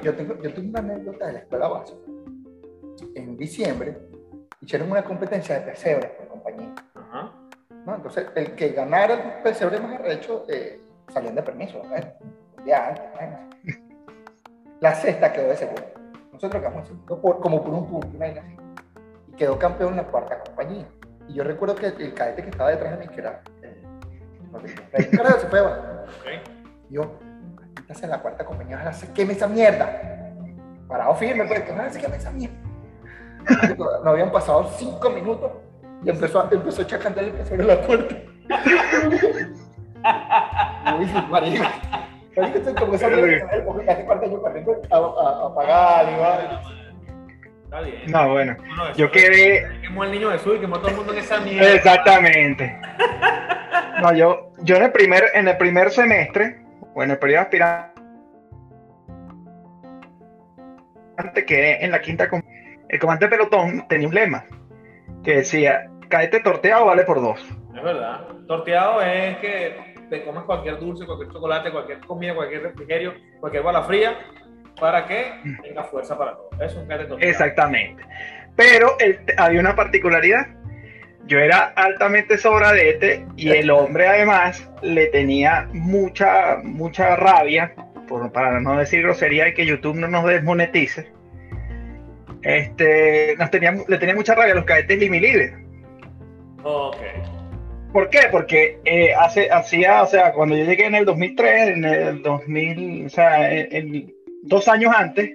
Yo 0.03 0.13
tengo, 0.13 0.41
yo 0.41 0.53
tengo 0.53 0.69
una 0.69 0.79
anécdota 0.79 1.27
de 1.27 1.33
la 1.33 1.39
escuela 1.39 1.67
básica. 1.67 1.99
En 3.15 3.37
diciembre 3.37 3.97
hicieron 4.63 4.89
una 4.91 5.03
competencia 5.03 5.55
de 5.59 5.61
pesebres 5.61 6.11
por 6.11 6.27
compañía. 6.27 6.73
Ajá. 6.95 7.31
¿no? 7.85 7.95
Entonces, 7.95 8.27
el 8.35 8.55
que 8.55 8.69
ganara 8.69 9.13
el 9.13 9.43
pesebre 9.43 9.79
más 9.79 9.99
arrecho 9.99 10.45
eh, 10.49 10.81
salían 11.13 11.35
de 11.35 11.43
permiso. 11.43 11.81
¿no? 11.83 11.93
Un 12.57 12.63
día 12.65 12.87
antes. 12.87 13.79
La 14.79 14.95
sexta 14.95 15.31
quedó 15.31 15.49
de 15.49 15.55
segundo. 15.57 15.83
Nosotros 16.31 16.61
quedamos 16.61 16.87
segundo 16.87 17.21
por- 17.21 17.39
como 17.39 17.63
por 17.63 17.73
un 17.73 17.87
punto, 17.89 18.07
una 18.07 18.19
vaina 18.19 18.41
así. 18.41 18.57
Y 19.27 19.31
quedó 19.35 19.57
campeón 19.59 19.91
en 19.91 19.97
la 19.97 20.03
cuarta 20.03 20.39
compañía. 20.39 20.85
Y 21.27 21.33
yo 21.35 21.43
recuerdo 21.43 21.75
que 21.75 21.87
el 21.87 22.13
cadete 22.13 22.43
que 22.43 22.49
estaba 22.49 22.69
detrás 22.69 22.97
de 22.99 23.05
mí, 23.05 23.13
que 23.13 23.21
era. 23.21 23.41
Eh, 23.61 23.81
no 24.51 24.59
sé, 24.59 24.67
el 24.93 25.09
carajo 25.09 25.39
se 25.39 25.47
fue. 25.47 25.59
Yo, 26.89 27.17
estás 27.79 28.03
en 28.03 28.09
la 28.09 28.21
cuarta 28.21 28.45
compañía, 28.45 28.75
ojalá 28.75 28.93
se 28.93 29.11
queme 29.13 29.33
esa 29.33 29.47
mierda. 29.47 29.89
Parado 30.87 31.15
firme, 31.15 31.45
pues, 31.45 31.63
ojalá 31.69 31.89
se 31.89 31.99
queme 31.99 32.17
esa 32.17 32.31
mierda. 32.31 32.55
No 34.03 34.09
habían 34.09 34.31
pasado 34.31 34.69
cinco 34.77 35.09
minutos 35.09 35.51
y 36.03 36.09
empezó 36.09 36.41
a, 36.41 36.49
empezó 36.51 36.81
a 36.81 36.85
echar 36.85 36.99
candela 36.99 37.27
y 37.27 37.31
empezó 37.31 37.51
a 37.51 37.53
abrir 37.53 37.67
la 37.67 37.81
puerta. 37.81 38.15
Uy, 40.99 41.05
sí, 41.07 41.13
marico. 41.29 41.63
Marico, 42.35 42.57
estoy 42.57 42.73
como 42.73 42.95
esa 42.95 43.07
mierda, 43.09 43.47
hace 43.87 44.05
cuánto 44.05 44.25
yo 44.29 44.41
corriendo 44.41 44.81
a, 44.91 44.95
a, 44.95 44.99
a 44.99 45.45
apagar 45.47 46.09
y 46.11 46.15
va. 46.19 46.61
Está 47.63 47.81
bien. 47.81 48.01
No, 48.07 48.29
bueno. 48.31 48.53
De 48.53 48.93
Yo 48.99 49.09
quedé 49.11 49.65
Quemó 49.81 50.03
al 50.03 50.11
niño 50.11 50.29
Jesús 50.31 50.55
y 50.57 50.59
quemó 50.59 50.75
a 50.75 50.79
todo 50.79 50.89
el 50.89 50.95
mundo 50.97 51.13
en 51.13 51.19
esa 51.19 51.39
mierda. 51.39 51.73
Exactamente. 51.73 52.77
No, 54.01 54.13
yo, 54.13 54.51
yo 54.59 54.75
en 54.75 54.83
el 54.83 54.91
primer, 54.91 55.23
en 55.33 55.47
el 55.47 55.55
primer 55.57 55.89
semestre, 55.91 56.61
o 56.93 57.01
en 57.03 57.11
el 57.11 57.17
periodo 57.17 57.43
aspirante, 57.43 57.93
quedé 61.47 61.83
en 61.85 61.91
la 61.91 62.01
quinta 62.01 62.27
com- 62.29 62.41
el 62.93 62.99
comandante 62.99 63.25
de 63.25 63.29
pelotón 63.37 63.87
tenía 63.87 64.07
un 64.07 64.13
lema 64.13 64.45
que 65.23 65.37
decía 65.37 65.89
cadete 66.09 66.39
torteado 66.41 66.85
vale 66.85 67.03
por 67.03 67.21
dos. 67.21 67.39
Es 67.75 67.83
verdad. 67.83 68.21
Torteado 68.47 69.01
es 69.01 69.37
que 69.37 69.75
te 70.09 70.23
comes 70.23 70.43
cualquier 70.43 70.79
dulce, 70.79 71.05
cualquier 71.05 71.31
chocolate, 71.31 71.71
cualquier 71.71 71.99
comida, 72.01 72.35
cualquier 72.35 72.63
refrigerio, 72.63 73.13
cualquier 73.39 73.63
bala 73.63 73.83
fría, 73.83 74.15
para 74.79 75.07
que 75.07 75.33
tenga 75.63 75.83
fuerza 75.85 76.17
para 76.17 76.33
todo. 76.35 76.49
Es 76.61 76.75
un 76.75 76.85
cadete 76.87 77.09
torteado. 77.09 77.31
Exactamente. 77.31 78.03
Pero 78.55 78.95
el- 78.99 79.19
había 79.37 79.59
una 79.59 79.75
particularidad. 79.75 80.47
Yo 81.25 81.39
era 81.39 81.73
altamente 81.75 82.37
sobradete 82.37 83.25
y 83.37 83.49
el 83.49 83.71
hombre 83.71 84.07
además 84.07 84.69
le 84.81 85.07
tenía 85.07 85.67
mucha, 85.71 86.57
mucha 86.63 87.15
rabia, 87.15 87.73
por, 88.07 88.29
para 88.33 88.59
no 88.59 88.77
decir 88.77 89.01
grosería 89.01 89.47
y 89.47 89.53
que 89.53 89.65
YouTube 89.65 89.95
no 89.95 90.07
nos 90.09 90.25
desmonetice. 90.25 91.11
Este, 92.43 93.35
nos 93.37 93.49
tenía, 93.51 93.73
le 93.87 93.97
tenía 93.97 94.15
mucha 94.15 94.35
rabia 94.35 94.53
a 94.53 94.55
los 94.57 94.65
cadetes 94.65 94.99
limilíderes. 94.99 95.53
Ok. 96.63 96.97
¿Por 97.91 98.09
qué? 98.09 98.19
Porque 98.31 98.79
eh, 98.85 99.13
hace, 99.13 99.49
hacía, 99.51 100.01
o 100.01 100.07
sea, 100.07 100.33
cuando 100.33 100.55
yo 100.57 100.65
llegué 100.65 100.85
en 100.87 100.95
el 100.95 101.05
2003, 101.05 101.67
en 101.69 101.85
el 101.85 102.21
2000, 102.23 103.05
o 103.05 103.09
sea, 103.09 103.51
en- 103.53 103.67
en- 103.75 104.13
dos 104.41 104.67
años 104.67 104.91
antes, 104.95 105.31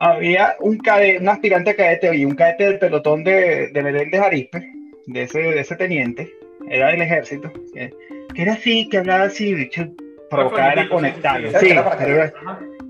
había 0.00 0.56
un, 0.60 0.76
cadete, 0.78 1.18
un 1.20 1.28
aspirante 1.28 1.70
a 1.70 1.76
cadete 1.76 2.14
y 2.14 2.24
un 2.24 2.34
cadete 2.34 2.64
del 2.64 2.78
pelotón 2.78 3.24
de, 3.24 3.68
de 3.68 3.82
Belén 3.82 4.10
de 4.10 4.18
Jarispe, 4.18 4.68
de 5.06 5.22
ese, 5.22 5.38
de 5.38 5.60
ese 5.60 5.76
teniente, 5.76 6.30
era 6.68 6.88
del 6.88 7.00
ejército, 7.02 7.50
que, 7.72 7.90
que 8.34 8.42
era 8.42 8.52
así, 8.54 8.88
que 8.90 8.98
hablaba 8.98 9.24
así, 9.24 9.54
bicho, 9.54 9.86
provocaba 10.28 10.72
era 10.72 10.88
conectarlo, 10.88 11.48
sí, 11.52 11.56
sí, 11.60 11.66
sí. 11.66 11.66
sí, 11.68 11.72
era, 11.72 12.28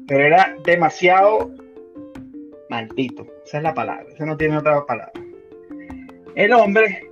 pero 0.09 0.25
era 0.25 0.57
demasiado 0.65 1.51
maldito, 2.69 3.27
esa 3.45 3.59
es 3.59 3.63
la 3.63 3.75
palabra, 3.75 4.07
esa 4.13 4.27
no 4.27 4.37
tiene 4.37 4.59
otra 4.59 4.85
palabra. 4.87 5.13
El 6.35 6.53
hombre 6.53 7.09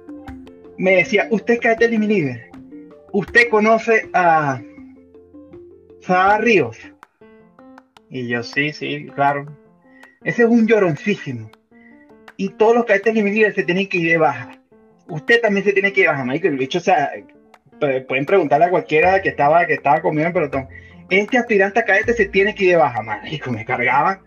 me 0.78 0.96
decía, 0.96 1.28
usted 1.30 1.54
es 1.54 1.60
cadete 1.60 1.88
de 1.88 1.98
mi 1.98 2.06
líder, 2.06 2.50
usted 3.12 3.48
conoce 3.48 4.08
a 4.12 4.60
Sara 6.00 6.38
Ríos. 6.38 6.78
Y 8.10 8.28
yo, 8.28 8.42
sí, 8.42 8.72
sí, 8.72 9.06
claro. 9.14 9.46
Ese 10.22 10.42
es 10.42 10.48
un 10.48 10.66
lloroncísimo. 10.66 11.50
Y 12.36 12.50
todos 12.50 12.74
los 12.74 12.84
cadetes 12.84 13.14
de 13.14 13.22
mi 13.22 13.30
líder 13.30 13.54
se 13.54 13.62
tienen 13.62 13.88
que 13.88 13.98
ir 13.98 14.10
de 14.10 14.18
baja. 14.18 14.58
Usted 15.08 15.40
también 15.40 15.64
se 15.64 15.72
tiene 15.72 15.92
que 15.92 16.00
ir 16.00 16.06
de 16.06 16.12
baja, 16.12 16.24
Michael. 16.24 16.54
El 16.54 16.58
bicho, 16.58 16.78
o 16.78 16.82
sea, 16.82 17.10
pueden 17.78 18.26
preguntarle 18.26 18.66
a 18.66 18.70
cualquiera 18.70 19.22
que 19.22 19.30
estaba, 19.30 19.66
que 19.66 19.74
estaba 19.74 20.00
conmigo 20.00 20.26
en 20.26 20.32
pelotón. 20.32 20.68
Este 21.10 21.38
aspirante 21.38 21.80
a 21.80 21.84
cadete 21.84 22.12
se 22.12 22.26
tiene 22.26 22.54
que 22.54 22.64
ir 22.64 22.70
de 22.70 22.76
baja, 22.76 23.02
marico. 23.02 23.50
Me 23.50 23.64
cargaban. 23.64 24.20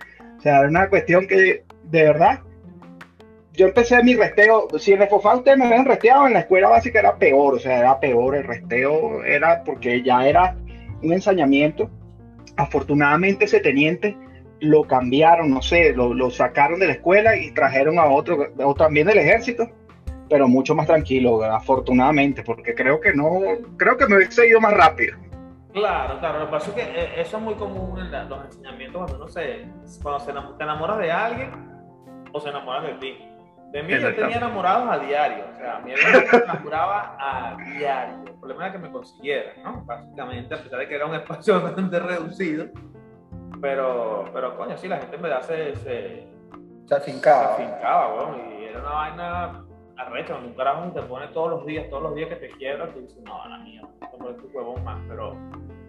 O 0.47 0.49
sea, 0.49 0.59
era 0.59 0.69
una 0.69 0.87
cuestión 0.87 1.27
que, 1.27 1.65
de 1.83 2.03
verdad, 2.03 2.39
yo 3.51 3.67
empecé 3.67 4.01
mi 4.01 4.15
resteo. 4.15 4.69
Si 4.79 4.93
en 4.93 5.01
el 5.01 5.09
FOFA 5.09 5.35
ustedes 5.35 5.57
me 5.57 5.65
habían 5.65 5.83
resteado, 5.83 6.25
en 6.25 6.31
la 6.31 6.39
escuela 6.39 6.69
básica 6.69 6.99
era 6.99 7.17
peor. 7.17 7.55
O 7.55 7.59
sea, 7.59 7.79
era 7.79 7.99
peor. 7.99 8.33
El 8.33 8.45
resteo 8.45 9.25
era 9.25 9.61
porque 9.65 10.01
ya 10.03 10.25
era 10.25 10.55
un 11.03 11.11
ensañamiento. 11.11 11.89
Afortunadamente, 12.55 13.43
ese 13.43 13.59
teniente 13.59 14.15
lo 14.61 14.85
cambiaron, 14.85 15.49
no 15.49 15.61
sé, 15.61 15.91
lo, 15.91 16.31
sacaron 16.31 16.79
de 16.79 16.87
la 16.87 16.93
escuela 16.93 17.35
y 17.35 17.51
trajeron 17.51 17.99
a 17.99 18.05
otro, 18.05 18.47
otro 18.57 18.85
también 18.85 19.05
del 19.05 19.17
ejército, 19.17 19.69
pero 20.29 20.47
mucho 20.47 20.75
más 20.75 20.87
tranquilo, 20.87 21.43
afortunadamente, 21.43 22.41
porque 22.41 22.73
creo 22.73 23.01
que 23.01 23.13
no, 23.13 23.41
creo 23.75 23.97
que 23.97 24.07
me 24.07 24.15
hubiese 24.15 24.47
ido 24.47 24.61
más 24.61 24.73
rápido. 24.73 25.17
Claro, 25.79 26.19
claro, 26.19 26.39
lo 26.39 26.45
que 26.45 26.51
pasa 26.51 26.69
es 26.69 26.75
que 26.75 26.81
eh, 26.81 27.21
eso 27.21 27.37
es 27.37 27.43
muy 27.43 27.55
común 27.55 27.99
en 27.99 28.11
la- 28.11 28.23
los 28.25 28.45
enseñamientos 28.45 28.97
cuando 29.01 29.15
uno 29.17 29.27
se, 29.27 29.67
cuando 30.01 30.19
se 30.19 30.33
enam- 30.33 30.57
te 30.57 30.63
enamoras 30.63 30.97
de 30.97 31.11
alguien 31.11 31.51
o 32.31 32.39
se 32.39 32.49
enamoras 32.49 32.83
de 32.83 32.93
ti. 32.95 33.17
De 33.71 33.83
mí 33.83 33.99
yo 33.99 34.15
tenía 34.15 34.37
enamorados 34.37 34.89
a 34.89 34.97
diario, 34.99 35.43
o 35.51 35.55
sea, 35.57 35.77
a 35.77 35.79
mí 35.81 35.91
me 35.91 36.37
enamoraba 36.37 37.17
a 37.19 37.57
diario. 37.57 38.23
El 38.25 38.33
problema 38.39 38.63
era 38.65 38.71
que 38.71 38.79
me 38.79 38.91
consiguiera, 38.91 39.51
¿no? 39.63 39.83
Básicamente, 39.85 40.55
a 40.55 40.57
pesar 40.57 40.79
de 40.79 40.87
que 40.87 40.95
era 40.95 41.05
un 41.05 41.15
espacio 41.15 41.61
bastante 41.61 41.99
reducido, 41.99 42.67
pero, 43.61 44.25
pero 44.33 44.55
coño, 44.57 44.77
sí, 44.77 44.87
la 44.87 44.97
gente 44.97 45.15
en 45.15 45.21
verdad 45.21 45.41
se, 45.41 45.75
se, 45.75 45.83
Se 45.83 46.27
se 46.87 46.95
afincaba. 46.95 47.53
afincaba, 47.55 48.13
weón, 48.15 48.51
y 48.59 48.65
era 48.65 48.79
una 48.79 48.89
vaina 48.91 49.63
arrecha, 49.97 50.35
un 50.35 50.53
carajo 50.53 50.91
te 50.93 51.01
pone 51.01 51.27
todos 51.29 51.49
los 51.49 51.65
días, 51.65 51.89
todos 51.89 52.03
los 52.03 52.15
días 52.15 52.29
que 52.29 52.35
te 52.35 52.49
quiebra, 52.51 52.87
tú 52.93 53.01
dices, 53.01 53.21
no, 53.23 53.45
la 53.49 53.57
mía, 53.57 53.81
no 54.19 54.27
tu 54.27 54.47
huevón 54.53 54.83
más, 54.83 54.99
pero, 55.09 55.35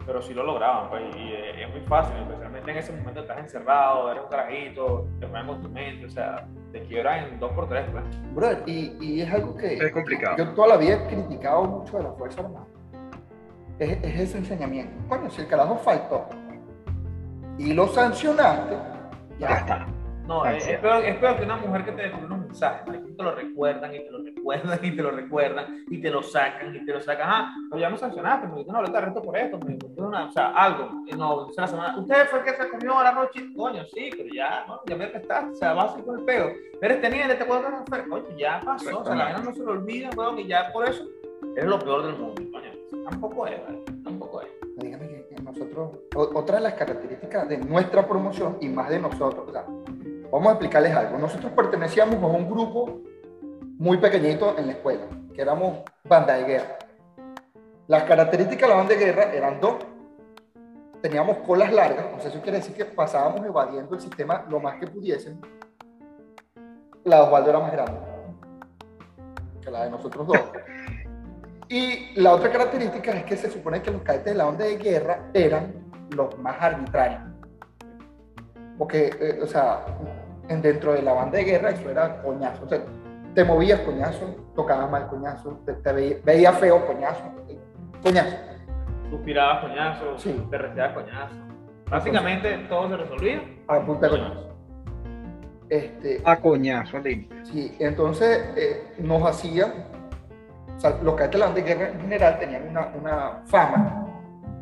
pero 0.09 0.23
sí 0.23 0.33
lo 0.33 0.43
lograban, 0.43 0.89
pues, 0.89 1.03
y 1.17 1.33
eh, 1.35 1.65
es 1.65 1.71
muy 1.71 1.83
fácil, 1.83 2.17
especialmente 2.17 2.71
en 2.71 2.79
ese 2.79 2.93
momento 2.93 3.21
estás 3.21 3.39
encerrado, 3.41 4.11
eres 4.11 4.25
un 4.25 4.31
carajito, 4.31 5.07
te 5.21 5.27
juegan 5.27 5.47
con 5.47 5.61
tu 5.61 5.69
mente, 5.69 6.07
o 6.07 6.09
sea, 6.09 6.49
te 6.73 6.81
quiebran 6.85 7.25
en 7.25 7.39
dos 7.39 7.53
por 7.53 7.69
tres, 7.69 7.85
pues. 7.93 8.05
Brother, 8.35 8.63
y, 8.65 8.97
y 9.03 9.21
es 9.21 9.31
algo 9.31 9.55
que 9.55 9.75
Es 9.75 9.93
complicado. 9.93 10.39
yo 10.39 10.49
toda 10.55 10.69
la 10.69 10.77
vida 10.79 10.95
he 10.95 11.07
criticado 11.09 11.63
mucho 11.65 11.99
de 11.99 12.05
la 12.05 12.13
Fuerza 12.13 12.41
Armada. 12.41 12.65
Es, 13.79 14.03
es 14.03 14.21
ese 14.21 14.39
enseñamiento. 14.39 14.97
Coño, 15.11 15.29
si 15.29 15.43
el 15.43 15.47
carajo 15.47 15.77
faltó 15.77 16.25
y 17.59 17.75
lo 17.75 17.87
sancionaste, 17.89 18.77
Ya 19.39 19.49
ya 19.51 19.57
está. 19.57 19.87
No, 20.29 20.45
Ah, 20.45 20.55
es, 20.55 20.69
es 20.69 20.79
peor, 20.79 21.03
es 21.05 21.17
peor 21.17 21.37
que 21.39 21.45
una 21.45 21.57
mujer 21.57 21.85
que 21.87 21.93
te 21.93 22.03
descubre 22.03 22.29
¿no? 22.29 22.39
y 23.09 23.13
te 23.15 23.23
lo 23.23 23.35
recuerdan, 23.35 23.95
y 23.95 23.99
te 24.05 24.11
lo 24.11 24.23
recuerdan, 24.23 24.79
y 24.83 24.91
te 24.97 25.03
lo 25.03 25.11
recuerdan, 25.11 25.85
y 25.89 26.01
te 26.03 26.11
lo 26.11 26.23
sacan, 26.23 26.75
y 26.77 26.85
te 26.85 26.93
lo 26.93 27.01
sacan. 27.01 27.29
Ah, 27.31 27.55
pero 27.71 27.81
ya 27.81 27.89
me 27.91 27.97
sancionaste, 27.97 28.47
me 28.47 28.57
diste 28.57 28.71
una 28.71 28.81
boleta 28.81 28.99
de 28.99 29.03
arresto 29.05 29.23
por 29.23 29.37
esto, 29.39 29.59
me 29.59 29.73
diste 29.77 30.01
una, 30.03 30.27
o 30.27 30.31
sea, 30.31 30.49
algo. 30.51 30.91
Y 31.07 31.15
no, 31.17 31.47
dice 31.47 31.61
la 31.63 31.67
semana, 31.67 31.99
usted 31.99 32.27
fue 32.27 32.41
el 32.41 32.45
que 32.45 32.51
se 32.63 32.69
comió 32.69 32.99
a 32.99 33.05
la 33.05 33.13
noche, 33.13 33.49
coño, 33.57 33.85
sí, 33.87 34.11
pero 34.17 34.29
ya, 34.35 34.65
no, 34.69 34.81
ya 34.87 34.97
me 34.97 35.05
arrestaste, 35.07 35.51
o 35.51 35.55
sea, 35.57 35.73
vas 35.73 35.93
así 35.95 36.03
con 36.03 36.19
el 36.19 36.25
pego. 36.27 36.51
Eres 36.83 37.01
teniente, 37.01 37.35
te 37.35 37.45
puedo 37.47 37.63
dar 37.63 38.07
coño, 38.09 38.25
ya 38.37 38.61
pasó, 38.65 39.01
o 39.01 39.05
sea, 39.05 39.15
la 39.15 39.25
vaina 39.25 39.39
no 39.41 39.53
se 39.55 39.63
lo 39.63 39.73
olvida, 39.73 40.11
weón, 40.15 40.39
y 40.41 40.47
ya 40.47 40.71
por 40.73 40.89
eso 40.89 41.05
eres 41.57 41.69
lo 41.69 41.79
peor 41.79 42.05
del 42.05 42.17
mundo, 42.19 42.43
coño. 42.53 42.69
Tampoco 43.09 43.47
es, 43.47 43.63
¿vale? 43.65 43.83
Tampoco 44.05 44.43
es. 44.43 44.49
dígame 44.77 45.09
que 45.09 45.27
que 45.29 45.43
nosotros, 45.43 45.91
o- 46.15 46.31
otra 46.39 46.57
de 46.57 46.63
las 46.63 46.75
características 46.75 47.49
de 47.49 47.59
nuestra 47.59 48.07
promoción 48.07 48.59
y 48.61 48.69
más 48.69 48.89
de 48.91 48.99
nosotros, 49.01 49.49
o 49.49 49.53
sea, 49.53 49.65
vamos 50.31 50.49
a 50.49 50.53
explicarles 50.53 50.95
algo. 50.95 51.19
Nosotros 51.19 51.53
pertenecíamos 51.53 52.23
a 52.23 52.27
un 52.27 52.51
grupo 52.51 53.01
muy 53.79 53.99
pequeñito 53.99 54.57
en 54.59 54.67
la 54.67 54.73
escuela, 54.73 55.05
que 55.35 55.43
éramos 55.43 55.79
banda 56.05 56.35
de 56.35 56.45
guerra. 56.45 56.79
Las 57.87 58.05
características 58.05 58.63
de 58.63 58.69
la 58.69 58.75
banda 58.75 58.95
de 58.95 59.05
guerra 59.05 59.33
eran 59.33 59.61
dos. 59.61 59.77
Teníamos 61.01 61.39
colas 61.39 61.73
largas, 61.73 62.07
o 62.17 62.21
sea, 62.21 62.31
eso 62.31 62.41
quiere 62.43 62.59
decir 62.59 62.75
que 62.75 62.85
pasábamos 62.85 63.45
evadiendo 63.47 63.95
el 63.95 64.01
sistema 64.01 64.45
lo 64.49 64.61
más 64.61 64.79
que 64.81 64.87
pudiesen. 64.89 65.41
La 67.05 67.17
de 67.17 67.23
Osvaldo 67.23 67.51
era 67.51 67.61
más 67.61 67.73
grande 67.73 68.01
que 69.63 69.71
la 69.71 69.85
de 69.85 69.91
nosotros 69.91 70.27
dos. 70.27 70.39
Y 71.71 72.19
la 72.19 72.33
otra 72.33 72.51
característica 72.51 73.13
es 73.13 73.25
que 73.25 73.37
se 73.37 73.51
supone 73.51 73.83
que 73.83 73.91
los 73.91 74.01
cadetes 74.01 74.33
de 74.33 74.35
la 74.37 74.49
onda 74.49 74.65
de 74.65 74.79
guerra 74.79 75.29
eran 75.35 75.75
los 76.17 76.39
más 76.39 76.57
arbitrarios. 76.59 77.21
Porque, 78.79 79.11
eh, 79.21 79.41
o 79.43 79.47
sea, 79.47 79.85
en- 80.49 80.63
dentro 80.63 80.93
de 80.93 81.03
la 81.03 81.13
banda 81.13 81.39
de 81.39 81.45
guerra 81.45 81.71
eso 81.71 81.91
era 81.91 82.23
coñazo. 82.23 82.65
O 82.65 82.69
sea, 82.69 82.79
te 83.35 83.45
movías 83.45 83.81
coñazo, 83.81 84.37
tocabas 84.55 84.91
mal 84.91 85.09
coñazo, 85.09 85.61
te, 85.67 85.75
te 85.75 85.93
veía, 85.93 86.17
veía 86.25 86.53
feo 86.53 86.87
coñazo, 86.87 87.23
coñazo. 88.03 88.37
Suspirabas 89.11 89.61
coñazo, 89.65 90.19
Sí. 90.19 90.47
te 90.51 90.59
respirabas 90.59 90.95
coñazo. 90.95 91.35
Básicamente 91.91 92.59
todo 92.69 92.89
se 92.89 92.97
resolvía. 92.99 93.43
A 93.67 93.81
punta 93.81 94.07
de 94.07 94.11
coñazo. 94.13 94.45
Este, 95.71 96.23
A 96.25 96.37
coñazo, 96.37 96.99
límite. 96.99 97.45
Sí, 97.45 97.77
entonces 97.79 98.51
eh, 98.57 98.95
nos 98.99 99.23
hacía, 99.23 99.67
o 100.77 100.81
sea, 100.81 100.97
los 101.03 101.15
cadetes 101.15 101.33
de 101.33 101.39
la 101.39 101.47
banda 101.47 101.61
de 101.63 101.67
guerra 101.75 101.91
en 101.91 102.01
general 102.01 102.39
tenían 102.39 102.69
una, 102.69 102.87
una 102.99 103.43
fama 103.47 104.07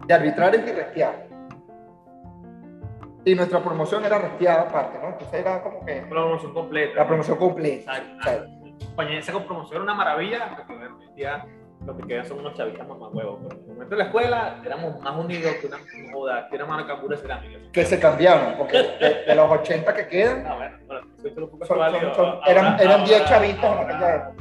de 0.06 0.14
arbitrarios 0.14 0.64
y 0.66 0.72
restiados. 0.72 1.16
Y 3.26 3.34
nuestra 3.34 3.58
promoción 3.60 4.04
era 4.04 4.18
restiada 4.20 4.62
aparte, 4.62 4.98
¿no? 5.02 5.08
Entonces 5.08 5.40
era 5.40 5.60
como 5.60 5.84
que 5.84 6.00
La 6.00 6.08
promoción 6.08 6.54
completa. 6.54 6.94
la 6.94 7.06
promoción 7.08 7.36
completa. 7.38 7.98
Exacto. 7.98 8.50
Compañía, 8.86 9.18
esa 9.18 9.32
promoción 9.44 9.74
era 9.74 9.82
una 9.82 9.94
maravilla, 9.94 10.54
porque 10.56 10.72
hoy 10.72 10.88
en 11.08 11.14
día 11.16 11.44
lo 11.84 11.96
que 11.96 12.06
quedan 12.06 12.24
son 12.24 12.38
unos 12.38 12.54
chavitas 12.54 12.86
mamá 12.86 13.08
huevos. 13.08 13.40
Pero 13.42 13.56
en 13.56 13.62
el 13.62 13.66
momento 13.74 13.90
de 13.90 13.96
la 13.96 14.04
escuela 14.04 14.62
éramos 14.64 15.00
más 15.00 15.16
unidos 15.16 15.54
que 15.60 15.66
una 15.66 15.78
joda, 16.12 16.48
que 16.48 16.54
una 16.54 16.66
marca 16.66 17.00
pura 17.00 17.16
cerámica. 17.16 17.58
que 17.72 17.84
se 17.84 17.98
cambiaron, 17.98 18.54
porque 18.58 18.76
de, 18.78 19.24
de 19.26 19.34
los 19.34 19.50
80 19.50 19.92
que 19.94 20.06
quedan, 20.06 20.46
Ah, 20.46 20.54
bueno, 20.54 20.76
bueno, 20.86 21.06
te 21.20 21.30
lo 21.40 21.50
pongo 21.50 21.66
son- 21.66 21.78
válido. 21.78 22.14
son- 22.14 22.14
son- 22.14 22.26
Ahora- 22.26 22.46
eran, 22.52 22.80
eran 22.80 23.04
10 23.04 23.18
ahora- 23.22 23.28
chavitos 23.28 23.64
en 23.64 23.78
aquella 23.90 24.14
época. 24.14 24.32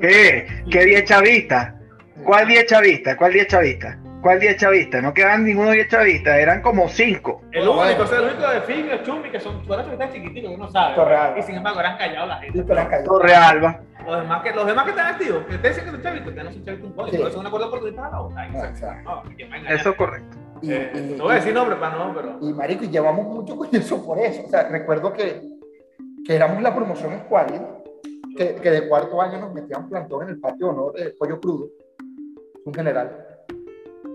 ¿Qué? 0.00 0.46
¿Qué 0.70 0.84
10 0.84 1.04
chavistas? 1.04 1.74
¿Cuál 2.24 2.46
10 2.46 2.66
chavistas? 2.66 3.16
¿Cuál 3.16 3.32
10 3.32 3.46
chavistas? 3.48 3.96
¿Cuál 4.22 4.38
10 4.38 4.56
chavistas? 4.58 5.02
No 5.02 5.14
quedan 5.14 5.44
ninguno 5.44 5.70
10 5.70 5.88
chavistas, 5.88 6.36
eran 6.38 6.60
como 6.60 6.88
5. 6.88 7.42
El 7.52 7.60
único, 7.62 7.74
bueno. 7.76 8.02
o 8.02 8.06
sea, 8.06 8.18
el 8.18 8.24
único 8.24 8.50
de 8.50 8.60
Figio, 8.62 9.02
Chumi, 9.02 9.30
que 9.30 9.40
son 9.40 9.64
fueron 9.64 9.86
chavitas 9.86 10.12
chiquititos 10.12 10.50
que 10.50 10.56
uno 10.56 10.70
sabe. 10.70 10.94
Torreal. 10.94 11.38
Y 11.38 11.42
sin 11.42 11.54
embargo 11.56 11.80
eran 11.80 11.96
callados 11.96 12.28
la 12.28 12.36
gente. 12.36 12.58
Y 12.58 12.62
te 12.62 12.74
las 12.74 12.88
cayó. 12.88 13.04
Torre 13.04 13.34
Alba. 13.34 13.80
Los 14.06 14.20
demás 14.22 14.42
que, 14.42 14.50
los 14.52 14.66
demás 14.66 14.84
que 14.84 14.90
están 14.90 15.06
activos, 15.14 15.44
que 15.46 15.58
te 15.58 15.68
dicen 15.68 15.84
que 15.84 15.90
son 15.90 16.02
chavitos, 16.02 16.32
que 16.34 16.42
no 16.44 16.52
son 16.52 16.64
chavitos 16.64 16.86
un 16.88 16.92
coño, 16.96 17.10
Sí. 17.10 17.16
pero 17.18 17.30
son 17.30 17.40
una 17.40 17.50
cuerda 17.50 17.66
oportunidad 17.68 18.04
a 18.06 18.10
la 18.10 18.20
otra. 18.20 18.46
Exacto. 18.46 19.22
No. 19.38 19.68
Eso 19.74 19.90
es 19.90 19.96
correcto. 19.96 20.36
Y, 20.62 20.72
Eh, 20.72 20.92
y- 20.94 20.98
no 21.16 21.24
voy 21.24 21.32
a 21.32 21.36
decir 21.36 21.54
nombre 21.54 21.76
para 21.76 21.96
no, 21.96 22.14
pero. 22.14 22.38
Y 22.42 22.52
marico, 22.52 22.84
y 22.84 22.88
llevamos 22.88 23.26
mucho 23.26 23.56
con 23.56 23.68
eso 23.74 24.04
por 24.04 24.18
eso. 24.18 24.42
O 24.46 24.48
sea, 24.50 24.68
recuerdo 24.68 25.12
que, 25.14 25.40
que 26.26 26.34
éramos 26.36 26.62
la 26.62 26.74
promoción 26.74 27.12
escuálida, 27.14 27.66
que, 28.36 28.54
que 28.56 28.70
de 28.70 28.86
cuarto 28.88 29.20
año 29.22 29.38
nos 29.38 29.52
metían 29.54 29.88
plantón 29.88 30.24
en 30.24 30.28
el 30.30 30.40
patio 30.40 30.66
de 30.66 30.72
honor 30.72 30.92
de 30.94 31.10
pollo 31.18 31.40
crudo, 31.40 31.68
un 32.66 32.74
general. 32.74 33.26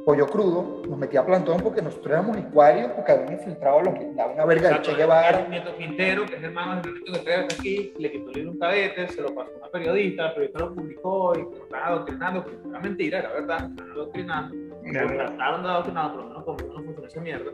Pollo 0.05 0.27
crudo, 0.27 0.83
nos 0.87 0.99
metía 0.99 1.25
plantón 1.25 1.61
porque 1.61 1.81
nosotros 1.81 2.13
éramos 2.13 2.37
escuálidos, 2.37 2.91
porque 2.91 3.11
habían 3.11 3.33
infiltrado 3.33 3.81
lo 3.81 3.93
que 3.95 4.13
daba 4.13 4.33
una 4.33 4.45
verga 4.45 4.69
de 4.69 4.81
Che 4.83 4.93
Guevara. 4.93 5.39
El 5.39 5.49
nieto 5.49 5.75
Quintero, 5.75 6.25
que 6.27 6.35
es 6.35 6.43
hermano 6.43 6.79
de 6.79 6.89
Enrique 6.89 7.11
está 7.11 7.55
aquí, 7.55 7.93
le 7.97 8.11
quitó 8.11 8.29
el 8.29 8.35
libro 8.35 8.51
un 8.51 8.59
cadete, 8.59 9.07
se 9.07 9.21
lo 9.23 9.33
pasó 9.33 9.51
a 9.51 9.57
una 9.57 9.69
periodista, 9.69 10.23
la 10.25 10.33
periodista 10.35 10.59
lo 10.59 10.75
publicó 10.75 11.33
y 11.35 11.41
lo 11.41 11.63
estaban 11.63 11.87
adoctrinando, 11.87 12.45
que 12.45 12.51
era 12.69 12.79
mentira, 12.79 13.19
era 13.19 13.29
verdad, 13.33 13.69
estaban 13.71 13.91
adoctrinando. 13.91 14.55
Lo 14.83 15.07
trataron 15.07 15.63
de 15.63 15.69
adoctrinar, 15.69 16.11
por 16.11 16.21
lo 16.21 16.27
menos 16.27 16.43
conmigo 16.43 16.73
no 16.73 16.83
funcionó 16.83 17.07
esa 17.07 17.21
mierda. 17.21 17.51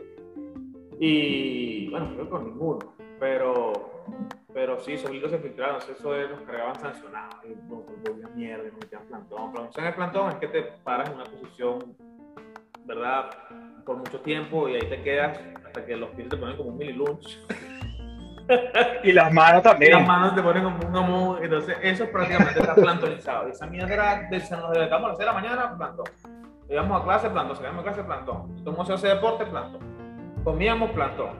Y 1.00 1.88
bueno, 1.88 2.10
creo 2.12 2.24
que 2.24 2.30
con 2.30 2.44
ninguno. 2.44 2.94
Pero, 3.18 3.72
pero 4.52 4.78
sí, 4.80 4.92
esos 4.92 5.10
libros 5.10 5.30
se 5.30 5.38
filtraron, 5.38 5.76
eso 5.76 6.12
de 6.12 6.28
los 6.28 6.40
cargaban 6.42 6.74
sancionados. 6.78 7.36
Y 7.44 7.48
nos 7.48 7.86
volvían 8.04 8.36
mierda, 8.36 8.64
nos 8.64 8.74
metían 8.74 9.02
plantón. 9.08 9.52
Plantón 9.52 9.82
en 9.82 9.88
el 9.88 9.94
plantón 9.94 10.28
es 10.30 10.34
que 10.36 10.48
te 10.48 10.62
paras 10.84 11.08
en 11.08 11.14
una 11.14 11.24
posición, 11.24 11.96
¿verdad? 12.84 13.30
Por 13.84 13.96
mucho 13.96 14.20
tiempo 14.20 14.68
y 14.68 14.74
ahí 14.74 14.88
te 14.88 15.02
quedas 15.02 15.38
hasta 15.66 15.84
que 15.84 15.96
los 15.96 16.10
pies 16.10 16.28
te 16.28 16.36
ponen 16.36 16.56
como 16.56 16.70
un 16.70 16.78
mini 16.78 16.92
lunch. 16.92 17.38
Y 19.04 19.12
las 19.12 19.32
manos 19.32 19.60
Y 19.60 19.64
también. 19.64 19.92
las 19.92 20.06
manos 20.06 20.34
te 20.34 20.42
ponen 20.42 20.64
como 20.64 20.86
un 20.86 20.96
amor. 20.96 21.44
Entonces, 21.44 21.76
eso 21.80 22.06
prácticamente 22.10 22.60
está 22.60 22.74
plantonizado. 22.74 23.48
Y 23.48 23.52
esa 23.52 23.66
mierda 23.66 23.94
era 23.94 24.28
de 24.28 24.40
se 24.40 24.56
nos 24.56 24.70
levantamos 24.72 25.06
a 25.06 25.08
las 25.08 25.16
6 25.16 25.18
de 25.18 25.24
la 25.26 25.32
mañana, 25.32 25.76
plantón. 25.78 26.06
Íbamos 26.68 27.00
a 27.00 27.04
clase, 27.04 27.30
plantón. 27.30 27.56
Salíamos 27.56 27.80
a 27.80 27.82
clase, 27.84 28.04
plantón. 28.04 28.64
Tomamos 28.64 28.90
ese 28.90 29.08
deporte, 29.08 29.46
plantón. 29.46 29.80
Comíamos, 30.44 30.90
plantón. 30.90 31.30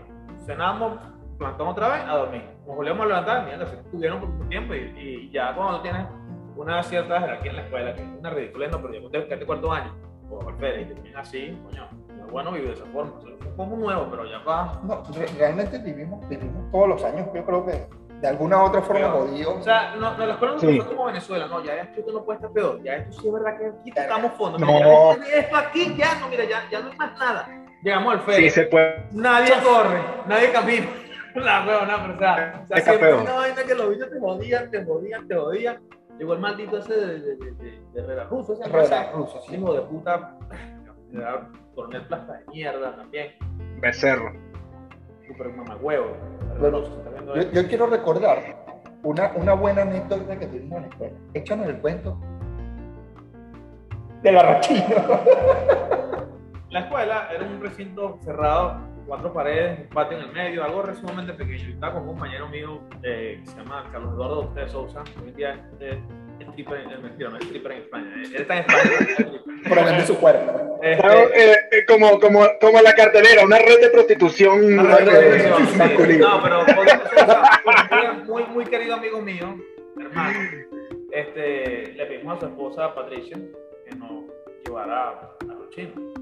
Cenábamos, 0.47 0.99
plantón 1.39 1.69
otra 1.69 1.89
vez, 1.89 2.03
a 2.05 2.17
dormir. 2.17 2.45
Nos 2.67 2.77
volvíamos 2.77 3.05
a 3.05 3.09
levantar, 3.09 3.45
mierda, 3.45 3.67
se 3.67 3.77
estuvieron 3.77 4.21
por 4.21 4.29
mucho 4.29 4.49
tiempo. 4.49 4.75
Y, 4.75 4.79
y 4.97 5.31
ya 5.31 5.55
cuando 5.55 5.83
tienes 5.83 6.07
una 6.57 6.83
cierta 6.83 7.21
jerarquía 7.21 7.51
en 7.51 7.57
la 7.57 7.63
escuela, 7.63 7.95
que 7.95 8.03
es 8.03 8.09
una 8.19 8.31
ridiculez, 8.31 8.71
no, 8.71 8.81
pero 8.81 8.95
ya 8.95 9.01
cuando 9.01 9.29
te 9.29 9.47
cuarto 9.47 9.73
año, 9.73 9.93
o 10.39 10.49
alférez, 10.49 10.83
y 10.83 10.85
te 10.87 10.95
tienen 11.01 11.17
así, 11.17 11.59
coño, 11.65 11.89
no 12.17 12.27
es 12.27 12.33
bueno 12.33 12.53
vivir 12.53 12.69
de 12.69 12.75
esa 12.75 12.87
forma. 12.87 13.13
O 13.19 13.21
sea, 13.23 13.31
es 13.33 13.55
como 13.57 13.77
nuevo, 13.77 14.07
pero 14.11 14.25
ya 14.27 14.39
va. 14.41 14.81
No, 14.85 15.03
re- 15.15 15.27
realmente 15.39 15.79
vivimos, 15.79 16.27
vivimos 16.29 16.71
todos 16.71 16.89
los 16.89 17.05
años, 17.05 17.27
yo 17.35 17.45
creo 17.45 17.67
que 17.67 17.87
de 18.21 18.29
alguna 18.29 18.63
u 18.63 18.67
otra 18.67 18.83
forma 18.83 19.01
Peor. 19.13 19.29
jodidos. 19.29 19.55
O 19.59 19.63
sea, 19.63 19.95
no, 19.97 20.17
no, 20.17 20.25
escuela 20.31 20.55
no 20.55 20.59
Sí. 20.61 20.81
fue 20.81 20.87
como 20.95 21.05
Venezuela, 21.07 21.47
no, 21.49 21.65
ya 21.65 21.75
esto 21.75 22.13
no 22.13 22.25
puede 22.25 22.37
estar 22.39 22.53
peor, 22.53 22.83
ya 22.83 22.95
esto 22.97 23.21
sí 23.21 23.27
es 23.29 23.33
verdad 23.35 23.59
que 23.59 23.67
aquí 23.67 23.91
tocamos 23.91 24.33
fondo. 24.35 24.59
No. 24.59 25.17
Ya 25.17 25.37
esto, 25.39 25.57
aquí 25.57 25.95
ya 25.97 26.19
no, 26.21 26.29
mira, 26.29 26.45
ya, 26.45 26.63
ya 26.71 26.81
no 26.81 26.91
hay 26.91 26.97
más 26.97 27.19
nada. 27.19 27.49
Llegamos 27.83 28.15
al 28.15 28.21
Sí, 28.21 28.27
feria, 28.27 28.51
se 28.51 28.63
puede. 28.67 29.05
nadie 29.13 29.53
corre, 29.65 30.01
nadie 30.27 30.53
camina. 30.53 30.87
La 31.35 31.65
huevona, 31.67 31.97
pero 32.03 32.15
o 32.15 32.19
sea, 32.19 32.61
o 32.63 32.67
sea 32.69 32.77
Es 32.77 32.85
siempre 32.85 33.15
una 33.15 33.33
vaina 33.33 33.63
que 33.65 33.75
los 33.75 33.89
bichos 33.91 34.11
te 34.11 34.21
jodían, 34.21 34.71
te 34.71 34.85
jodían, 34.85 35.27
te 35.29 35.35
jodían. 35.35 35.81
Llegó 36.19 36.35
el 36.35 36.41
maldito 36.41 36.79
ese 36.79 36.95
de, 36.95 37.21
de, 37.21 37.37
de, 37.37 37.81
Herrera 37.95 38.25
Russo, 38.25 38.53
ese 38.53 38.65
Herrera 38.65 39.13
Russo, 39.13 39.41
sí. 39.47 39.57
hijo 39.57 39.75
de 39.75 39.81
puta, 39.83 40.37
coronel 41.75 42.07
plasta 42.07 42.33
de 42.35 42.45
mierda 42.53 42.97
también, 42.97 43.33
Becerro. 43.81 44.33
super 45.27 45.49
mamagüevo. 45.49 46.17
Bueno, 46.61 46.81
Russo, 46.81 46.99
¿está 46.99 47.11
viendo 47.11 47.37
Yo, 47.53 47.69
quiero 47.69 47.87
recordar 47.87 48.39
una, 49.03 49.33
una 49.35 49.55
buena 49.55 49.83
anécdota 49.83 50.39
que 50.39 50.47
tuvimos 50.47 50.77
en 50.77 50.83
la 50.83 50.89
escuela. 50.89 51.17
Échanos 51.35 51.67
el 51.67 51.81
cuento 51.81 52.19
del 54.23 54.37
arrochino. 54.37 54.85
La 56.71 56.81
escuela 56.81 57.29
era 57.31 57.45
un 57.45 57.61
recinto 57.61 58.19
cerrado, 58.23 58.81
cuatro 59.13 59.31
paredes, 59.35 59.79
un 59.79 59.89
patio 59.89 60.17
en 60.17 60.25
el 60.25 60.33
medio, 60.33 60.65
algo 60.65 60.83
sumamente 60.95 61.35
pequeño. 61.35 61.59
Yo 61.67 61.75
estaba 61.75 61.93
con 61.93 62.03
un 62.05 62.09
compañero 62.15 62.49
mío 62.49 62.81
eh, 63.03 63.41
que 63.45 63.51
se 63.51 63.57
llama 63.59 63.87
Carlos 63.93 64.15
Eduardo 64.15 64.53
de 64.55 64.67
Sousa, 64.71 65.05
hoy 65.23 65.29
en 65.29 65.35
día 65.37 65.69
es 65.81 65.99
stripper, 66.49 66.81
en- 66.81 67.03
mentira, 67.03 67.29
no 67.29 67.37
es 67.37 67.45
stripper 67.45 67.73
en 67.73 67.79
España, 67.83 68.11
él 68.17 68.35
está 68.37 68.57
en 68.57 68.61
España. 68.61 68.91
es. 69.19 69.43
Por 69.69 69.77
vender 69.85 70.07
su 70.07 70.17
cuerpo. 70.19 70.79
Este, 70.83 71.07
Eh, 71.07 71.57
eh, 71.73 71.85
como, 71.87 72.19
como, 72.21 72.41
como 72.59 72.81
la 72.81 72.95
cartelera, 72.95 73.45
una 73.45 73.59
red 73.59 73.81
de 73.83 73.91
prostitución. 73.91 74.65
Una 74.79 74.97
red 74.97 75.31
de 75.31 75.41
sí. 75.41 76.19
No, 76.19 76.43
pero 76.43 76.65
muy, 78.25 78.45
muy 78.45 78.65
querido 78.65 78.95
amigo 78.95 79.21
mío, 79.21 79.57
hermano, 80.01 80.39
este, 81.13 81.93
le 81.93 82.07
pedimos 82.07 82.39
a 82.39 82.41
su 82.41 82.47
esposa 82.47 82.95
Patricia 82.95 83.37
que 83.87 83.95
nos 83.97 84.25
llevara 84.65 85.11
a 85.11 85.45
los 85.45 85.69
chinos. 85.69 86.22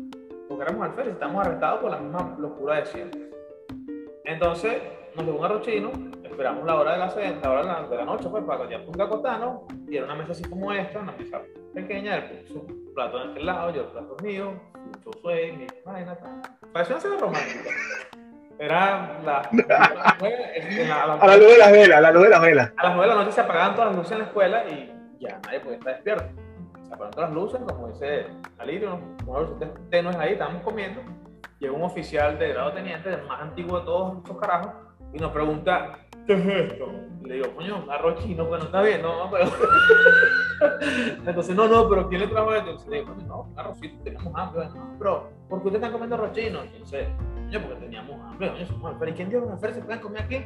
Porque 0.61 0.73
éramos 0.75 0.89
alférez, 0.91 1.15
estamos 1.15 1.47
arrestados 1.47 1.81
por 1.81 1.91
la 1.91 1.97
misma 1.97 2.37
locura 2.39 2.75
de 2.77 2.85
siempre. 2.85 3.31
Entonces, 4.27 4.83
nos 5.17 5.25
llevó 5.25 5.39
un 5.39 5.45
arroz 5.47 5.63
chino, 5.63 5.91
esperamos 6.23 6.67
la 6.67 6.75
hora 6.75 6.93
de 6.93 6.99
la, 6.99 7.07
la 7.07 7.51
hora 7.51 7.61
de 7.63 7.67
la, 7.67 7.89
de 7.89 7.97
la 7.97 8.05
noche, 8.05 8.29
pues, 8.29 8.45
para 8.45 8.69
ya 8.69 8.85
punta 8.85 9.05
acostarnos, 9.05 9.63
y 9.89 9.97
era 9.97 10.05
una 10.05 10.17
mesa 10.17 10.33
así 10.33 10.45
como 10.45 10.71
esta, 10.71 10.99
una 10.99 11.13
mesa 11.13 11.41
pequeña, 11.73 12.17
él 12.17 12.25
puso 12.47 12.67
su 12.67 12.93
plato 12.95 13.23
en 13.25 13.31
aquel 13.31 13.47
lado, 13.47 13.71
yo 13.71 13.81
el 13.85 13.87
plato 13.89 14.17
mío, 14.23 14.53
su 15.03 15.11
suey, 15.23 15.53
mi 15.57 15.67
vaina. 15.87 16.19
Parecía 16.75 16.97
una 16.97 17.01
cena 17.05 17.17
romántica. 17.17 17.71
Era 18.59 19.19
la, 19.25 19.43
fue, 20.19 20.31
la- 20.87 21.07
la- 21.07 21.15
A 21.15 21.27
la 21.27 21.37
luz 21.39 21.53
de 21.53 21.57
las 21.59 21.73
velas, 21.73 21.97
a 21.97 22.01
la 22.03 22.11
luz 22.11 22.23
de 22.25 22.29
las 22.29 22.43
velas. 22.43 22.73
a 22.77 22.83
las 22.85 22.97
9 22.97 23.09
de 23.11 23.17
la 23.17 23.21
noche 23.23 23.33
se 23.35 23.41
apagaban 23.41 23.75
todas 23.75 23.89
las 23.89 23.97
luces 23.97 24.13
en 24.13 24.19
la 24.19 24.25
escuela 24.25 24.65
y 24.69 24.93
ya 25.21 25.41
nadie 25.47 25.61
podía 25.61 25.79
estar 25.79 25.95
despierto. 25.95 26.25
Se 26.91 26.95
apagaron 26.97 27.21
las 27.21 27.33
luces, 27.33 27.61
como 27.69 27.87
dice 27.87 28.27
Alirio, 28.59 28.99
los 29.25 29.51
tenues 29.91 30.17
ahí, 30.17 30.33
estábamos 30.33 30.63
comiendo. 30.65 31.01
Llegó 31.61 31.77
un 31.77 31.83
oficial 31.83 32.37
de 32.37 32.49
grado 32.49 32.73
teniente, 32.73 33.15
el 33.15 33.23
más 33.29 33.43
antiguo 33.43 33.79
de 33.79 33.85
todos 33.85 34.25
esos 34.25 34.37
carajos, 34.39 34.73
y 35.13 35.19
nos 35.19 35.31
pregunta, 35.31 36.01
¿qué 36.27 36.33
es 36.33 36.47
esto? 36.73 36.87
Y 37.23 37.29
le 37.29 37.35
digo, 37.35 37.55
coño, 37.55 37.85
arroz 37.89 38.19
chino, 38.25 38.45
bueno, 38.45 38.65
está 38.65 38.83
bien, 38.83 39.03
no, 39.03 39.31
pero... 39.31 39.45
Entonces, 41.27 41.55
no, 41.55 41.69
no, 41.69 41.89
pero 41.89 42.09
¿quién 42.09 42.23
le 42.23 42.27
trajo 42.27 42.55
esto? 42.55 42.71
Entonces, 42.71 42.91
le 42.91 42.97
digo, 42.99 43.15
coño, 43.15 43.27
no, 43.29 43.43
un 43.43 43.59
arrocito, 43.59 44.03
teníamos 44.03 44.35
hambre. 44.35 44.67
No, 44.67 44.97
pero, 44.99 45.31
¿por 45.49 45.63
qué 45.63 45.69
ustedes 45.69 45.75
están 45.75 45.93
comiendo 45.93 46.17
arroz 46.17 46.33
chino? 46.33 46.61
Entonces, 46.63 47.07
coño, 47.35 47.63
porque 47.63 47.81
teníamos 47.83 48.21
hambre, 48.21 48.51
coño, 48.51 48.67
somos 48.67 48.93
alférez. 48.93 49.15
¿Y 49.15 49.17
quién 49.17 49.31
que 49.31 49.37
los 49.37 49.51
alférez 49.51 49.77
se 49.77 49.83
pueden 49.83 50.01
comer 50.01 50.23
aquí? 50.23 50.39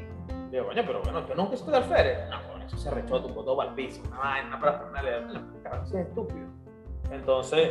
Le 0.50 0.58
digo, 0.58 0.66
coño, 0.66 0.82
pero 0.86 1.00
bueno, 1.00 1.24
¿tú 1.24 1.34
nunca 1.34 1.54
hiciste 1.54 1.70
de 1.70 1.76
alférez? 1.78 2.18
No, 2.28 2.53
eso 2.66 2.76
se 2.76 2.90
rechó, 2.90 3.22
tu 3.22 3.28
todo 3.28 3.60
al 3.60 3.74
piso, 3.74 4.02
una 4.06 4.18
vaina, 4.18 4.56
una. 4.56 4.78
Coño, 4.78 5.08
el 5.08 5.62
carajo 5.62 5.84
es 5.84 5.94
estúpido. 5.94 6.46
Entonces, 7.10 7.70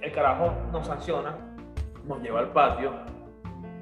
el 0.00 0.12
carajo 0.12 0.52
nos 0.72 0.86
sanciona, 0.86 1.36
nos 2.04 2.20
lleva 2.20 2.40
al 2.40 2.52
patio, 2.52 2.92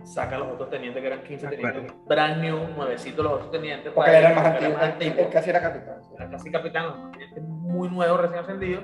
saca 0.04 0.36
a 0.36 0.38
los 0.40 0.48
otros 0.52 0.70
tenientes, 0.70 1.00
que 1.00 1.06
eran 1.06 1.22
15 1.22 1.46
De 1.46 1.56
tenientes, 1.56 1.94
brand 2.06 2.42
new, 2.42 2.68
nuevecitos 2.76 3.24
los 3.24 3.34
otros 3.34 3.50
tenientes. 3.50 3.92
Porque 3.92 4.10
él 4.10 4.16
era 4.16 4.34
más 4.34 4.46
antiguo. 4.46 5.18
Él, 5.18 5.28
casi 5.30 5.50
era 5.50 5.60
capitán. 5.60 6.00
era 6.16 6.30
casi 6.30 6.50
capitán, 6.50 6.86
los 6.86 7.12
tenientes 7.12 7.42
muy 7.42 7.88
nuevo, 7.88 8.16
recién 8.16 8.40
ascendido. 8.40 8.82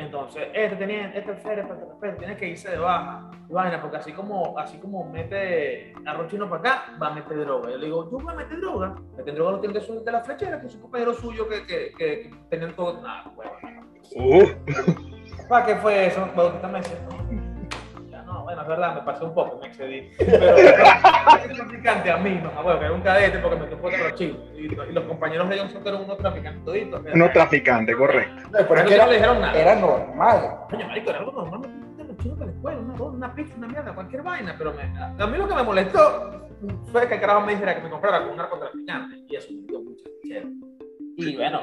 Entonces, 0.00 0.48
este 0.54 0.76
teniente, 0.76 1.18
este 1.18 1.30
alférez, 1.30 1.66
este 1.70 1.92
alférez, 1.92 2.18
tiene 2.18 2.36
que 2.36 2.48
irse 2.48 2.70
de 2.70 2.78
baja, 2.78 3.30
vaina, 3.50 3.80
porque 3.82 3.98
así 3.98 4.12
como, 4.12 4.58
así 4.58 4.78
como 4.78 5.04
mete 5.04 5.92
arroz 6.06 6.28
chino 6.28 6.48
para 6.48 6.60
acá, 6.60 6.84
va 7.00 7.08
a 7.08 7.14
meter 7.14 7.38
droga. 7.40 7.70
Yo 7.70 7.76
le 7.76 7.86
digo, 7.86 8.08
¿tú 8.08 8.18
vas 8.18 8.34
a 8.34 8.38
meter 8.38 8.60
droga? 8.60 8.94
Meter 9.16 9.34
droga 9.34 9.52
lo 9.52 9.60
tiene 9.60 9.74
que 9.74 9.80
subir 9.82 10.00
de 10.00 10.12
la 10.12 10.20
flechera, 10.20 10.58
que 10.58 10.68
es 10.68 10.74
un 10.74 10.80
compañero 10.80 11.12
suyo 11.12 11.46
que, 11.48 11.66
que, 11.66 11.92
que, 11.98 12.30
que 12.30 12.36
tenían 12.48 12.74
todo. 12.74 13.02
Nada, 13.02 13.30
huevo. 13.36 13.52
Uh, 14.16 15.48
¿Para 15.48 15.66
qué 15.66 15.76
fue 15.76 16.06
eso? 16.06 16.26
Bautista 16.34 16.68
bueno, 18.54 18.62
es 18.62 18.68
verdad, 18.68 18.94
me 18.94 19.00
pasé 19.02 19.24
un 19.24 19.34
poco, 19.34 19.58
me 19.60 19.66
excedí. 19.68 20.10
Pero 20.18 20.56
es 20.58 21.56
traficante 21.56 22.10
a 22.10 22.16
mí, 22.16 22.40
no, 22.42 22.62
bueno, 22.62 22.78
que 22.78 22.84
era 22.86 22.94
un 22.94 23.00
cadete 23.02 23.38
porque 23.38 23.56
me 23.60 23.66
tocó 23.66 23.90
los 23.90 24.14
chinos. 24.14 24.38
Y, 24.54 24.60
y 24.66 24.92
los 24.92 25.04
compañeros 25.04 25.48
de 25.48 25.58
Johnson 25.58 25.82
eran 25.86 26.04
unos 26.04 26.18
traficantes 26.18 26.64
toditos. 26.64 27.02
unos 27.14 27.32
traficantes, 27.32 27.96
correcto. 27.96 28.42
No, 28.50 28.50
pero 28.68 28.74
es 28.76 28.82
que 28.82 28.88
no 28.90 28.94
era, 28.94 29.06
le 29.06 29.12
dijeron 29.14 29.40
nada. 29.40 29.58
era 29.60 29.74
normal. 29.76 30.58
Coño, 30.70 30.86
marico, 30.86 31.10
era 31.10 31.18
algo 31.20 31.32
normal, 31.32 31.60
me 31.60 32.16
chinos 32.16 32.38
de 32.38 32.46
la 32.46 32.52
escuela, 32.52 32.78
una, 32.80 33.02
una 33.02 33.34
pizza, 33.34 33.54
una 33.56 33.68
mierda, 33.68 33.94
cualquier 33.94 34.22
vaina, 34.22 34.54
pero 34.58 34.74
me, 34.74 34.82
a, 34.82 35.26
mí 35.26 35.38
lo 35.38 35.48
que 35.48 35.54
me 35.54 35.62
molestó 35.62 36.48
fue 36.92 37.08
que 37.08 37.14
el 37.14 37.20
carajo 37.20 37.40
me 37.46 37.52
dijera 37.52 37.76
que 37.76 37.82
me 37.82 37.88
comprara 37.90 38.20
con 38.20 38.30
un 38.32 38.36
narcotraficante, 38.36 39.16
y 39.28 39.36
eso 39.36 39.48
me 39.52 39.66
dio 39.66 39.80
mucha 39.80 40.04
chera. 40.26 40.46
Y 41.16 41.36
bueno, 41.36 41.60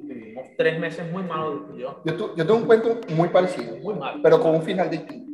vivimos 0.00 0.48
tres 0.56 0.80
meses 0.80 1.10
muy 1.12 1.22
malos, 1.22 1.60
yo, 1.76 2.00
Yo, 2.04 2.14
tu- 2.16 2.34
yo 2.34 2.44
tengo 2.46 2.56
un 2.56 2.66
cuento 2.66 3.00
muy 3.10 3.28
parecido, 3.28 3.76
muy 3.76 3.94
mal, 3.94 4.20
pero 4.22 4.40
con 4.40 4.54
un 4.56 4.62
final 4.62 4.90
distinto. 4.90 5.29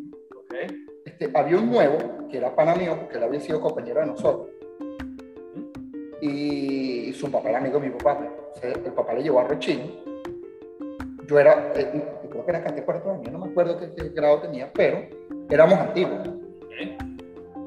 Este, 1.19 1.31
había 1.39 1.57
un 1.57 1.71
nuevo 1.71 2.29
que 2.29 2.37
era 2.37 2.55
pana 2.55 2.75
mío, 2.75 2.95
porque 3.01 3.17
él 3.17 3.25
había 3.25 3.41
sido 3.41 3.59
compañero 3.61 4.01
de 4.01 4.07
nosotros. 4.07 4.49
Y 6.21 7.11
su 7.15 7.31
papá 7.31 7.49
era 7.49 7.59
amigo 7.59 7.79
de 7.81 7.89
mi 7.89 7.97
papá. 7.97 8.19
Entonces, 8.55 8.85
el 8.85 8.93
papá 8.93 9.15
le 9.15 9.23
llevó 9.23 9.41
a 9.41 9.45
Rochino. 9.45 9.85
Yo 11.27 11.39
era, 11.41 11.73
eh, 11.75 12.05
yo 12.23 12.31
creo 12.31 12.45
que 12.45 12.51
era 12.51 12.63
casi 12.63 12.83
cuarto 12.83 13.11
año, 13.11 13.31
no 13.33 13.39
me 13.39 13.51
acuerdo 13.51 13.79
qué, 13.79 13.93
qué 13.95 14.11
grado 14.11 14.41
tenía, 14.41 14.71
pero 14.73 14.99
éramos 15.51 15.79
antiguos. 15.79 16.21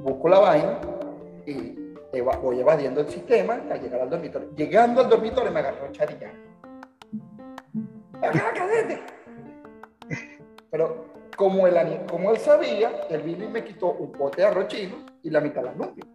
Busco 0.04 0.30
la 0.30 0.40
vaina 0.40 0.80
y 1.46 1.76
eva- 2.14 2.38
voy 2.38 2.60
evadiendo 2.60 3.02
el 3.02 3.10
sistema 3.10 3.56
hasta 3.56 3.76
llegar 3.78 4.02
al 4.02 4.10
dormitorio. 4.12 4.50
Llegando 4.56 5.02
al 5.02 5.10
dormitorio 5.10 5.52
me 5.52 5.60
agarró 5.60 5.92
charilla. 5.92 6.32
¡Acá, 8.22 8.54
cadete! 8.56 9.02
Pero 10.72 11.06
como 11.40 11.66
él, 11.68 11.78
ani- 11.78 12.00
como 12.10 12.32
él 12.32 12.38
sabía, 12.38 12.92
él 13.10 13.22
vino 13.22 13.46
y 13.46 13.48
me 13.48 13.64
quitó 13.64 13.92
un 13.94 14.12
pote 14.12 14.42
de 14.42 14.48
arroz 14.50 14.68
chino 14.68 14.98
y 15.24 15.30
la 15.30 15.40
mitad 15.40 15.62
de 15.62 15.68
las 15.68 15.78
lumpias. 15.78 16.06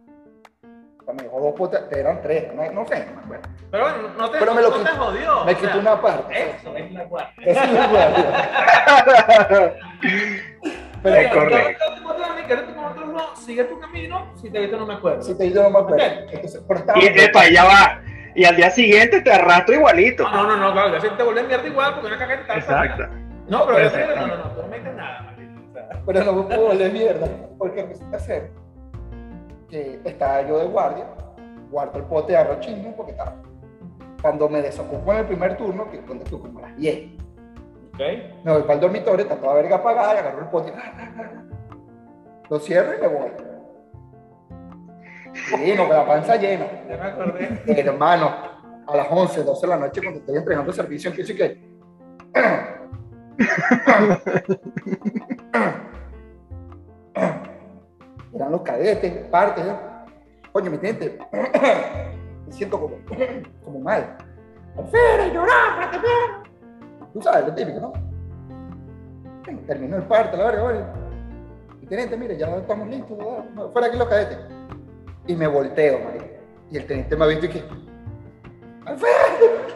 O 1.01 1.03
sea, 1.03 1.13
me 1.15 1.23
dejó 1.23 1.39
dos 1.41 1.53
potes, 1.55 1.81
eran 1.97 2.21
tres, 2.21 2.53
no, 2.53 2.61
no 2.71 2.85
sé, 2.85 3.07
no 3.07 3.15
me 3.15 3.23
acuerdo. 3.23 3.49
Pero 3.71 3.83
bueno, 3.85 3.97
no 4.19 4.29
te, 4.29 4.37
Pero 4.37 4.53
me 4.53 4.61
no, 4.61 4.69
lo 4.69 4.77
no 4.77 4.83
te 4.83 4.89
quitó- 4.91 5.03
jodió. 5.03 5.45
Me 5.45 5.51
o 5.51 5.55
sea, 5.57 5.67
quitó 5.67 5.79
una 5.79 5.99
parte. 6.01 6.49
Eso 6.59 6.77
es 6.77 6.91
la 6.91 7.03
guardia. 7.05 7.33
Eso 7.43 7.63
es 7.63 7.71
lo 7.73 7.87
bueno. 7.89 8.15
Pero 11.01 11.15
Es 11.15 11.33
correcto. 11.33 11.83
No, 13.07 13.35
sigue 13.35 13.63
tu 13.63 13.79
camino, 13.79 14.31
si 14.39 14.49
te 14.51 14.59
viste 14.59 14.77
no 14.77 14.85
me 14.85 14.93
acuerdo. 14.93 15.23
si 15.23 15.35
te 15.35 15.45
digo 15.45 15.63
no 15.63 15.69
me 15.71 15.79
acuerdo. 15.79 16.03
Entonces, 16.31 16.61
pero 16.67 16.79
estaba- 16.81 16.99
Y 17.03 17.05
epa, 17.07 17.49
ya 17.49 17.63
va. 17.63 18.01
Y 18.35 18.43
al 18.45 18.55
día 18.55 18.69
siguiente 18.69 19.21
te 19.21 19.31
arrastro 19.31 19.73
igualito. 19.73 20.29
No, 20.29 20.43
no, 20.43 20.55
no, 20.57 20.71
claro, 20.73 20.93
ya 20.93 21.01
si 21.01 21.09
te 21.09 21.23
vuelves 21.23 21.47
mierda 21.47 21.65
igual 21.67 21.93
porque 21.95 22.07
una 22.07 22.17
caca 22.19 22.33
está 22.35 22.55
Exacto. 22.57 23.03
No, 23.47 23.65
pero 23.65 23.77
Perfecto. 23.77 24.15
no, 24.15 24.27
no, 24.27 24.37
no, 24.37 24.61
no 24.61 24.67
me 24.67 24.77
dices 24.79 24.95
nada, 24.95 25.21
maldito. 25.21 25.61
O 25.69 25.73
sea, 25.73 25.89
Pero 26.05 26.23
no 26.23 26.33
me 26.33 26.43
puedo 26.43 26.67
volver 26.67 26.91
mierda, 26.91 27.27
porque 27.57 27.85
resulta 27.85 28.19
ser 28.19 28.51
que 29.69 29.99
estaba 30.03 30.41
yo 30.43 30.59
de 30.59 30.65
guardia, 30.65 31.05
guardo 31.69 31.99
el 31.99 32.05
pote 32.05 32.31
de 32.33 32.37
arroz 32.37 32.59
chino, 32.59 32.93
porque 32.95 33.11
estaba. 33.11 33.35
Cuando 34.21 34.49
me 34.49 34.61
desocupo 34.61 35.11
en 35.11 35.19
el 35.19 35.25
primer 35.25 35.55
turno, 35.57 35.89
que 35.91 35.99
cuando 36.01 36.23
tú 36.25 36.39
como 36.41 36.57
a 36.59 36.63
las 36.63 36.77
10, 36.77 37.09
ok. 37.93 37.99
me 38.43 38.51
voy 38.53 38.61
para 38.63 38.73
el 38.73 38.79
dormitorio, 38.79 39.21
está 39.21 39.35
toda 39.35 39.53
verga 39.53 39.75
apagada, 39.75 40.15
y 40.15 40.17
agarro 40.17 40.39
el 40.39 40.47
pote, 40.47 40.73
lo 42.49 42.59
cierro 42.59 42.97
y 42.97 43.01
me 43.01 43.07
voy. 43.07 43.31
Sí, 45.33 45.73
no, 45.75 45.87
con 45.87 45.97
la 45.97 46.07
panza 46.07 46.37
llena. 46.37 46.65
Ya 46.89 46.97
me 46.97 47.03
acordé. 47.03 47.61
Hermano, 47.67 48.31
a 48.87 48.95
las 48.95 49.07
11, 49.11 49.43
12 49.43 49.61
de 49.61 49.67
la 49.67 49.77
noche, 49.77 50.01
cuando 50.01 50.19
estoy 50.21 50.37
entregando 50.37 50.71
servicio, 50.71 51.09
empiezo 51.09 51.33
y 51.33 51.35
que. 51.35 51.75
Eran 58.33 58.51
los 58.51 58.61
cadetes, 58.61 59.27
partes. 59.27 59.65
Coño, 60.51 60.71
mi 60.71 60.77
teniente. 60.77 61.17
Me 62.45 62.51
siento 62.51 62.79
como, 62.79 62.95
como 63.63 63.79
mal. 63.79 64.17
Alférez, 64.77 65.33
llorar, 65.33 65.75
para 65.75 65.91
vean. 66.01 66.43
Tú 67.13 67.21
sabes, 67.21 67.47
lo 67.47 67.55
típico, 67.55 67.79
¿no? 67.79 67.93
Terminó 69.67 69.97
el 69.97 70.03
parte, 70.03 70.37
la 70.37 70.45
verga, 70.45 70.63
bueno. 70.63 70.85
Mi 71.79 71.87
teniente, 71.87 72.17
mire, 72.17 72.37
ya 72.37 72.47
estamos 72.57 72.87
listos. 72.87 73.17
¿verdad? 73.17 73.71
Fuera 73.71 73.87
aquí 73.87 73.97
los 73.97 74.07
cadetes. 74.07 74.37
Y 75.27 75.35
me 75.35 75.47
volteo. 75.47 75.99
Y 76.69 76.77
el 76.77 76.85
teniente 76.85 77.15
me 77.15 77.25
ha 77.25 77.27
visto 77.27 77.45
y 77.45 77.49
que. 77.49 77.63
¡Alfredo! 78.85 79.75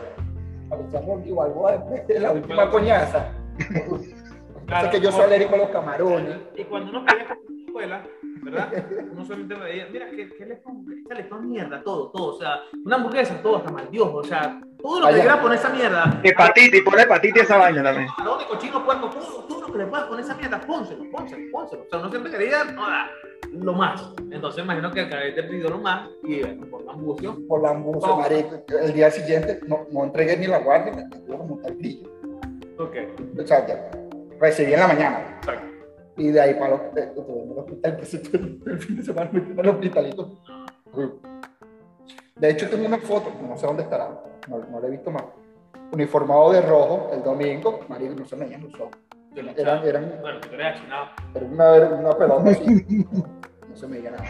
Parecíamos 0.70 1.26
igual, 1.26 1.54
después 1.80 2.08
de 2.08 2.20
la 2.20 2.32
última 2.32 2.70
coñaza. 2.70 3.32
Así 4.72 4.90
que 4.92 5.02
yo 5.02 5.12
soy 5.12 5.24
alérgico 5.24 5.56
a 5.56 5.58
los 5.60 5.70
camarones. 5.70 6.38
Y 6.56 6.64
cuando 6.66 6.92
uno 6.92 7.00
comida 7.00 7.24
en 7.24 7.28
la 7.28 7.66
escuela, 7.66 8.04
¿verdad? 8.44 8.72
Uno 9.12 9.26
solamente 9.26 9.56
veía, 9.56 9.88
mira, 9.92 10.10
¿qué, 10.12 10.30
qué 10.30 10.46
le 10.46 10.56
pongo? 10.58 10.92
Échale 10.92 11.24
toda 11.24 11.42
mierda, 11.42 11.82
todo, 11.84 12.12
todo. 12.12 12.36
O 12.36 12.40
sea, 12.40 12.60
una 12.86 12.98
hamburguesa, 12.98 13.42
todo, 13.42 13.58
hasta 13.58 13.72
mal 13.72 13.90
Dios. 13.90 14.10
O 14.14 14.24
sea, 14.24 14.60
Todo 14.80 15.00
lo 15.00 15.08
que 15.08 15.14
Allá. 15.14 15.22
quieras 15.24 15.40
poner 15.40 15.58
esa 15.58 15.70
mierda. 15.70 16.22
Hepatitis, 16.24 16.82
ponle 16.84 17.02
hepatitis 17.02 17.44
esa 17.44 17.58
vaina 17.58 17.84
también. 17.84 18.08
Lo 18.24 18.36
único 18.36 18.56
chino 18.60 18.86
puerco, 18.86 19.10
todo, 19.10 19.44
todo 19.46 19.62
lo 19.62 19.74
que 19.74 19.78
le 19.80 19.86
puedas 19.88 20.06
poner 20.08 20.24
esa 20.24 20.36
mierda, 20.36 20.62
pónselo, 20.62 21.04
pónselo, 21.12 21.52
pónselo. 21.52 21.82
O 21.84 21.90
sea, 21.90 22.00
uno 22.00 22.10
siempre 22.10 22.32
quería 22.32 22.64
no, 22.66 22.82
da, 22.90 23.10
lo 23.52 23.74
más. 23.74 24.14
Entonces 24.32 24.64
imagino 24.64 24.92
que 24.92 25.02
el 25.02 25.10
caballete 25.10 25.44
pidió 25.44 25.70
lo 25.70 25.80
más 25.80 26.08
y 26.24 26.42
bueno, 26.42 26.68
por 26.68 26.86
la 26.86 26.92
ambucio. 26.94 27.38
Por 27.48 27.62
la 27.64 27.72
ambuso, 27.72 28.08
¿Cómo? 28.08 28.22
marico. 28.22 28.64
El 28.82 28.94
día 28.94 29.10
siguiente 29.10 29.60
no, 29.68 29.86
no 29.92 30.04
entregué 30.06 30.38
ni 30.38 30.46
la 30.48 30.60
guardia, 30.60 30.94
me 30.94 31.10
tuvo 31.10 31.42
que 31.42 31.48
montar 31.48 31.72
el 31.72 31.78
grillo. 31.80 32.19
Ok, 32.80 32.96
O 33.38 33.46
sea, 33.46 33.68
ya, 33.68 33.92
recibí 34.40 34.74
en 34.74 34.80
la 34.80 34.88
mañana. 34.88 35.20
exacto. 35.38 35.68
Y 36.18 36.32
de 36.32 36.42
ahí 36.42 36.54
para 36.56 36.76
el 36.76 36.82
en 36.98 37.52
el 37.52 37.58
hospital, 37.58 37.92
entonces 37.92 38.34
el, 38.34 38.62
el 38.68 38.80
fin 38.80 38.96
de 38.98 39.04
semana 39.04 39.30
me 39.32 39.42
fui 39.42 39.60
al 39.60 39.68
hospitalito. 39.70 40.42
De 42.36 42.50
hecho, 42.50 42.70
tengo 42.70 42.86
una 42.88 42.98
foto, 42.98 43.32
no 43.48 43.58
sé 43.58 43.68
dónde 43.68 43.84
estará, 43.84 44.10
no, 44.48 44.58
no 44.60 44.80
la 44.80 44.88
he 44.88 44.92
visto 44.92 45.12
más. 45.12 45.24
Uniformado 45.92 46.52
de 46.52 46.62
rojo 46.62 47.10
el 47.14 47.24
domingo, 47.24 47.80
marico, 47.90 48.16
no 48.16 48.26
se 48.26 48.36
me 48.36 48.58
los 48.58 48.74
ojos. 48.76 48.98
Eran, 49.36 49.86
eran, 49.86 50.18
Bueno, 50.22 50.40
tú 50.40 50.54
eres 50.54 50.68
accionado. 50.68 51.10
era 51.36 51.46
una, 51.46 51.96
una 51.98 52.18
pelota 52.18 52.50
así. 52.50 53.06
No 53.68 53.76
se 53.76 53.88
me 53.88 53.98
veía 53.98 54.12
nada. 54.12 54.24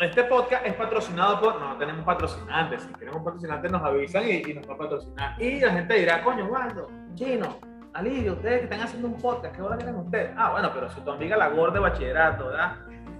Este 0.00 0.24
podcast 0.24 0.66
es 0.66 0.74
patrocinado 0.74 1.40
por. 1.40 1.60
No, 1.60 1.76
tenemos 1.76 2.04
patrocinantes. 2.04 2.82
Si 2.82 2.92
queremos 2.94 3.22
patrocinantes, 3.22 3.70
nos 3.70 3.82
avisan 3.82 4.26
y, 4.26 4.50
y 4.50 4.54
nos 4.54 4.68
va 4.68 4.74
a 4.74 4.78
patrocinar. 4.78 5.42
Y 5.42 5.60
la 5.60 5.72
gente 5.72 5.94
dirá, 5.94 6.22
coño, 6.24 6.46
Waldo, 6.46 6.88
chino, 7.14 7.58
Alivio, 7.92 8.34
ustedes 8.34 8.58
que 8.58 8.64
están 8.64 8.80
haciendo 8.80 9.08
un 9.08 9.14
podcast, 9.14 9.54
¿qué 9.54 9.62
hora 9.62 9.76
quieren 9.76 9.96
ustedes? 9.96 10.30
Ah, 10.36 10.52
bueno, 10.52 10.70
pero 10.72 10.88
si 10.90 11.00
tu 11.00 11.10
amiga 11.10 11.36
la 11.36 11.48
gorda 11.48 11.74
de 11.74 11.80
bachillerato, 11.80 12.46
¿verdad? 12.46 12.76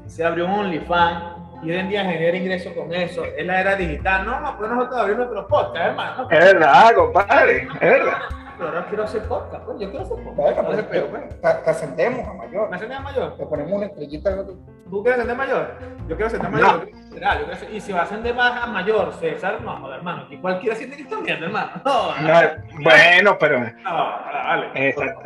Se 0.07 0.25
abrió 0.25 0.47
un 0.47 0.53
OnlyFans 0.53 1.25
y 1.65 1.73
hoy 1.73 1.77
en 1.77 1.89
día 1.89 2.05
genera 2.05 2.37
ingresos 2.37 2.73
con 2.75 2.93
eso. 2.95 3.25
Es 3.25 3.45
la 3.45 3.61
era 3.61 3.75
digital. 3.75 4.25
No, 4.25 4.41
no, 4.41 4.57
pues 4.57 4.71
nosotros 4.71 5.01
abrir 5.01 5.17
nuestro 5.17 5.49
podcast, 5.49 5.87
hermano. 5.87 6.29
Es 6.31 6.39
verdad, 6.39 6.95
compadre, 6.95 7.63
es 7.63 7.81
verdad. 7.81 8.19
Pero 8.57 8.69
ahora 8.69 8.87
quiero 8.87 9.05
hacer 9.05 9.23
podcast, 9.25 9.65
pues 9.65 9.81
yo 9.81 9.91
quiero 9.91 10.05
hacer 10.05 10.17
podcast. 10.19 10.37
Bueno, 10.37 10.63
¿Cuál 10.63 10.73
es 10.73 10.79
el 10.79 10.85
pues, 10.85 11.03
peo, 11.03 11.11
pues? 11.11 11.41
te, 11.41 11.71
ascendemos 11.71 12.29
a 12.29 12.33
mayor. 12.35 12.71
¿Me 12.71 12.77
ascendés 12.77 12.99
a 12.99 13.03
mayor? 13.03 13.37
Te 13.37 13.47
ponemos 13.47 13.73
una 13.73 13.87
estrellita. 13.87 14.47
¿Tú 14.89 15.03
quieres 15.03 15.21
ascender 15.21 15.37
mayor? 15.37 15.75
Yo 16.07 16.17
quiero 16.17 16.27
ascender 16.27 16.51
mayor. 16.51 16.89
Será, 17.11 17.39
yo 17.41 17.47
Y 17.73 17.81
si 17.81 17.93
va 17.93 18.01
a 18.01 18.03
ascender 18.05 18.35
más 18.35 18.63
a 18.63 18.67
mayor, 18.67 19.13
César, 19.15 19.61
no, 19.63 19.77
joder, 19.79 19.99
hermano. 19.99 20.27
Y 20.31 20.39
cualquiera 20.39 20.77
siente 20.77 20.97
que 20.97 21.03
está 21.03 21.19
mierda, 21.21 21.47
hermano. 21.47 21.71
No, 21.85 22.17
no, 22.17 22.29
No, 22.29 22.83
bueno, 22.83 23.37
pero 23.39 23.61
vale. 23.85 24.71
exacto. 24.75 25.23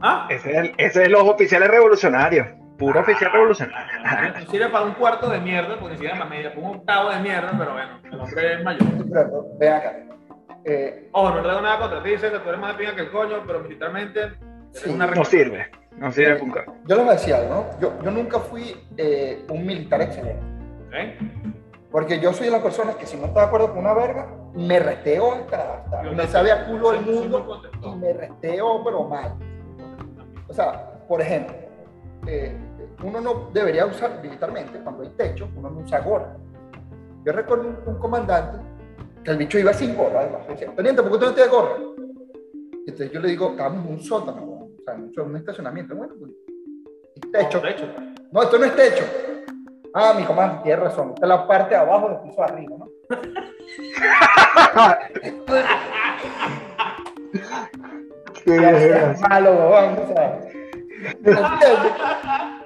¿Ah? 0.00 0.26
Ese 0.28 0.50
es, 0.50 0.56
el, 0.56 0.74
ese 0.76 1.02
es 1.04 1.08
los 1.10 1.22
oficiales 1.22 1.68
revolucionarios. 1.68 2.46
Puro 2.78 3.00
oficial 3.00 3.32
revolucionario. 3.32 4.50
Sirve 4.50 4.68
para 4.68 4.84
un 4.84 4.94
cuarto 4.94 5.28
de 5.28 5.40
mierda, 5.40 5.76
porque 5.78 5.96
si 5.96 6.06
para 6.06 6.24
media, 6.24 6.52
un 6.56 6.76
octavo 6.76 7.10
de 7.10 7.20
mierda, 7.20 7.52
pero 7.56 7.72
bueno, 7.72 8.00
el 8.04 8.20
hombre 8.20 8.54
es 8.54 8.64
mayor. 8.64 8.88
Pero, 9.12 9.46
Ven 9.58 9.72
acá. 9.72 9.96
Eh, 10.64 11.08
Ojo, 11.12 11.30
no 11.30 11.36
le 11.42 11.48
tengo 11.48 11.60
nada 11.60 11.78
contra 11.78 12.02
ti, 12.02 12.16
César, 12.18 12.42
tú 12.42 12.48
eres 12.48 12.60
más 12.60 12.72
de 12.72 12.78
pinga 12.78 12.94
que 12.96 13.02
el 13.02 13.10
coño, 13.10 13.42
pero 13.46 13.60
militarmente 13.60 14.32
Sí, 14.72 14.90
una 14.90 15.06
No 15.06 15.24
sirve. 15.24 15.70
No 15.96 16.10
sirve 16.10 16.38
con 16.38 16.50
cara. 16.50 16.66
yo 16.84 16.96
les 16.96 17.08
decía 17.08 17.36
algo, 17.36 17.54
¿no? 17.54 17.80
Yo, 17.80 18.02
yo 18.02 18.10
nunca 18.10 18.40
fui 18.40 18.76
eh, 18.96 19.44
un 19.48 19.64
militar 19.64 20.02
excelente. 20.02 20.42
¿Ok? 20.94 21.34
Porque 21.90 22.18
yo 22.18 22.32
soy 22.32 22.46
de 22.46 22.52
las 22.52 22.62
personas 22.62 22.96
que 22.96 23.06
si 23.06 23.16
no 23.16 23.26
está 23.26 23.40
de 23.40 23.46
acuerdo 23.46 23.68
con 23.68 23.78
una 23.78 23.94
verga, 23.94 24.28
me 24.54 24.80
resteo 24.80 25.32
hasta, 25.32 25.74
hasta 25.76 26.02
me 26.02 26.08
también. 26.08 26.28
sabe 26.28 26.52
a 26.52 26.66
culo 26.66 26.92
el 26.92 27.02
mundo 27.02 27.62
y 27.82 27.96
me 27.96 28.12
resteo, 28.12 28.82
pero 28.84 29.04
mal. 29.04 29.36
O 30.48 30.52
sea, 30.52 31.04
por 31.06 31.20
ejemplo, 31.20 31.54
eh, 32.26 32.56
uno 33.04 33.20
no 33.20 33.50
debería 33.52 33.86
usar 33.86 34.20
militarmente, 34.20 34.80
cuando 34.80 35.04
hay 35.04 35.10
techo, 35.10 35.48
uno 35.56 35.70
no 35.70 35.80
usa 35.80 36.00
gorra. 36.00 36.36
Yo 37.24 37.32
recuerdo 37.32 37.68
un, 37.68 37.78
un 37.86 37.98
comandante 38.00 38.58
que 39.22 39.30
el 39.30 39.36
bicho 39.38 39.58
iba 39.58 39.72
sin 39.72 39.96
gorra, 39.96 40.20
además. 40.20 40.42
Me 40.48 40.54
decía, 40.54 40.74
Teniente, 40.74 41.02
¿por 41.02 41.12
qué 41.12 41.18
tú 41.18 41.24
no 41.26 41.34
tienes 41.34 41.52
gorra? 41.52 41.76
Entonces 42.86 43.12
yo 43.12 43.20
le 43.20 43.28
digo, 43.28 43.50
estamos 43.50 43.86
en 43.86 43.92
un 43.92 44.00
sótano, 44.00 44.42
o 44.42 44.82
sea, 44.84 44.94
en 44.94 45.12
un, 45.16 45.36
estacionamiento. 45.36 45.94
Bueno, 45.94 46.14
pues, 46.18 46.32
y 47.14 47.20
techo. 47.20 47.60
De 47.60 47.70
hecho, 47.70 47.86
No, 48.32 48.42
esto 48.42 48.58
no 48.58 48.64
es 48.64 48.76
techo. 48.76 49.04
Ah, 49.94 50.12
mi 50.18 50.24
comandante, 50.24 50.64
tienes 50.64 50.82
razón. 50.82 51.12
Esta 51.14 51.24
es 51.24 51.28
la 51.28 51.46
parte 51.46 51.70
de 51.70 51.76
abajo 51.80 52.08
del 52.08 52.18
piso 52.18 52.42
arriba, 52.42 52.76
¿no? 52.78 52.88
Es 58.46 59.20
malo, 59.22 59.52
weón, 59.52 59.98
o 59.98 60.06
sea. 60.06 60.40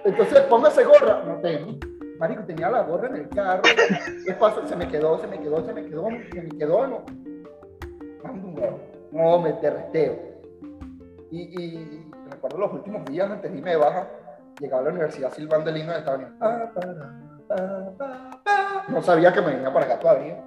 Entonces, 0.05 0.41
póngase 0.43 0.85
gorra. 0.85 1.23
No 1.25 1.37
tengo. 1.37 1.79
Marico, 2.19 2.43
tenía 2.45 2.71
la 2.71 2.83
gorra 2.83 3.09
en 3.09 3.17
el 3.17 3.29
carro. 3.29 3.63
¿Qué 4.27 4.33
pasó? 4.35 4.67
Se 4.67 4.75
me 4.75 4.89
quedó, 4.89 5.21
se 5.21 5.29
me 5.29 5.39
quedó, 5.39 5.65
se 5.65 5.73
me 5.73 5.85
quedó, 5.85 6.09
se 6.33 6.43
me 6.43 6.59
quedó, 6.59 6.87
no. 6.87 7.05
No, 9.13 9.39
me 9.39 9.53
derreteo. 9.53 10.19
Y, 11.31 11.63
y 11.63 12.11
recuerdo 12.31 12.59
los 12.59 12.73
últimos 12.73 13.05
días 13.05 13.31
antes 13.31 13.53
de 13.53 13.59
irme 13.59 13.71
de 13.71 13.77
baja, 13.77 14.09
llegaba 14.59 14.83
a 14.83 14.85
la 14.85 14.91
universidad 14.91 15.33
silbando 15.33 15.71
el 15.71 15.77
himno 15.77 15.93
de 15.93 15.99
Estados 15.99 16.21
Unidos. 16.21 16.39
No 18.89 19.03
sabía 19.03 19.33
que 19.33 19.41
me 19.41 19.55
venía 19.55 19.73
para 19.73 19.87
acá 19.87 19.99
todavía. 19.99 20.43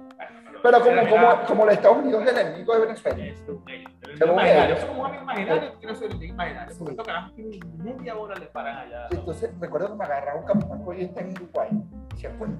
Pero 0.62 0.80
como, 0.80 1.08
como, 1.08 1.44
como 1.46 1.64
los 1.64 1.74
Estados 1.74 1.98
Unidos 1.98 2.22
es 2.22 2.32
el 2.32 2.38
enemigo 2.38 2.72
de 2.74 2.80
Venezuela. 2.82 3.26
Es 3.26 3.42
un. 3.48 3.64
El 3.68 4.16
Según 4.16 4.34
imaginario, 4.34 4.76
somos 4.76 4.98
un 4.98 5.06
amigo 5.06 5.22
imaginario, 5.22 5.74
quiero 5.80 5.94
ser 5.96 6.12
el 6.12 6.22
imaginario. 6.22 6.96
Carajos 7.04 7.34
tienen 7.34 7.60
media 7.82 8.16
hora 8.16 8.36
le 8.36 8.46
paran 8.46 8.76
allá. 8.76 9.08
Entonces, 9.10 9.50
recuerdo 9.58 9.88
que 9.88 9.96
me 9.96 10.04
agarraba 10.04 10.38
un 10.38 10.46
capitán 10.46 10.84
está 10.98 11.20
en 11.20 11.32
Uruguay. 11.32 11.68
Y 11.72 12.14
decía, 12.14 12.30
bueno, 12.38 12.54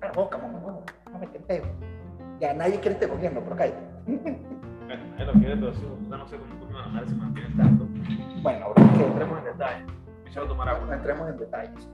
a 0.00 0.06
la 0.06 0.12
boca, 0.12 0.38
mamá, 0.38 0.58
bueno, 0.58 0.82
no 1.12 1.18
me 1.18 1.26
peo. 1.26 1.64
Ya 2.40 2.52
nadie 2.52 2.80
quiere 2.80 2.94
este 2.94 3.06
gobierno, 3.06 3.40
pero 3.44 3.56
cállate. 3.56 3.78
Bueno, 4.06 5.02
es 5.18 5.26
lo 5.26 5.32
que 5.32 5.52
es, 5.52 5.58
pero 5.58 5.74
sí, 5.74 5.82
yo 6.10 6.16
no 6.16 6.26
sé 6.26 6.36
cómo 6.36 6.54
tu 6.56 6.70
normal 6.70 7.08
se 7.08 7.14
mantiene 7.14 7.56
tanto. 7.56 7.86
Bueno, 8.42 8.74
bro, 8.74 8.92
que 8.92 9.04
Entremos 9.04 9.38
en 9.38 9.44
detalle. 9.44 9.86
Quiero 10.34 10.48
tomar 10.48 10.66
no 10.66 10.72
agua. 10.74 10.94
entremos 10.94 11.28
en 11.30 11.36
detalles. 11.38 11.88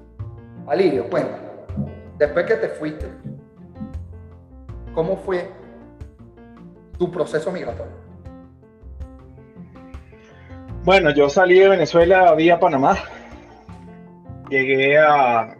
Alirio, 0.66 1.08
cuéntame. 1.10 1.48
Después 2.18 2.46
que 2.46 2.54
te 2.56 2.68
fuiste, 2.70 3.06
¿cómo 4.94 5.16
fue 5.18 5.48
tu 6.98 7.10
proceso 7.10 7.52
migratorio? 7.52 7.92
Bueno, 10.84 11.10
yo 11.10 11.28
salí 11.28 11.58
de 11.58 11.68
Venezuela 11.68 12.34
vía 12.34 12.58
Panamá. 12.58 12.96
Llegué 14.48 14.98
a, 14.98 15.54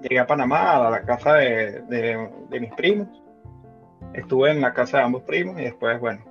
llegué 0.00 0.18
a 0.18 0.26
Panamá, 0.26 0.86
a 0.86 0.90
la 0.90 1.02
casa 1.02 1.34
de, 1.34 1.82
de- 1.82 2.30
de 2.48 2.60
mis 2.60 2.72
primos. 2.74 3.08
Estuve 4.14 4.50
en 4.50 4.62
la 4.62 4.72
casa 4.72 4.98
de 4.98 5.04
ambos 5.04 5.22
primos 5.24 5.60
y 5.60 5.64
después, 5.64 6.00
bueno, 6.00 6.24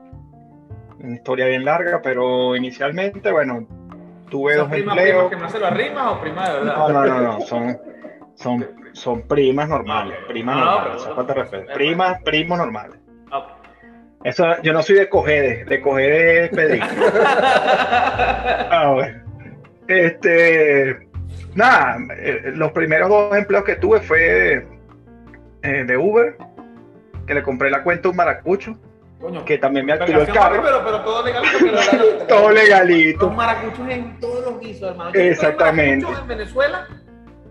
una 1.00 1.14
historia 1.16 1.46
bien 1.46 1.64
larga, 1.64 2.02
pero 2.02 2.56
inicialmente, 2.56 3.32
bueno, 3.32 3.68
tuve 4.30 4.54
¿Son 4.54 4.62
dos 4.64 4.70
primas, 4.72 4.98
empleos. 4.98 5.28
primas 5.28 5.30
que 5.30 5.36
no 5.46 5.50
se 5.50 5.60
lo 5.60 5.68
arrimas 5.68 6.08
o 6.12 6.22
primas 6.22 6.48
de 6.50 6.54
verdad? 6.60 6.76
No, 6.78 6.90
no, 6.90 7.06
no, 7.06 7.22
no, 7.22 7.42
son, 7.42 7.78
son, 8.36 8.68
son 8.94 9.22
primas 9.28 9.68
normales, 9.70 10.18
primas 10.28 10.56
No, 10.58 10.66
no, 10.66 10.72
normales, 10.72 11.02
pero- 11.04 11.16
falta 11.16 11.34
de 11.34 11.40
respeto. 11.42 11.74
Primas, 11.74 12.22
primos 12.24 12.58
normales. 12.58 13.00
Eso, 14.24 14.44
yo 14.64 14.74
no 14.74 14.82
soy 14.82 14.96
de 14.96 15.08
Cogede, 15.08 15.66
de 15.66 15.82
Cogede 15.82 16.46
es 16.46 16.50
Pedrito. 16.50 16.86
Ah, 17.48 18.92
bueno. 18.94 19.22
Este, 19.88 21.08
nada, 21.54 21.98
eh, 22.18 22.52
los 22.56 22.72
primeros 22.72 23.08
dos 23.10 23.36
empleos 23.38 23.64
que 23.64 23.76
tuve 23.76 24.02
fue 24.02 24.66
eh, 25.62 25.84
de 25.86 25.98
Uber, 25.98 26.36
que 27.28 27.34
le 27.36 27.44
compré 27.44 27.70
la 27.70 27.84
cuenta 27.84 28.08
a 28.08 28.12
un 28.12 28.18
maracucho, 28.18 28.78
Coño, 29.26 29.44
que 29.44 29.58
también 29.58 29.86
me 29.88 29.94
alquiló 29.94 30.22
el 30.22 30.28
carro, 30.32 30.62
Pero, 30.64 30.84
pero 30.86 31.02
todo 31.04 31.26
legal. 31.26 31.44
porque 31.52 31.72
lo- 31.72 32.28
todo 32.28 32.52
legalito. 32.52 33.26
Los 33.26 33.36
maracuchos 33.36 33.90
en 33.90 34.20
todos 34.20 34.46
los 34.46 34.60
guisos, 34.60 34.92
hermano. 34.92 35.12
Yo 35.14 35.20
Exactamente. 35.22 36.06
maracuchos 36.06 36.22
en 36.22 36.28
Venezuela 36.28 36.88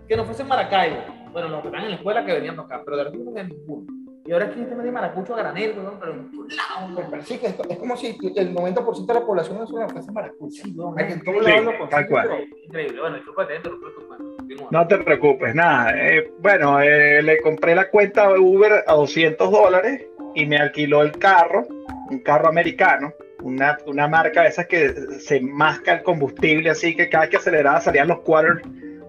que 0.07 0.15
no 0.15 0.23
fuesen 0.25 0.47
Maracaibo. 0.47 0.97
Bueno, 1.33 1.49
los 1.49 1.61
que 1.61 1.67
están 1.67 1.83
en 1.83 1.89
la 1.89 1.95
escuela 1.97 2.25
que 2.25 2.33
venían 2.33 2.57
acá, 2.57 2.81
pero 2.85 2.95
de 2.95 3.03
no 3.17 3.29
había 3.31 3.43
ninguno. 3.43 3.87
Y 4.27 4.31
ahora 4.31 4.45
aquí 4.45 4.61
este 4.61 4.73
me 4.73 4.83
de 4.83 4.91
maracucho 4.91 5.35
a 5.35 5.37
granel, 5.37 5.73
weón, 5.77 5.97
pero 5.99 6.13
en 6.13 6.31
todos 6.31 6.47
lados, 6.55 6.89
Me 6.91 6.95
weón. 6.95 7.11
parece 7.11 7.39
que 7.39 7.47
esto- 7.47 7.63
es 7.69 7.77
como 7.77 7.97
si 7.97 8.17
el 8.37 8.53
90% 8.53 9.13
de 9.13 9.19
la 9.19 9.25
población 9.25 9.57
venezolana 9.57 9.89
fuese 9.89 10.11
maracucha. 10.13 10.63
Sí. 10.63 10.75
Aquí 10.97 11.13
en 11.13 11.23
todos 11.23 11.45
Sí, 11.45 11.51
lados 11.51 11.75
lo 11.77 11.89
tal 11.89 12.07
cual. 12.07 12.27
pero- 12.29 12.43
Increíble. 12.65 13.01
Bueno, 13.01 13.15
disculpa, 13.17 13.47
te 13.47 13.59
pero 13.59 13.75
tu. 13.77 14.05
Continúa. 14.37 14.67
No 14.71 14.87
te 14.87 14.97
preocupes, 14.99 15.53
nada. 15.55 15.91
eh, 16.07 16.31
bueno, 16.39 16.79
eh, 16.81 17.21
le 17.21 17.41
compré 17.41 17.75
la 17.75 17.89
cuenta 17.89 18.31
de 18.31 18.39
Uber 18.39 18.83
a 18.87 18.93
200 18.93 19.51
dólares 19.51 20.07
y 20.35 20.45
me 20.45 20.57
alquiló 20.57 21.01
el 21.01 21.13
carro, 21.13 21.65
un 22.09 22.19
carro 22.19 22.47
americano, 22.49 23.13
una, 23.41 23.77
una 23.85 24.07
marca 24.07 24.41
de 24.43 24.49
esas 24.49 24.67
que 24.67 24.93
se 25.19 25.39
masca 25.41 25.93
el 25.93 26.03
combustible, 26.03 26.69
así 26.69 26.95
que 26.95 27.09
cada 27.09 27.29
que 27.29 27.37
aceleraba 27.37 27.79
salían 27.81 28.07
los 28.07 28.19
quarters 28.21 28.61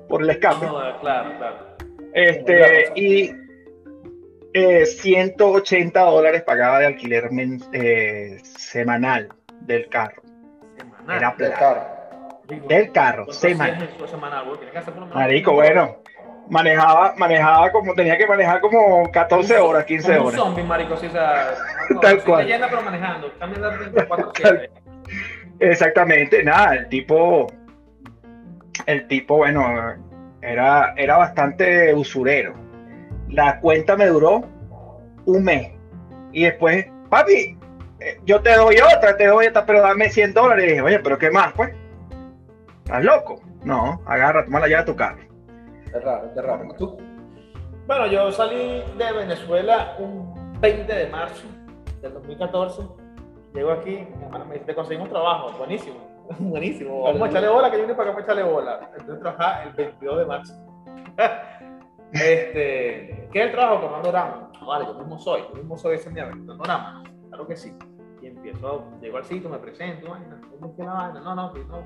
por 0.09 0.23
el 0.23 0.31
escape. 0.31 0.67
Joder, 0.67 0.95
claro, 1.01 1.33
claro. 1.39 1.57
Este, 2.13 2.93
y 2.95 3.33
eh, 4.55 4.87
180 4.87 6.01
dólares 6.01 6.43
pagaba 6.43 6.79
de 6.79 6.87
alquiler 6.87 7.31
men- 7.31 7.61
eh, 7.73 8.39
semanal 8.43 9.29
del 9.61 9.89
carro. 9.89 10.23
Semanal. 10.79 11.17
Era 11.19 11.29
del 11.29 11.37
plata. 11.37 11.59
carro. 11.59 11.97
Del 12.69 12.93
carro, 12.93 13.25
¿Cuánto 13.25 13.41
semanal. 13.41 13.89
Marico, 15.13 15.53
bueno, 15.53 16.03
manejaba, 16.49 17.15
manejaba 17.17 17.71
como, 17.73 17.95
tenía 17.95 18.17
que 18.17 18.27
manejar 18.27 18.61
como 18.61 19.11
14 19.11 19.59
horas, 19.59 19.85
15 19.85 20.07
Como 20.09 20.21
un 20.21 20.27
horas. 20.29 20.41
zombie, 20.41 20.65
marico, 20.65 20.97
sea, 20.97 21.55
Tal 22.01 22.23
cual. 22.25 22.45
leyenda, 22.45 22.69
pero 22.69 22.83
manejando. 22.83 23.31
También 23.33 23.63
la 23.63 23.69
24 23.71 24.33
Exactamente, 25.59 26.43
nada, 26.43 26.75
el 26.75 26.89
tipo, 26.89 27.47
el 28.87 29.07
tipo, 29.09 29.39
bueno, 29.39 29.65
era, 30.43 30.93
era 30.97 31.17
bastante 31.17 31.95
usurero. 31.95 32.55
La 33.29 33.59
cuenta 33.61 33.97
me 33.97 34.07
duró 34.07 34.45
un 35.25 35.45
mes. 35.45 35.73
Y 36.33 36.45
después, 36.45 36.87
papi, 37.09 37.57
eh, 38.01 38.21
yo 38.25 38.43
te 38.43 38.55
doy 38.55 38.77
otra, 38.79 39.17
te 39.17 39.27
doy 39.27 39.47
esta, 39.47 39.65
pero 39.65 39.81
dame 39.81 40.11
100 40.11 40.35
dólares. 40.35 40.65
Y 40.65 40.69
dije, 40.69 40.81
oye, 40.83 40.99
pero 41.01 41.17
¿qué 41.19 41.31
más, 41.31 41.53
pues? 41.55 41.75
¿Estás 42.85 43.03
loco? 43.03 43.41
No, 43.65 44.01
agarra, 44.07 44.45
toma 44.45 44.61
la 44.61 44.69
llave 44.69 44.85
de 44.85 44.93
tu 44.93 44.97
carro. 44.97 45.26
Es 45.97 46.05
raro, 46.05 46.31
es 46.35 46.45
raro. 46.45 46.69
¿Tú? 46.77 46.97
Bueno, 47.87 48.07
yo 48.07 48.31
salí 48.31 48.83
de 48.99 49.13
Venezuela 49.13 49.97
un 49.99 50.61
20 50.61 50.93
de 50.93 51.09
marzo 51.09 51.47
del 52.03 52.13
2014. 52.13 52.83
Llego 53.55 53.71
aquí, 53.71 54.07
me 54.47 54.55
dice, 54.55 54.67
te 54.67 54.75
conseguimos 54.75 55.09
trabajo, 55.09 55.57
buenísimo, 55.57 55.97
buenísimo. 56.39 57.05
Vamos 57.05 57.23
a 57.23 57.31
echarle 57.31 57.49
bola, 57.49 57.71
que 57.71 57.79
yo 57.79 57.83
vine 57.85 57.95
para 57.95 58.11
acá 58.11 58.21
a 58.21 58.23
echarle 58.25 58.43
bola. 58.43 58.91
Entonces 58.93 59.21
trabajar 59.21 59.69
el 59.69 59.73
22 59.73 60.19
de 60.19 60.27
marzo. 60.27 60.55
este, 62.13 63.29
¿Qué 63.33 63.41
es 63.41 63.47
el 63.47 63.53
trabajo? 63.53 63.87
Tomando 63.87 64.13
rama. 64.13 64.51
No, 64.61 64.67
vale, 64.67 64.85
yo 64.85 64.95
mismo 64.95 65.19
soy, 65.19 65.43
yo 65.49 65.55
mismo 65.55 65.79
soy 65.79 65.95
ese 65.95 66.11
mierda, 66.11 66.33
tomando 66.33 66.65
rama. 66.65 67.05
Claro 67.29 67.47
que 67.47 67.57
sí. 67.57 67.75
Y 68.21 68.27
empiezo, 68.27 68.85
llego 69.01 69.17
al 69.17 69.25
sitio, 69.25 69.49
me 69.49 69.59
presento, 69.59 70.09
¿cómo 70.09 70.67
es 70.67 70.77
que 70.77 70.83
la 70.83 70.93
vaina? 70.93 71.21
No, 71.21 71.35
no, 71.35 71.53
no 71.55 71.85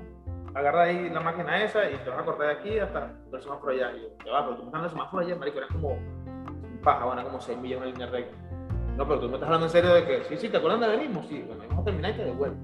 agarra 0.53 0.83
ahí 0.83 1.09
la 1.09 1.19
máquina 1.19 1.63
esa 1.63 1.89
y 1.89 1.95
te 1.97 2.09
vas 2.09 2.19
a 2.19 2.25
cortar 2.25 2.47
de 2.47 2.53
aquí 2.53 2.79
hasta 2.79 3.11
el 3.31 3.41
semáforo 3.41 3.71
allá. 3.71 3.91
Y 3.95 4.01
yo, 4.01 4.07
te 4.23 4.29
va, 4.29 4.43
pero 4.43 4.57
tú 4.57 4.63
me 4.63 4.67
estás 4.67 4.71
dando 4.71 4.85
el 4.85 4.91
semáforo 4.91 5.25
allá, 5.25 5.35
marico, 5.35 5.57
era 5.57 5.67
como 5.67 5.97
paja, 6.83 7.05
bueno, 7.05 7.23
como 7.23 7.39
6 7.41 7.57
millones 7.57 7.85
de 7.85 7.91
línea 7.91 8.07
recta. 8.07 8.37
No, 8.97 9.07
pero 9.07 9.19
tú 9.19 9.27
me 9.27 9.35
estás 9.35 9.47
hablando 9.47 9.67
en 9.67 9.71
serio 9.71 9.93
de 9.93 10.05
que, 10.05 10.23
sí, 10.25 10.37
sí, 10.37 10.49
¿te 10.49 10.57
acuerdas 10.57 10.91
de 10.91 10.97
mismo? 10.97 11.23
Sí, 11.23 11.43
bueno, 11.47 11.63
vamos 11.69 11.81
a 11.81 11.85
terminar 11.85 12.11
y 12.11 12.17
te 12.17 12.25
devuelvo. 12.25 12.57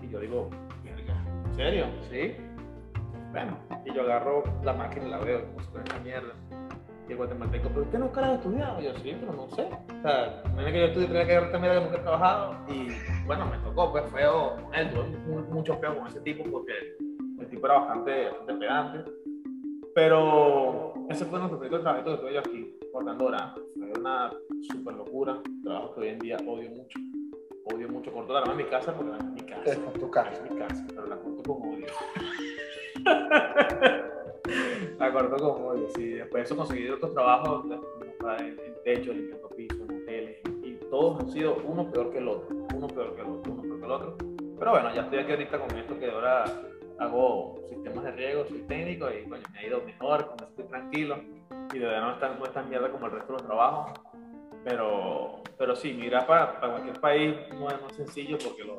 Y 0.00 0.08
yo 0.08 0.20
digo, 0.20 0.50
¿en 0.84 1.54
serio? 1.54 1.86
Sí. 2.10 2.36
Bueno, 3.32 3.58
y 3.84 3.92
yo 3.92 4.02
agarro 4.02 4.44
la 4.62 4.72
máquina 4.72 5.06
y 5.06 5.10
la 5.10 5.18
veo, 5.18 5.44
como 5.46 5.60
si 5.60 5.66
fuera 5.70 5.84
esta 5.84 5.98
mierda. 6.00 6.32
Y 7.08 7.12
el 7.12 7.18
guatemalteco, 7.18 7.68
¿pero 7.68 7.82
usted 7.82 7.98
no 7.98 8.10
has 8.14 8.32
estudiado? 8.32 8.80
Y 8.80 8.84
yo, 8.84 8.94
sí, 8.94 9.16
pero 9.20 9.32
no 9.32 9.48
sé. 9.50 9.62
O 9.62 10.02
sea, 10.02 10.42
imagínate 10.44 10.72
que 10.72 10.78
yo 10.78 10.86
estudié, 10.86 11.06
tenía 11.08 11.26
que 11.26 11.32
agarrar 11.32 11.48
esta 11.48 11.58
mierda 11.58 11.78
que 11.78 11.84
nunca 11.84 11.98
he 11.98 12.02
trabajado. 12.02 12.56
Y 12.68 13.26
bueno, 13.26 13.46
me 13.46 13.58
tocó, 13.58 13.92
pues 13.92 14.10
feo 14.10 14.56
con 14.56 14.74
él, 14.74 14.90
mucho 15.50 15.76
feo 15.78 15.96
con 15.96 16.06
ese 16.06 16.20
tipo 16.20 16.44
porque 16.50 16.72
el 17.66 17.72
tipo 17.72 17.72
era 17.72 17.78
bastante, 17.78 18.24
bastante 18.26 18.54
pedante. 18.54 19.10
Pero 19.94 20.94
ese 21.08 21.24
fue 21.24 21.38
nuestro 21.38 21.58
primer 21.58 21.80
trabajo 21.80 22.04
que 22.04 22.16
tuve 22.16 22.34
yo 22.34 22.40
aquí, 22.40 22.78
cortando 22.92 23.24
hora. 23.26 23.54
Fue 23.54 23.92
una 23.98 24.30
super 24.62 24.94
locura, 24.94 25.40
trabajo 25.62 25.94
que 25.94 26.00
hoy 26.00 26.08
en 26.08 26.18
día 26.18 26.36
odio 26.46 26.70
mucho. 26.70 26.98
Odio 27.72 27.88
mucho. 27.88 28.12
Corto 28.12 28.32
la 28.34 28.40
rama 28.40 28.52
en 28.52 28.58
mi 28.58 28.64
casa 28.64 28.94
porque 28.94 29.16
es 29.16 29.24
mi 29.24 29.40
casa. 29.40 29.72
Es 29.72 29.92
tu 29.94 30.10
casa. 30.10 30.32
Es 30.32 30.50
mi 30.50 30.58
casa, 30.58 30.84
pero 30.88 31.06
la 31.06 31.16
corto 31.16 31.42
con 31.42 31.62
odio. 31.74 31.86
la 34.98 35.12
corto 35.12 35.36
con 35.36 35.64
odio, 35.64 35.88
sí. 35.90 36.08
Después 36.10 36.42
de 36.42 36.42
eso 36.42 36.56
conseguí 36.56 36.88
otros 36.90 37.14
trabajos 37.14 37.64
en, 38.38 38.56
techo, 38.84 39.12
limpiando 39.12 39.48
pisos, 39.48 39.80
en 39.80 40.02
hoteles. 40.02 40.36
Y 40.62 40.74
todos 40.90 41.20
han 41.20 41.30
sido 41.30 41.56
uno 41.64 41.90
peor 41.90 42.10
que 42.12 42.18
el 42.18 42.28
otro. 42.28 42.54
Uno 42.74 42.86
peor 42.86 43.14
que 43.14 43.22
el 43.22 43.28
otro, 43.28 43.52
uno 43.52 43.62
peor 43.62 43.78
que 43.78 43.86
el 43.86 43.90
otro. 43.90 44.16
Pero 44.58 44.70
bueno, 44.70 44.94
ya 44.94 45.02
estoy 45.02 45.18
aquí 45.20 45.32
ahorita 45.32 45.58
con 45.58 45.78
esto 45.78 45.98
que 45.98 46.10
ahora 46.10 46.44
hago 46.98 47.60
sistemas 47.68 48.04
de 48.04 48.12
riego, 48.12 48.46
soy 48.46 48.62
técnico 48.62 49.08
y 49.10 49.28
coño, 49.28 49.42
me 49.52 49.58
ha 49.58 49.66
ido 49.66 49.82
mejor, 49.82 50.26
como 50.26 50.48
estoy 50.48 50.64
tranquilo 50.64 51.18
y 51.72 51.78
de 51.78 51.86
verdad 51.86 52.02
no 52.02 52.12
es 52.12 52.20
tan, 52.20 52.38
no 52.38 52.44
es 52.44 52.52
tan 52.52 52.68
mierda 52.68 52.90
como 52.90 53.06
el 53.06 53.12
resto 53.12 53.26
de 53.28 53.32
los 53.34 53.46
trabajos. 53.46 53.92
Pero, 54.64 55.42
pero 55.56 55.76
sí, 55.76 55.92
migrar 55.92 56.26
para, 56.26 56.60
para 56.60 56.72
cualquier 56.72 57.00
país 57.00 57.36
no 57.58 57.68
es, 57.68 57.96
sencillo 57.96 58.36
porque 58.42 58.64
los, 58.64 58.78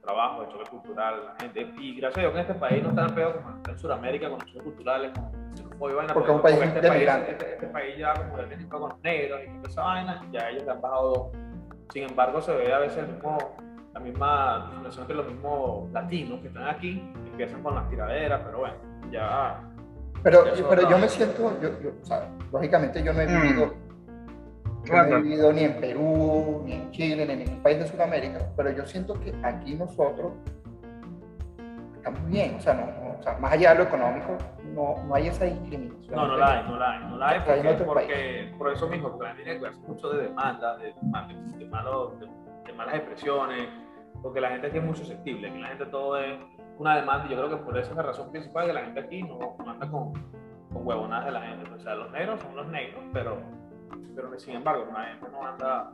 trabajos, 0.00 0.46
el 0.46 0.52
choque 0.52 0.70
cultural, 0.70 1.24
la 1.26 1.36
gente. 1.40 1.68
Y 1.78 1.96
gracias 1.96 2.18
a 2.18 2.20
Dios 2.20 2.32
que 2.32 2.38
en 2.38 2.46
este 2.46 2.54
país 2.54 2.82
no 2.82 2.90
está 2.90 3.06
tan 3.06 3.14
peor 3.14 3.42
como 3.42 3.62
en 3.68 3.78
Sudamérica 3.78 4.30
con 4.30 4.38
los 4.38 4.46
choques 4.46 4.62
culturales, 4.62 5.12
con 5.12 5.46
porque 5.78 6.30
es 6.30 6.36
un 6.36 6.42
país 6.42 6.58
este, 6.58 6.88
país, 6.88 7.08
este, 7.28 7.52
este, 7.52 7.66
país 7.66 7.98
ya 7.98 8.14
como 8.14 8.36
de 8.38 8.46
México 8.46 8.80
con 8.80 8.90
los 8.90 9.00
negros 9.02 9.40
y 9.44 9.56
toda 9.58 9.68
esa 9.68 9.82
vaina, 9.82 10.22
ya 10.32 10.50
ellos 10.50 10.64
le 10.64 10.70
han 10.70 10.80
bajado. 10.80 11.32
Sin 11.92 12.04
embargo, 12.04 12.40
se 12.40 12.54
ve 12.54 12.72
a 12.72 12.78
veces 12.78 12.98
el 12.98 13.08
mismo 13.08 13.38
la 13.96 14.00
misma 14.00 14.58
discriminación 14.58 15.02
entre 15.04 15.16
los 15.16 15.26
mismos 15.26 15.90
latinos 15.90 16.40
que 16.40 16.48
están 16.48 16.68
aquí, 16.68 17.02
empiezan 17.36 17.62
con 17.62 17.74
las 17.74 17.88
tiraderas, 17.90 18.40
pero 18.44 18.58
bueno, 18.60 18.74
ya... 19.10 19.60
Pero, 20.22 20.44
pero 20.68 20.90
yo 20.90 20.98
me 20.98 21.08
siento, 21.08 21.60
yo, 21.60 21.68
yo, 21.80 21.90
o 22.02 22.04
sea, 22.04 22.28
lógicamente 22.50 23.02
yo 23.02 23.12
no 23.12 23.20
he 23.20 23.28
mm. 23.28 23.42
vivido, 23.42 23.74
no 24.90 25.02
he 25.04 25.22
vivido 25.22 25.52
ni 25.52 25.64
en 25.64 25.74
Perú, 25.78 26.62
ni 26.64 26.72
en 26.72 26.90
Chile, 26.90 27.26
ni 27.26 27.32
en 27.34 27.38
ningún 27.40 27.62
país 27.62 27.78
de 27.78 27.86
Sudamérica, 27.86 28.40
pero 28.56 28.70
yo 28.70 28.84
siento 28.86 29.20
que 29.20 29.34
aquí 29.42 29.74
nosotros 29.74 30.32
estamos 31.96 32.26
bien, 32.26 32.56
o 32.56 32.60
sea, 32.60 32.74
no, 32.74 33.18
o 33.18 33.22
sea 33.22 33.36
más 33.38 33.52
allá 33.52 33.72
de 33.72 33.78
lo 33.78 33.84
económico, 33.84 34.38
no, 34.74 34.96
no 35.04 35.14
hay 35.14 35.28
esa 35.28 35.44
discriminación. 35.44 36.16
No, 36.16 36.26
no 36.26 36.36
la 36.38 36.58
hay, 36.58 36.64
no 36.64 36.76
la 36.78 36.90
hay, 36.90 37.04
no 37.04 37.16
la 37.18 37.28
hay, 37.28 37.40
porque, 37.40 37.84
porque 37.84 38.54
por 38.56 38.72
eso 38.72 38.88
mismo, 38.88 39.12
porque 39.12 39.42
tiene 39.42 39.60
que 39.60 39.70
mucho 39.86 40.08
de 40.08 40.22
demanda, 40.24 40.76
de, 40.78 40.86
de, 40.86 40.92
de, 41.58 41.66
de 42.64 42.72
malas 42.72 42.94
expresiones, 42.94 43.68
porque 44.22 44.40
la 44.40 44.48
gente 44.48 44.68
aquí 44.68 44.78
es 44.78 44.84
muy 44.84 44.96
susceptible, 44.96 45.50
aquí 45.50 45.58
la 45.58 45.68
gente 45.68 45.86
todo 45.86 46.18
es 46.18 46.38
una 46.78 46.96
demanda 46.96 47.26
y 47.26 47.30
yo 47.30 47.36
creo 47.36 47.50
que 47.50 47.64
por 47.64 47.78
eso 47.78 47.90
es 47.90 47.96
la 47.96 48.02
razón 48.02 48.30
principal 48.30 48.66
que 48.66 48.72
la 48.72 48.82
gente 48.82 49.00
aquí 49.00 49.22
no, 49.22 49.56
anda 49.66 49.88
con, 49.88 50.12
con 50.72 50.86
huevonadas 50.86 51.26
de 51.26 51.32
la 51.32 51.40
gente. 51.42 51.70
O 51.72 51.78
sea, 51.78 51.94
los 51.94 52.10
negros 52.12 52.40
son 52.40 52.56
los 52.56 52.66
negros, 52.68 53.02
pero, 53.12 53.38
pero 54.14 54.38
sin 54.38 54.56
embargo, 54.56 54.86
la 54.92 55.04
gente 55.04 55.26
no 55.30 55.46
anda... 55.46 55.92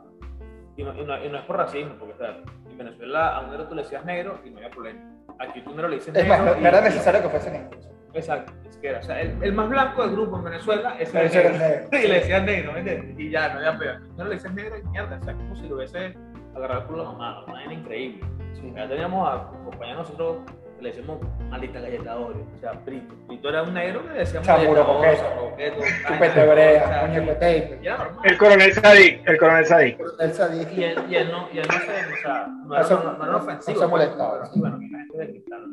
Y 0.75 0.83
no, 0.83 0.93
y 0.95 1.05
no, 1.05 1.23
y 1.23 1.29
no 1.29 1.37
es 1.37 1.45
por 1.45 1.57
racismo, 1.57 1.93
porque 1.99 2.13
o 2.13 2.17
sea, 2.17 2.35
en 2.67 2.77
Venezuela 2.77 3.37
a 3.37 3.41
un 3.41 3.51
negro 3.51 3.67
tú 3.67 3.75
le 3.75 3.83
decías 3.83 4.03
negro 4.05 4.39
y 4.43 4.49
no 4.49 4.57
había 4.57 4.71
problema. 4.71 4.99
Aquí 5.39 5.61
tú 5.61 5.69
negro 5.69 5.87
le 5.87 5.95
dices 5.95 6.13
negro. 6.13 6.33
Es 6.33 6.41
más, 6.41 6.59
no, 6.59 6.67
era 6.67 6.81
necesario 6.81 7.21
que 7.21 7.29
fuese 7.29 7.51
negro. 7.51 7.79
Exacto, 8.11 8.53
es 8.67 8.77
que 8.77 8.87
era. 8.89 8.99
O 8.99 9.03
sea, 9.03 9.21
el, 9.21 9.43
el, 9.43 9.53
más 9.53 9.69
blanco 9.69 10.01
del 10.01 10.11
grupo 10.13 10.37
en 10.37 10.45
Venezuela 10.45 10.95
es 10.99 11.13
el 11.13 11.31
negro. 11.31 11.57
negro. 11.59 11.89
Y 12.03 12.07
le 12.07 12.13
decías 12.15 12.43
negro, 12.43 12.75
¿entiendes? 12.75 13.19
Y 13.19 13.29
ya, 13.29 13.49
no 13.49 13.59
había 13.59 13.77
peor. 13.77 14.01
No 14.17 14.23
le 14.23 14.29
decías 14.31 14.53
negro 14.55 14.77
y 14.79 14.83
mierda, 14.87 15.19
o 15.21 15.23
sea, 15.23 15.33
como 15.35 15.55
si 15.55 15.67
lo 15.67 15.75
hubiese 15.75 16.15
agarrar 16.55 16.87
por 16.87 16.97
la 16.97 17.03
mamá, 17.03 17.43
una 17.43 17.53
vaina 17.53 17.73
increíble. 17.73 18.27
Ya 18.75 18.87
teníamos 18.87 19.29
a 19.29 19.47
compañeros 19.65 20.09
nosotros 20.09 20.37
le 20.83 20.89
decíamos 20.89 21.19
malita 21.49 21.79
galleta 21.79 22.17
Oreo, 22.17 22.45
o 22.55 22.59
sea, 22.59 22.73
Brito. 22.85 23.15
Brito 23.27 23.49
era 23.49 23.63
un 23.63 23.73
negro 23.73 24.03
que 24.03 24.13
le 24.13 24.19
decíamos 24.19 24.45
Chamuro, 24.45 24.85
coqueto, 24.85 25.81
chupete 26.07 26.45
brea, 26.45 27.07
muñeco 27.07 27.31
tape. 27.33 27.79
El 28.23 28.37
coronel 28.37 28.73
Sadik, 28.73 29.27
el 29.27 29.37
coronel 29.37 29.65
Sadik. 29.65 29.97
El 30.19 30.33
Sadik. 30.33 30.71
Y 30.73 30.83
él, 30.83 31.03
y 31.09 31.15
él 31.15 31.31
no, 31.31 31.47
y 31.53 31.59
él 31.59 31.67
no 31.67 31.79
se, 31.79 32.13
o 32.13 32.17
sea, 32.21 32.47
no 32.65 32.75
era, 32.75 32.89
no, 32.89 33.17
no 33.17 33.23
era 33.23 33.37
ofensivo. 33.37 33.79
No 33.79 33.85
se 33.85 33.87
molestaba. 33.87 34.49
Bueno, 34.55 34.79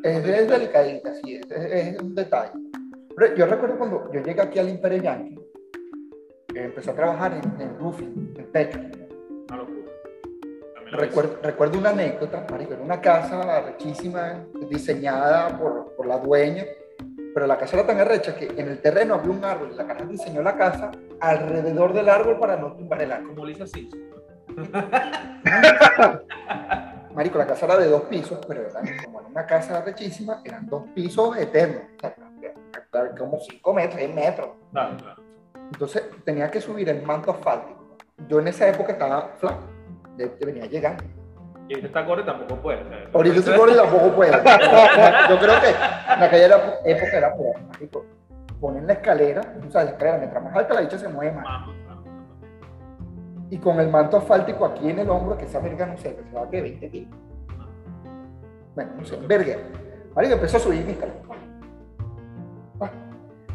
es, 0.05 0.25
es 0.25 0.49
delicadita, 0.49 1.15
sí, 1.15 1.35
es, 1.37 1.51
es, 1.51 2.01
un 2.01 2.15
detalle. 2.15 2.53
Pero 3.17 3.35
yo 3.35 3.47
recuerdo 3.47 3.79
cuando 3.79 4.11
yo 4.13 4.23
llegué 4.23 4.41
aquí 4.41 4.59
al 4.61 4.69
Imperio 4.69 5.03
Yankee, 5.03 5.41
empecé 6.55 6.91
a 6.91 6.95
trabajar 6.95 7.33
en, 7.33 7.61
en 7.61 7.79
roofing, 7.79 8.35
en 8.39 8.53
techo 8.53 8.79
Recuerdo, 10.91 11.39
recuerdo, 11.43 11.79
una 11.79 11.91
anécdota, 11.91 12.45
marico, 12.51 12.75
era 12.75 12.83
una 12.83 13.01
casa 13.01 13.59
arrechísima, 13.59 14.45
diseñada 14.69 15.57
por, 15.57 15.95
por, 15.95 16.07
la 16.07 16.19
dueña, 16.19 16.65
pero 17.33 17.47
la 17.47 17.57
casa 17.57 17.77
era 17.77 17.87
tan 17.87 17.99
arrecha 17.99 18.35
que 18.35 18.47
en 18.47 18.69
el 18.69 18.81
terreno 18.81 19.15
había 19.15 19.31
un 19.31 19.45
árbol 19.45 19.71
y 19.73 19.77
la 19.77 19.87
casa 19.87 20.05
diseñó 20.05 20.43
la 20.43 20.57
casa 20.57 20.91
alrededor 21.21 21.93
del 21.93 22.09
árbol 22.09 22.39
para 22.41 22.57
no 22.57 22.73
tumbar 22.73 23.03
el 23.03 23.13
árbol. 23.13 23.35
Como 23.35 23.47
Lisa 23.47 23.67
Simpson. 23.69 24.01
Marico, 27.15 27.39
la 27.39 27.47
casa 27.47 27.67
era 27.67 27.77
de 27.77 27.87
dos 27.89 28.03
pisos, 28.03 28.45
pero 28.47 28.67
como 29.05 29.21
era 29.21 29.29
una 29.29 29.47
casa 29.47 29.79
arrechísima, 29.79 30.43
eran 30.45 30.67
dos 30.67 30.85
pisos 30.95 31.37
eternos, 31.37 31.83
como 33.17 33.39
cinco 33.41 33.75
metros, 33.75 33.95
seis 33.95 34.15
metros. 34.15 34.49
Claro, 34.73 34.97
claro. 34.97 35.23
Entonces 35.73 36.03
tenía 36.25 36.51
que 36.51 36.61
subir 36.61 36.89
el 36.89 37.03
manto 37.03 37.31
asfáltico. 37.31 37.97
Yo 38.29 38.41
en 38.41 38.49
esa 38.49 38.69
época 38.69 38.93
estaba 38.93 39.29
flaco 39.39 39.70
te 40.29 40.47
venía 40.47 40.67
llegando. 40.67 41.05
Y 41.69 41.75
ahorita 41.75 41.87
está 41.87 42.05
corre 42.05 42.23
tampoco 42.25 42.57
puede. 42.63 42.81
Ahorita 43.13 43.37
está 43.37 43.57
corre 43.57 43.75
tampoco 43.75 44.11
puede. 44.17 44.33
Yo 45.31 45.39
creo 45.39 45.61
que 45.61 45.69
en 45.69 46.23
aquella 46.23 46.81
época 46.85 47.17
era 47.17 47.35
por 47.35 48.05
Ponen 48.61 48.87
la 48.87 48.93
escalera, 48.93 49.41
o 49.67 49.71
sea, 49.71 49.85
la 49.85 49.91
escalera, 49.91 50.19
mientras 50.19 50.45
más 50.45 50.55
alta 50.55 50.75
la 50.75 50.81
dicha 50.83 50.99
se 50.99 51.09
mueve 51.09 51.33
más. 51.33 51.69
Y 53.49 53.57
con 53.59 53.81
el 53.81 53.89
manto 53.89 54.19
asfáltico 54.19 54.67
aquí 54.67 54.91
en 54.91 54.99
el 54.99 55.09
hombro, 55.09 55.39
que 55.39 55.47
esa 55.47 55.61
verga 55.61 55.87
no 55.87 55.97
sé, 55.97 56.15
que 56.15 56.25
se 56.25 56.33
va 56.35 56.51
que 56.51 56.61
20 56.61 56.91
kilos. 56.91 57.19
Bueno, 58.75 58.91
no 58.99 59.05
sé, 59.05 59.17
verga. 59.27 59.57
Marico 60.15 60.35
empezó 60.35 60.59
a 60.59 60.61
subir 60.61 60.85
mi 60.85 60.93
escalera. 60.93 61.21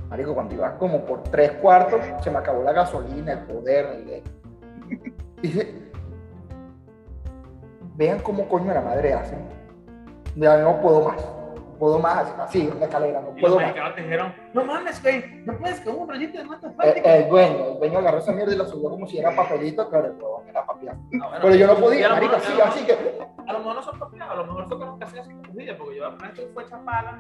Marico, 0.09 0.34
cuando 0.34 0.55
iba 0.55 0.78
como 0.78 1.05
por 1.05 1.24
tres 1.24 1.51
cuartos, 1.53 1.99
se 2.24 2.32
me 2.32 2.38
acabó 2.38 2.63
la 2.63 2.74
gasolina, 2.74 3.34
el 3.34 3.39
poder, 3.39 3.86
el... 3.86 4.24
Dije, 5.41 5.85
vean 7.96 8.20
cómo 8.20 8.48
coño 8.48 8.74
la 8.74 8.82
madre 8.82 9.14
hacen. 9.14 9.39
Ya 10.36 10.58
no 10.58 10.82
puedo 10.82 11.02
más. 11.10 11.26
puedo 11.80 12.00
más, 12.00 12.34
así, 12.39 12.62
en 12.62 12.80
la 12.80 12.86
escalera, 12.86 13.20
no 13.22 13.36
puedo 13.36 13.60
más. 13.60 13.74
te 13.96 14.02
dijeron, 14.02 14.34
no 14.54 14.64
mames, 14.64 15.02
güey, 15.04 15.41
no 15.46 15.58
puedes 15.58 15.82
con 15.82 15.96
un 16.00 16.08
rayito 16.10 16.38
de 16.38 16.46
mata 16.46 16.68
El, 16.68 16.72
asfáltica. 16.72 17.16
el 17.18 17.28
dueño, 17.30 17.66
el 17.74 17.80
dueño 17.80 18.00
agarró 18.00 18.18
esa 18.20 18.32
mierda 18.32 18.54
y 18.54 18.58
la 18.58 18.66
subió 18.66 18.89
como 18.89 19.06
si 19.08 19.18
era 19.18 19.36
papelito, 19.36 19.89
pero 19.89 20.06
el 20.06 20.12
huevón 20.14 20.48
era 20.48 20.66
bueno, 20.66 20.98
Pero 21.41 21.56
yo 21.56 21.68
no 21.68 21.76
podía, 21.76 22.10
mejor- 22.16 22.36
así, 22.36 22.86
que... 22.86 22.93
A 23.46 23.54
lo 23.54 23.60
mejor 23.60 23.76
no 23.76 23.84
son 23.84 24.00
papiados, 24.00 24.32
a 24.32 24.36
lo 24.36 24.46
mejor 24.46 24.70
son 24.70 24.80
los 24.80 24.98
que 24.98 25.04
hacen 25.04 25.20
así 25.20 25.34
días, 25.54 25.76
porque 25.78 25.96
yo 25.98 26.06
apenas 26.08 26.39
fue 26.54 26.64
echar 26.64 26.84
palas, 26.86 27.16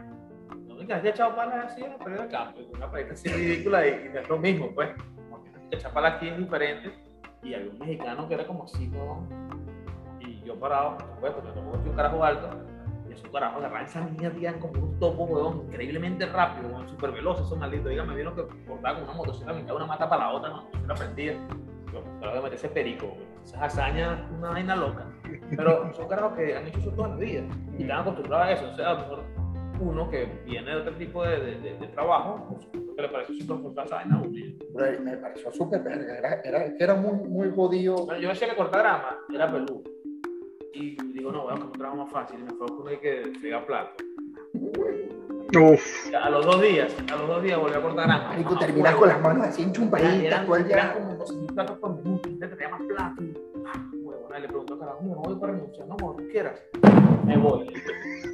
lo 0.49 0.73
único 0.75 0.87
que 0.87 0.93
hacía 0.93 1.09
echado 1.11 1.35
palas 1.35 1.65
así 1.65 1.83
en 1.83 1.91
la 1.91 1.97
pérdida 1.97 2.23
de 2.23 2.29
campo, 2.29 2.59
una 2.73 2.91
pareja 2.91 3.13
así 3.13 3.29
ridícula 3.29 3.85
y, 3.87 3.89
y 4.05 4.09
no 4.13 4.19
es 4.21 4.29
lo 4.29 4.37
mismo, 4.37 4.69
pues. 4.73 4.89
Porque 5.29 5.49
echar 5.71 6.05
aquí 6.05 6.29
es 6.29 6.37
diferente, 6.37 6.93
y 7.43 7.53
había 7.53 7.69
un 7.71 7.79
mexicano 7.79 8.27
que 8.27 8.33
era 8.35 8.47
como 8.47 8.63
así, 8.63 8.87
¿no? 8.87 9.27
Yo 10.45 10.55
parado, 10.59 10.97
pues, 11.19 11.33
porque 11.33 11.51
tampoco 11.51 11.77
soy 11.79 11.89
un 11.89 11.95
carajo 11.95 12.23
alto, 12.23 12.49
y 13.09 13.13
esos 13.13 13.29
carajos 13.29 13.57
agarraban 13.59 13.85
esa 13.85 14.01
mierda 14.01 14.37
y 14.39 14.45
eran 14.45 14.59
como 14.59 14.73
unos 14.83 14.99
topos, 14.99 15.29
weón, 15.29 15.63
increíblemente 15.67 16.25
rápido, 16.27 16.69
weón, 16.69 16.87
súper 16.89 17.11
veloces 17.11 17.45
esos 17.45 17.57
malditos, 17.57 17.89
dígame, 17.89 18.15
vieron 18.15 18.35
que 18.35 18.43
cortaban 18.67 18.95
con 19.01 19.03
una 19.09 19.13
motocicleta, 19.17 19.59
de 19.63 19.73
una 19.73 19.85
mata 19.85 20.07
para 20.09 20.25
la 20.25 20.31
otra, 20.31 20.49
no, 20.49 20.67
se 20.79 20.87
la 20.87 20.93
prendía. 20.95 21.33
Yo, 21.93 22.01
que 22.19 22.39
meter 22.41 22.53
ese 22.53 22.69
perico, 22.69 23.05
weón. 23.07 23.35
Esas 23.45 23.61
hazañas, 23.61 24.19
una 24.37 24.49
vaina 24.49 24.75
loca. 24.75 25.05
Pero 25.55 25.93
son 25.93 26.07
carajos 26.07 26.33
que 26.37 26.55
han 26.57 26.65
hecho 26.67 26.79
eso 26.79 26.91
toda 26.91 27.09
la 27.09 27.15
vida 27.15 27.43
y 27.77 27.83
están 27.83 27.99
acostumbrados 27.99 28.47
a 28.47 28.51
eso. 28.53 28.69
O 28.71 28.75
sea, 28.75 28.89
a 28.89 28.93
lo 28.95 28.99
mejor 29.01 29.23
uno 29.79 30.09
que 30.09 30.25
viene 30.45 30.71
de 30.71 30.77
otro 30.77 30.93
tipo 30.95 31.23
de, 31.23 31.39
de, 31.39 31.59
de- 31.59 31.77
de 31.77 31.87
trabajo, 31.89 32.47
pues, 32.49 32.65
que 32.95 33.01
le 33.01 33.09
parece 33.09 33.33
súper 33.35 33.57
uno. 33.57 34.21
Bro, 34.73 34.85
me 35.03 35.17
pareció 35.17 35.51
súper 35.51 35.83
verga, 35.83 36.17
era, 36.17 36.33
era, 36.41 36.65
era 36.79 36.95
muy, 36.95 37.13
muy 37.29 37.51
jodido. 37.55 38.05
Bueno, 38.05 38.19
yo 38.19 38.29
decía 38.29 38.49
que 38.49 38.55
cortar 38.55 38.81
grama 38.81 39.17
era 39.33 39.51
peludo. 39.51 39.83
Y 40.75 40.97
digo, 41.13 41.31
no, 41.31 41.43
voy 41.43 41.53
a 41.53 41.59
comprar 41.59 41.95
más 41.95 42.11
fácil. 42.11 42.37
Y 42.39 42.43
me 42.43 42.51
fue 42.51 42.67
a 42.67 42.75
poner 42.75 42.99
que 42.99 43.31
fregar 43.39 43.65
plato. 43.65 44.03
Uf. 45.57 46.13
A 46.13 46.29
los 46.29 46.45
dos 46.45 46.61
días, 46.61 46.93
a 47.11 47.15
los 47.15 47.27
dos 47.27 47.43
días 47.43 47.57
volví 47.57 47.75
a 47.75 47.81
cortar. 47.81 48.07
Marico, 48.07 48.49
Mamá, 48.55 48.65
terminas 48.65 48.95
con 48.95 49.07
las 49.07 49.21
manos 49.21 49.47
así 49.47 49.61
enchumpaditas 49.61 50.45
todo 50.45 50.55
el 50.57 50.71
eran 50.71 50.93
día. 50.93 50.93
como 50.93 51.15
12 51.15 51.53
platos 51.53 51.77
por 51.79 51.95
minuto. 51.95 52.29
Y 52.29 52.39
te 52.39 52.47
traía 52.47 52.69
más 52.69 52.81
platos. 52.81 53.23
Y, 53.23 53.33
ah, 53.65 53.89
huevona, 53.93 54.39
le 54.39 54.47
pregunto, 54.47 54.77
carajo, 54.79 55.01
me 55.03 55.15
voy 55.15 55.35
para 55.35 55.53
renunciar. 55.53 55.87
No, 55.87 55.95
como 55.95 56.15
tú 56.15 56.23
quieras. 56.29 56.61
Me 57.25 57.37
voy. 57.37 57.73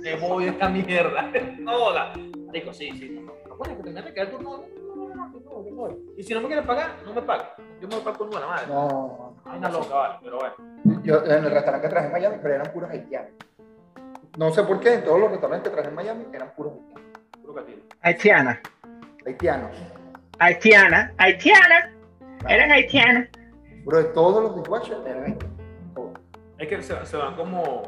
Me 0.01 0.15
voy 0.15 0.45
de 0.45 0.49
esta 0.49 0.69
mierda. 0.69 1.31
No 1.59 1.73
joda. 1.73 2.13
Digo, 2.51 2.73
sí, 2.73 2.89
sí. 2.97 3.09
No, 3.09 3.25
no, 3.25 3.65
el 3.65 3.77
turno. 3.77 3.91
No, 3.91 4.01
no, 4.01 4.17
no, 4.41 4.57
no, 4.57 4.80
no. 5.39 5.87
Y 6.17 6.23
si 6.23 6.33
no 6.33 6.41
me 6.41 6.47
quieres 6.47 6.65
pagar, 6.65 6.95
no 7.05 7.13
me 7.13 7.21
pagas. 7.21 7.47
Yo 7.81 7.87
me 7.87 7.95
voy 7.95 8.03
para 8.03 8.17
con 8.17 8.29
buena 8.29 8.47
madre. 8.47 8.67
No, 8.67 9.35
Ay, 9.45 9.57
una 9.57 9.69
loca, 9.69 9.95
vale, 9.95 10.15
pero 10.23 10.37
bueno. 10.39 11.01
yo 11.03 11.23
en 11.25 11.31
el 11.45 11.51
restaurante 11.51 11.87
que 11.87 11.89
trabajé 11.89 12.07
en 12.07 12.11
Miami, 12.13 12.37
pero 12.41 12.55
eran 12.55 12.71
puros 12.73 12.89
haitianos. 12.91 13.31
No 14.37 14.51
sé 14.51 14.63
por 14.63 14.79
qué, 14.79 14.93
en 14.95 15.03
todos 15.03 15.19
los 15.19 15.31
restaurantes 15.31 15.69
que 15.69 15.73
trabajé 15.73 15.89
en 15.89 15.95
Miami 15.95 16.25
eran 16.33 16.51
puros 16.55 16.73
haitianos. 16.73 17.01
Puro 17.41 17.53
catino. 17.55 17.81
Haitiana. 18.01 18.61
Haitianos. 19.25 19.71
Haitiana. 20.39 21.13
Haitiana. 21.17 21.93
Eran 22.47 22.71
haitianas. 22.71 23.29
Bro, 23.85 23.97
de 23.97 24.03
todos 24.05 24.43
los 24.43 24.55
dishwashers 24.55 25.05
eran 25.05 25.23
haitianos. 25.25 25.57
Todos. 25.95 26.11
Es 26.57 26.67
que 26.67 26.81
se, 26.81 27.05
se 27.05 27.17
van 27.17 27.35
como, 27.35 27.81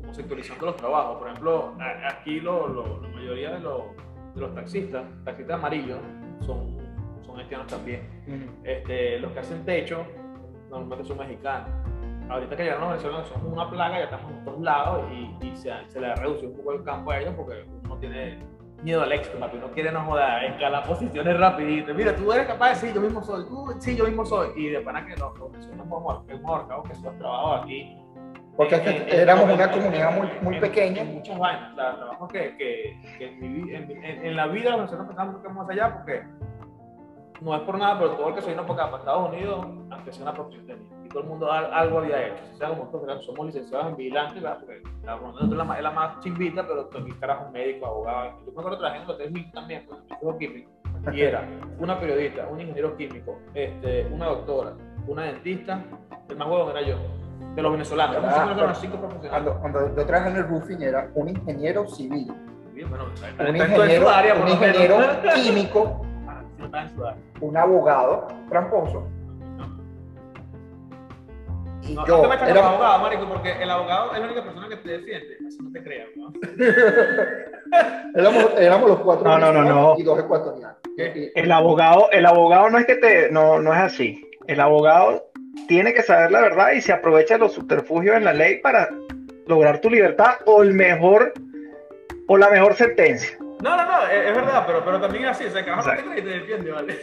como 0.00 0.14
sectorizando 0.14 0.66
los 0.66 0.76
trabajos. 0.76 1.18
Por 1.18 1.28
ejemplo, 1.28 1.74
a- 1.80 2.08
aquí 2.12 2.40
lo, 2.40 2.68
lo- 2.68 3.00
la 3.02 3.08
mayoría 3.08 3.50
de 3.52 3.60
los, 3.60 3.82
de 4.34 4.40
los 4.40 4.54
taxistas, 4.54 5.04
taxistas 5.24 5.56
amarillos, 5.56 5.98
son, 6.40 6.76
son 7.24 7.38
haitianos 7.38 7.66
también. 7.66 8.08
Este, 8.64 9.18
los 9.18 9.32
que 9.32 9.38
hacen 9.40 9.64
techo 9.64 10.04
normalmente 10.70 11.04
son 11.04 11.18
mexicanos. 11.18 11.70
Ahorita 12.28 12.56
que 12.56 12.64
llegaron 12.64 12.90
los 12.90 12.90
venezolanos 12.90 13.28
son 13.28 13.52
una 13.52 13.70
plaga, 13.70 13.98
ya 13.98 14.04
estamos 14.04 14.32
en 14.32 14.44
todos 14.44 14.60
lados 14.60 15.04
y, 15.12 15.46
y 15.46 15.56
se, 15.56 15.72
se 15.88 16.00
le 16.00 16.08
ha 16.08 16.14
reducido 16.16 16.50
un 16.50 16.56
poco 16.56 16.72
el 16.72 16.82
campo 16.82 17.12
a 17.12 17.20
ellos 17.20 17.34
porque 17.36 17.64
uno 17.68 17.88
no 17.88 17.98
tiene 17.98 18.38
miedo 18.82 19.02
al 19.02 19.12
éxito, 19.12 19.38
papi, 19.38 19.56
uno 19.56 19.70
quiere 19.70 19.92
no 19.92 20.04
joder, 20.04 20.44
escalar 20.44 20.86
posiciones 20.86 21.38
rapidito. 21.38 21.94
Mira, 21.94 22.14
tú 22.14 22.32
eres 22.32 22.46
capaz 22.46 22.66
de 22.66 22.74
decir, 22.74 22.94
yo 22.94 23.00
mismo 23.00 23.22
soy, 23.22 23.44
tú, 23.46 23.66
sí, 23.78 23.96
yo 23.96 24.04
mismo 24.04 24.24
soy. 24.26 24.48
Y 24.56 24.68
de 24.70 24.80
pana 24.80 25.06
que 25.06 25.16
los 25.16 25.38
los 25.38 25.52
venezolanos 25.52 26.24
hemos 26.28 26.50
ahorcado 26.50 26.82
que 26.82 26.94
son 26.96 27.16
trabajos 27.18 27.62
aquí. 27.62 27.96
Porque 28.56 28.76
en- 28.76 29.08
éramos 29.08 29.44
en- 29.48 29.54
una 29.54 29.70
comunidad 29.70 30.16
muy, 30.16 30.28
muy 30.40 30.60
pequeña. 30.60 31.04
Muchas 31.04 31.38
vainas, 31.38 31.74
trabajos 31.74 32.32
que, 32.32 32.56
que, 32.56 33.00
que 33.18 33.24
en, 33.26 33.40
mi 33.40 34.34
la 34.34 34.46
vida 34.46 34.70
los 34.70 34.78
venezolanos 34.78 35.08
pensamos 35.08 35.40
que 35.42 35.48
vamos 35.48 35.68
allá 35.70 35.92
porque 35.94 36.22
no 37.42 37.54
es 37.54 37.60
por 37.62 37.78
nada, 37.78 37.98
pero 37.98 38.12
todo 38.12 38.28
el 38.30 38.34
que 38.34 38.40
se 38.40 38.50
vino 38.50 38.62
para 38.66 38.82
acá, 38.84 38.90
para 38.92 38.98
Estados 39.02 39.28
Unidos, 39.28 39.66
aunque 39.90 40.12
sea 40.12 40.22
una 40.22 40.32
profesión 40.32 40.66
tenía. 40.66 40.88
Y 41.04 41.08
todo 41.08 41.20
el 41.20 41.28
mundo 41.28 41.52
al- 41.52 41.72
algo 41.72 41.98
había 41.98 42.28
hecho. 42.28 42.42
O 42.54 42.56
sea, 42.56 42.68
como 42.70 42.84
nosotros 42.84 43.26
somos 43.26 43.46
licenciados 43.46 43.88
en 43.88 43.96
vigilantes, 43.96 44.42
¿verdad? 44.42 44.58
Porque 44.60 44.82
la 45.04 45.14
es 45.16 45.50
la, 45.50 45.64
más- 45.64 45.76
es 45.76 45.82
la 45.82 45.90
más 45.90 46.20
chimbita, 46.20 46.66
pero 46.66 46.88
aquí 46.98 47.12
carajo, 47.20 47.50
médico, 47.50 47.86
abogado. 47.86 48.38
Yo 48.46 48.52
me 48.52 48.58
acuerdo 48.60 48.78
trabajando 48.78 49.12
en 49.12 49.20
Hotel 49.20 49.36
Hilton 49.36 49.52
también, 49.52 49.84
pues, 49.86 49.98
en 50.00 50.04
el 50.06 50.10
Instituto 50.12 50.38
químico. 50.38 50.70
Y 51.12 51.20
era 51.20 51.44
una 51.78 52.00
periodista, 52.00 52.48
un 52.50 52.58
ingeniero 52.60 52.96
químico, 52.96 53.38
este, 53.54 54.06
una 54.10 54.26
doctora, 54.26 54.72
una 55.06 55.24
dentista, 55.24 55.84
el 56.30 56.36
más 56.36 56.48
huevón 56.48 56.70
era 56.70 56.80
yo. 56.82 56.96
De 57.56 57.62
los 57.62 57.72
venezolanos, 57.72 58.16
Ah, 58.22 58.54
los 58.54 58.78
cinco 58.78 58.98
profesionales. 58.98 59.30
Cuando, 59.30 59.60
cuando 59.60 59.96
yo 59.96 60.06
trabajé 60.06 60.30
en 60.30 60.36
el 60.36 60.46
roofing 60.46 60.82
era 60.82 61.10
un 61.14 61.28
ingeniero 61.30 61.88
civil, 61.88 62.30
Bien, 62.74 62.90
bueno, 62.90 63.06
un 63.06 63.56
ingeniero, 63.56 64.10
área, 64.10 64.34
un 64.34 64.48
ingeniero 64.48 64.98
químico, 65.34 66.02
un 67.40 67.56
abogado 67.56 68.28
tramposo. 68.50 69.08
Y 71.80 71.94
No, 71.94 72.06
yo 72.06 72.16
no 72.16 72.22
te 72.22 72.28
metas 72.28 72.40
con 72.40 72.48
el 72.50 72.56
era, 72.58 72.68
abogado, 72.68 72.98
marico, 73.02 73.28
porque 73.28 73.52
el 73.62 73.70
abogado 73.70 74.12
es 74.12 74.18
la 74.18 74.26
única 74.26 74.42
persona 74.42 74.68
que 74.68 74.76
te 74.76 74.88
defiende. 74.90 75.36
Así 75.46 75.58
no 75.62 75.72
te 75.72 75.82
creas, 75.82 76.08
¿no? 76.16 76.32
éramos, 78.20 78.44
éramos 78.58 78.88
los 78.90 78.98
cuatro 79.00 79.24
No, 79.26 79.38
no, 79.38 79.52
no, 79.52 79.62
no. 79.62 79.94
y 79.96 80.02
dos 80.02 80.18
ecuatorianos. 80.18 80.76
El 80.98 81.52
abogado, 81.52 82.10
el 82.10 82.26
abogado 82.26 82.68
no 82.68 82.78
es 82.78 82.86
que 82.86 82.96
te, 82.96 83.30
no, 83.30 83.58
no 83.60 83.72
es 83.72 83.80
así. 83.80 84.22
El 84.46 84.60
abogado 84.60 85.25
tiene 85.68 85.92
que 85.92 86.02
saber 86.02 86.30
la 86.30 86.40
verdad 86.40 86.72
y 86.72 86.80
se 86.80 86.92
aprovecha 86.92 87.38
los 87.38 87.52
subterfugios 87.52 88.16
en 88.16 88.24
la 88.24 88.32
ley 88.32 88.60
para 88.60 88.88
lograr 89.46 89.80
tu 89.80 89.90
libertad 89.90 90.36
o 90.46 90.62
el 90.62 90.74
mejor 90.74 91.32
o 92.28 92.36
la 92.36 92.50
mejor 92.50 92.74
sentencia. 92.74 93.36
No, 93.62 93.76
no, 93.76 93.84
no, 93.84 94.06
es, 94.06 94.28
es 94.28 94.34
verdad, 94.34 94.64
pero, 94.66 94.84
pero 94.84 95.00
también 95.00 95.24
es 95.24 95.30
así. 95.30 95.44
O 95.44 95.50
sea, 95.50 95.64
que 95.64 95.70
no 95.70 95.82
te 95.82 95.90
crees 95.90 96.18
y 96.18 96.22
te 96.22 96.28
defiende, 96.28 96.72
¿vale? 96.72 96.98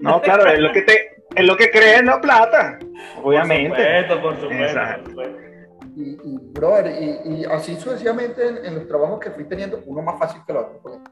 No, 0.00 0.20
claro, 0.20 0.46
es 0.46 0.58
lo 0.58 0.72
que 0.72 0.82
te, 0.82 1.22
es 1.34 1.44
lo 1.44 1.56
que 1.56 1.70
crees 1.70 2.00
en 2.00 2.06
la 2.06 2.20
plata, 2.20 2.78
obviamente. 3.22 3.68
Por 3.68 3.86
supuesto, 3.86 4.22
por 4.22 4.34
supuesto. 4.34 4.64
Exacto. 4.64 5.02
por 5.14 5.24
supuesto. 5.24 5.52
Y, 5.94 6.02
y, 6.02 6.38
brother, 6.52 6.86
y, 6.86 7.42
y 7.42 7.44
así 7.44 7.76
sucesivamente 7.76 8.46
en, 8.46 8.64
en 8.64 8.74
los 8.76 8.88
trabajos 8.88 9.20
que 9.20 9.30
fui 9.30 9.44
teniendo, 9.44 9.82
uno 9.86 10.02
más 10.02 10.18
fácil 10.18 10.40
que 10.46 10.52
el 10.52 10.58
otro. 10.58 11.02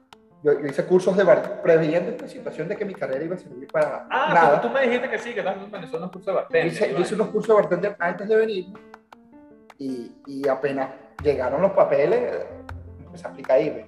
Yo, 0.43 0.59
yo 0.59 0.67
hice 0.67 0.85
cursos 0.87 1.17
de 1.17 1.23
bar, 1.25 1.61
previendo 1.63 2.11
esta 2.13 2.27
situación 2.27 2.67
de 2.69 2.77
que 2.77 2.85
mi 2.87 2.95
carrera 2.95 3.23
iba 3.25 3.35
a 3.35 3.39
servir 3.39 3.69
para 3.69 4.07
Ah, 4.11 4.33
nada. 4.33 4.61
tú, 4.63 4.71
me 4.71 4.83
dijiste 4.83 5.11
que 5.11 5.19
sí, 5.19 5.35
que 5.35 5.41
estás 5.41 5.57
en 5.57 5.71
Venezuela 5.71 6.07
un 6.07 6.13
curso 6.13 6.31
de 6.31 6.37
bartender. 6.37 6.67
hice, 6.67 6.93
yo 6.93 6.99
hice 7.01 7.15
unos 7.15 7.29
cursos 7.29 7.49
de 7.55 7.63
bartender 7.63 7.97
antes 7.99 8.27
de 8.29 8.37
venir 8.37 8.67
y, 9.79 10.13
y 10.27 10.49
apenas 10.49 10.91
llegaron 11.23 11.61
los 11.61 11.73
papeles, 11.73 12.47
empecé 13.05 13.27
a 13.27 13.31
aplicar 13.31 13.59
ve. 13.59 13.87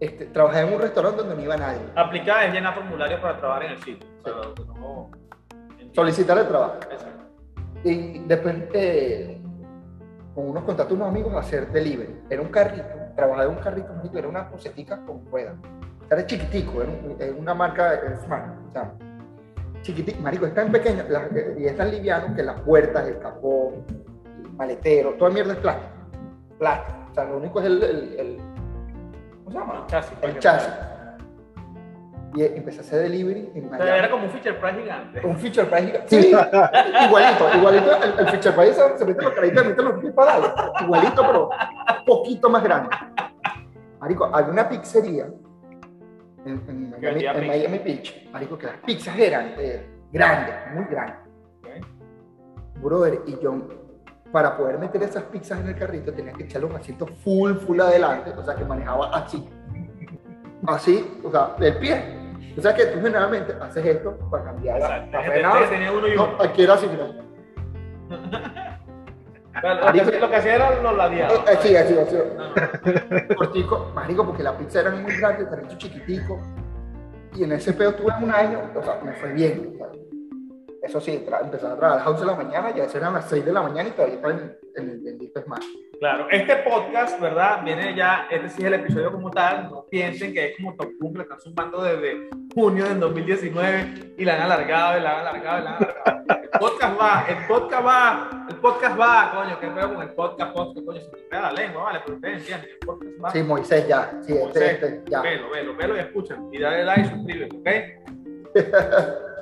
Este, 0.00 0.26
trabajé 0.26 0.60
en 0.60 0.74
un 0.74 0.80
restaurante 0.80 1.18
donde 1.22 1.34
no 1.34 1.42
iba 1.42 1.56
nadie. 1.56 1.80
Aplicar 1.96 2.44
es 2.46 2.52
llenar 2.54 2.74
formularios 2.74 3.20
para 3.20 3.36
trabajar 3.36 3.64
en 3.64 3.72
el 3.72 3.78
sitio. 3.82 4.08
O 4.22 4.22
sea, 4.22 5.88
Solicitar 5.92 6.38
el 6.38 6.46
trabajo. 6.46 6.74
Exacto. 6.90 7.24
Y 7.82 8.18
después, 8.20 8.54
eh, 8.74 9.40
con 10.34 10.50
unos 10.50 10.62
contactos, 10.62 10.94
unos 10.96 11.08
amigos, 11.08 11.34
a 11.34 11.38
hacer 11.40 11.72
delivery. 11.72 12.14
Era 12.30 12.42
un 12.42 12.48
carrito, 12.48 12.86
trabajaba 13.18 13.44
en 13.50 13.56
un 13.58 13.62
carrito, 13.62 13.88
era 14.14 14.28
una 14.28 14.48
cosetica 14.48 15.04
con 15.04 15.26
ruedas. 15.26 15.56
Era 16.08 16.24
chiquitico, 16.24 16.80
era, 16.82 16.90
un- 16.90 17.16
era 17.18 17.32
una 17.36 17.52
marca 17.52 17.94
eh, 17.94 18.16
Smart. 18.24 18.46
O 18.68 18.72
sea, 18.72 18.92
chiquitico, 19.82 20.20
marico, 20.22 20.46
es 20.46 20.54
tan 20.54 20.70
pequeño 20.70 21.02
la- 21.08 21.28
y 21.58 21.66
es 21.66 21.76
tan 21.76 21.90
liviano 21.90 22.34
que 22.34 22.42
las 22.44 22.60
puertas, 22.60 23.08
el 23.08 23.18
capó, 23.18 23.74
el 24.44 24.52
maletero, 24.52 25.14
toda 25.14 25.30
mierda 25.32 25.52
es 25.54 25.58
plástico. 25.58 25.90
Plástico. 26.58 26.98
O 27.10 27.14
sea, 27.14 27.24
lo 27.24 27.36
único 27.38 27.58
es 27.60 27.66
el, 27.66 27.82
el- 27.82 28.20
el- 28.20 28.38
¿cómo 29.44 29.50
se 29.50 29.58
llama? 29.58 29.74
El 29.80 29.86
chasis. 29.86 30.18
El 30.22 30.38
chasis. 30.38 30.74
Y 32.34 32.42
empecé 32.44 32.78
a 32.78 32.80
hacer 32.82 33.00
delivery 33.04 33.50
en 33.54 33.72
O 33.72 33.76
sea, 33.78 33.96
era 33.96 34.10
como 34.10 34.24
un 34.24 34.30
feature 34.30 34.54
price 34.60 34.80
gigante. 34.82 35.26
Un 35.26 35.36
feature 35.38 35.66
price 35.66 35.86
gigante. 35.86 36.22
Sí, 36.22 36.28
igualito, 37.06 37.56
igualito. 37.56 37.90
El, 38.04 38.10
el 38.20 38.28
feature 38.28 38.52
price 38.54 38.74
se, 38.74 38.98
se 38.98 39.04
mete 39.06 39.22
los 39.24 39.32
caritos, 39.32 39.66
mete 39.66 39.82
los 39.82 39.98
pies. 40.00 40.12
Igualito, 40.82 41.22
pero 41.26 41.48
un 41.48 42.04
poquito 42.04 42.50
más 42.50 42.62
grande. 42.62 42.90
Marico, 44.00 44.24
había 44.32 44.52
una 44.52 44.68
pizzería 44.68 45.28
en, 46.44 46.90
Miami, 46.90 47.24
en. 47.24 47.46
Miami 47.46 47.78
Beach. 47.78 48.28
Marico, 48.32 48.56
que 48.56 48.66
las 48.66 48.76
pizzas 48.78 49.18
eran 49.18 49.54
eh, 49.58 49.86
grandes, 50.12 50.54
muy 50.74 50.84
grandes. 50.84 51.28
Brother, 52.80 53.22
y 53.26 53.38
yo, 53.40 53.56
para 54.30 54.56
poder 54.56 54.78
meter 54.78 55.02
esas 55.02 55.24
pizzas 55.24 55.60
en 55.60 55.68
el 55.68 55.74
carrito, 55.74 56.12
tenía 56.12 56.32
que 56.32 56.44
echar 56.44 56.62
los 56.62 56.72
asientos 56.74 57.10
full, 57.24 57.54
full 57.54 57.80
adelante. 57.80 58.30
O 58.36 58.44
sea, 58.44 58.54
que 58.54 58.64
manejaba 58.64 59.10
así. 59.16 59.48
Así, 60.66 61.20
o 61.24 61.30
sea, 61.30 61.54
del 61.58 61.76
pie. 61.78 62.18
O 62.56 62.60
sea, 62.60 62.74
que 62.74 62.86
tú 62.86 63.00
generalmente 63.00 63.54
haces 63.60 63.84
esto 63.84 64.16
para 64.30 64.44
cambiar 64.44 64.80
la, 64.80 65.22
frenada. 65.22 65.60
No, 66.16 66.36
aquí 66.40 66.62
era 66.62 66.74
así, 66.74 66.86
mira. 66.88 67.14
Lo 69.62 69.92
que, 70.10 70.18
lo 70.18 70.30
que 70.30 70.36
hacía 70.36 70.54
era 70.54 70.80
los 70.80 70.96
ladeados. 70.96 71.38
Eh, 71.48 71.58
sí, 71.60 71.76
así, 71.76 71.96
así. 71.98 72.16
Cortico, 73.34 73.90
marico, 73.94 74.24
porque 74.26 74.42
la 74.42 74.56
pizza 74.56 74.80
era 74.80 74.90
muy 74.90 75.12
grande, 75.16 75.46
el 75.50 75.78
chiquitico. 75.78 76.40
Y 77.34 77.44
en 77.44 77.52
ese 77.52 77.72
pedo 77.72 77.94
tuve 77.94 78.12
un 78.22 78.30
año, 78.30 78.60
o 78.74 78.82
sea, 78.82 79.00
me 79.04 79.12
fue 79.12 79.32
bien. 79.32 79.78
Eso 80.88 81.02
sí, 81.02 81.12
empezaba 81.12 81.74
a 81.74 81.76
trabajar 81.76 81.84
a 81.84 81.96
las 81.96 82.06
11 82.06 82.20
de 82.20 82.26
la 82.26 82.34
mañana, 82.34 82.74
ya 82.74 82.84
eran 82.84 83.12
las 83.12 83.28
6 83.28 83.44
de 83.44 83.52
la 83.52 83.60
mañana 83.60 83.90
y 83.90 83.92
todavía 83.92 84.14
estaba 84.14 84.32
en, 84.32 84.56
en 84.74 84.88
el 84.88 85.00
bendito 85.00 85.42
Smash. 85.42 85.66
Claro, 86.00 86.30
este 86.30 86.56
podcast, 86.56 87.20
¿verdad? 87.20 87.62
Viene 87.62 87.94
ya, 87.94 88.26
este 88.30 88.48
sí 88.48 88.62
es 88.62 88.68
el 88.68 88.74
episodio 88.74 89.12
como 89.12 89.30
tal. 89.30 89.68
No 89.70 89.84
piensen 89.90 90.32
que 90.32 90.46
es 90.46 90.56
como 90.56 90.74
Top 90.76 90.88
Gun, 90.98 91.12
que 91.12 91.22
están 91.22 91.40
sumando 91.40 91.82
desde 91.82 92.30
junio 92.54 92.86
del 92.86 93.00
2019 93.00 94.14
y 94.16 94.24
la 94.24 94.36
han 94.36 94.40
alargado 94.40 94.98
y 94.98 95.02
la 95.02 95.10
han 95.10 95.26
alargado 95.26 95.60
y 95.60 95.64
la 95.64 95.70
han 95.72 95.76
alargado. 95.76 96.42
El 96.42 96.58
podcast 96.58 97.00
va, 97.00 97.26
el 97.28 97.46
podcast 97.46 97.86
va, 97.86 98.46
el 98.48 98.56
podcast 98.56 98.98
va, 98.98 99.32
coño, 99.34 99.60
que 99.60 99.68
veo 99.68 99.94
con 99.94 100.02
el 100.02 100.14
podcast, 100.14 100.54
podcast, 100.54 100.86
coño, 100.86 101.00
se 101.02 101.10
me 101.10 101.18
pega 101.18 101.42
la 101.42 101.52
lengua, 101.52 101.82
vale, 101.82 102.00
pero 102.02 102.14
ustedes 102.14 102.38
entienden, 102.38 102.70
el 102.70 102.78
podcast 102.78 103.12
va. 103.22 103.30
Sí, 103.30 103.42
Moisés 103.42 103.86
ya, 103.86 104.10
sí, 104.22 104.32
este, 104.32 104.46
José, 104.46 104.70
este, 104.72 105.02
ya. 105.10 105.20
Velo, 105.20 105.50
velo, 105.50 105.76
velo 105.76 105.96
y 105.96 105.98
escuchen. 105.98 106.48
Y 106.50 106.58
dale 106.58 106.84
like 106.86 107.02
y 107.02 107.10
suscríbete, 107.10 107.56
¿ok? 107.58 109.28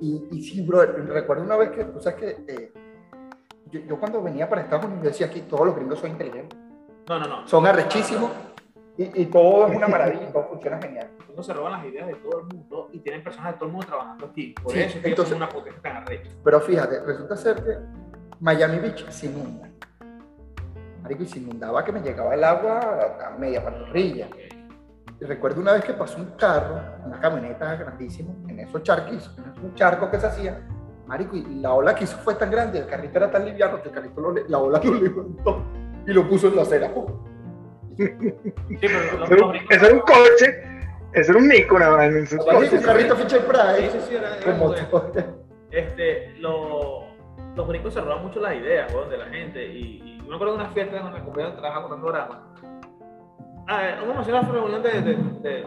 Y, 0.00 0.28
y 0.30 0.42
sí, 0.42 0.62
bro, 0.62 0.82
recuerdo 0.84 1.42
una 1.44 1.56
vez 1.56 1.70
que, 1.70 1.84
tú 1.84 2.00
sabes 2.00 2.18
que 2.20 2.44
eh, 2.52 2.72
yo, 3.70 3.80
yo 3.80 3.98
cuando 3.98 4.22
venía 4.22 4.48
para 4.48 4.62
Estados 4.62 4.86
Unidos 4.86 5.02
decía 5.04 5.26
aquí 5.26 5.40
todos 5.42 5.66
los 5.66 5.74
gringos 5.76 5.98
son 5.98 6.10
inteligentes, 6.10 6.56
No, 7.08 7.18
no, 7.18 7.26
no. 7.26 7.48
son 7.48 7.66
arrechísimos 7.66 8.30
y, 8.96 9.22
y 9.22 9.26
todo 9.26 9.66
es 9.66 9.76
una 9.76 9.88
maravilla 9.88 10.28
y 10.28 10.32
todo 10.32 10.44
funciona 10.48 10.80
genial. 10.80 11.10
Ellos 11.32 11.46
se 11.46 11.52
roban 11.52 11.72
las 11.72 11.84
ideas 11.84 12.06
de 12.08 12.14
todo 12.16 12.40
el 12.40 12.46
mundo 12.46 12.88
y 12.92 12.98
tienen 13.00 13.22
personas 13.22 13.52
de 13.52 13.58
todo 13.58 13.66
el 13.66 13.72
mundo 13.72 13.86
trabajando 13.86 14.26
aquí. 14.26 14.54
Por 14.62 14.72
Sí, 14.72 14.78
eso 14.80 14.86
es 14.86 14.92
que 14.94 14.98
ellos 14.98 15.10
entonces- 15.10 15.28
son 15.30 15.36
una 15.42 15.48
potencia 15.48 15.82
tan 15.82 15.96
arrecha. 15.98 16.30
Pero 16.42 16.60
fíjate, 16.60 17.00
resulta 17.04 17.36
ser 17.36 17.56
que 17.64 17.76
Miami 18.40 18.78
Beach 18.78 19.08
se 19.10 19.26
inunda. 19.26 19.68
Marico, 21.02 21.22
y 21.22 21.26
se 21.26 21.38
inundaba 21.38 21.84
que 21.84 21.92
me 21.92 22.00
llegaba 22.00 22.34
el 22.34 22.42
agua 22.44 23.16
a, 23.26 23.38
media 23.38 23.62
pantorrilla. 23.64 24.28
Y 24.57 24.57
recuerdo 25.26 25.60
una 25.60 25.72
vez 25.72 25.84
que 25.84 25.92
pasó 25.94 26.18
un 26.18 26.32
carro, 26.36 26.80
una 27.04 27.18
camioneta 27.20 27.74
grandísima, 27.76 28.32
en 28.48 28.60
esos 28.60 28.82
charquis, 28.82 29.30
en 29.38 29.52
esos 29.52 29.74
charcos 29.74 30.08
que 30.10 30.20
se 30.20 30.26
hacían. 30.26 30.68
Marico, 31.06 31.36
y 31.36 31.42
la 31.60 31.72
ola 31.72 31.94
que 31.94 32.04
hizo 32.04 32.16
fue 32.18 32.34
tan 32.34 32.50
grande, 32.50 32.78
el 32.80 32.86
carrito 32.86 33.18
era 33.18 33.30
tan 33.30 33.44
liviano 33.44 33.80
que 33.82 33.88
el 33.88 33.94
carrito 33.94 34.20
lo 34.20 34.32
la 34.46 34.58
ola 34.58 34.80
lo 34.84 34.94
levantó 35.00 35.62
y 36.06 36.12
lo 36.12 36.28
puso 36.28 36.48
en 36.48 36.56
la 36.56 36.62
acera. 36.62 36.90
Sí, 37.96 38.04
pero 38.80 39.18
los, 39.18 39.30
Eso 39.30 39.34
era 39.34 39.36
los 39.36 39.42
un- 39.42 39.50
gringos- 39.52 39.70
Eso 39.70 39.86
era 39.86 39.94
un 39.94 40.00
coche, 40.00 40.62
eso 41.14 41.30
era 41.32 41.40
un 41.40 41.48
vaina, 41.48 42.18
eso 42.18 42.36
es 42.36 42.72
un 42.72 42.82
carrito 42.82 43.16
Fisher 43.16 43.40
Sí, 43.40 43.46
Price 43.48 43.90
sí, 43.90 44.06
sí, 44.08 44.14
era- 44.16 44.36
era 44.36 44.54
motor. 44.54 45.12
este, 45.70 46.34
lo- 46.38 47.08
los 47.56 47.68
gringos 47.68 47.94
se 47.94 48.00
roban 48.00 48.22
mucho 48.22 48.38
las 48.40 48.54
ideas 48.54 48.92
de 49.10 49.16
la 49.16 49.24
gente. 49.26 49.66
Y, 49.66 50.00
y 50.04 50.18
yo 50.18 50.24
me 50.28 50.34
acuerdo 50.36 50.54
de 50.56 50.60
una 50.62 50.70
fiesta 50.70 50.98
donde 51.00 51.18
mi 51.18 51.24
compañero 51.24 51.54
trabajaba 51.54 51.88
con 51.88 52.00
Dorama. 52.02 52.54
Ah, 53.68 53.88
eh, 53.90 54.02
una 54.02 54.14
emocionada 54.14 54.50
reunión 54.50 54.82
de, 54.82 54.90
de, 55.02 55.14
de- 55.14 55.66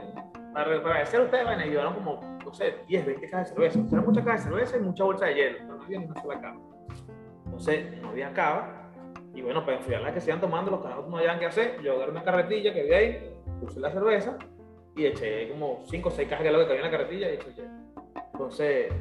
para, 0.54 0.66
para 0.82 0.96
agradecer 0.96 1.22
a 1.22 1.24
ustedes, 1.24 1.46
vaina, 1.46 1.66
y 1.66 1.70
llevaron 1.70 1.94
como, 1.94 2.20
no 2.44 2.54
sé, 2.54 2.76
10, 2.88 3.06
20 3.06 3.30
cajas 3.30 3.50
de 3.50 3.54
cerveza. 3.56 3.80
Eran 3.92 4.06
muchas 4.06 4.26
cajas 4.26 4.44
de 4.46 4.50
cerveza 4.52 4.78
y 4.78 4.80
mucha 4.82 5.04
bolsa 5.04 5.26
de 5.28 5.36
hielo, 5.36 5.64
no 5.66 5.84
había 5.84 6.00
ni 6.00 6.06
una 6.06 6.22
sola 6.22 6.42
cava. 6.42 6.60
Entonces, 7.46 8.02
no 8.02 8.10
había 8.10 8.34
cava. 8.34 8.92
Y 9.34 9.42
bueno, 9.42 9.64
para 9.64 9.78
enfriar 9.78 10.02
las 10.02 10.14
que 10.14 10.20
se 10.20 10.30
iban 10.30 10.42
tomando, 10.42 10.72
los 10.72 10.82
carajos 10.82 11.08
no 11.08 11.18
habían 11.18 11.40
qué 11.40 11.46
hacer. 11.46 11.80
Yo 11.82 11.94
agarré 11.94 12.12
una 12.12 12.24
carretilla 12.24 12.74
que 12.74 12.82
había 12.82 12.98
ahí, 12.98 13.34
puse 13.62 13.80
la 13.80 13.92
cerveza 13.92 14.38
y 14.96 15.06
eché 15.06 15.50
como 15.50 15.84
5 15.86 16.10
o 16.10 16.12
6 16.12 16.28
cajas 16.28 16.44
de 16.44 16.52
lo 16.52 16.58
que 16.60 16.66
había 16.74 16.86
en 16.86 16.92
la 16.92 16.92
carretilla 16.92 17.30
y 17.30 17.36
eché 17.36 17.54
hielo. 17.54 17.70
Entonces, 18.34 18.92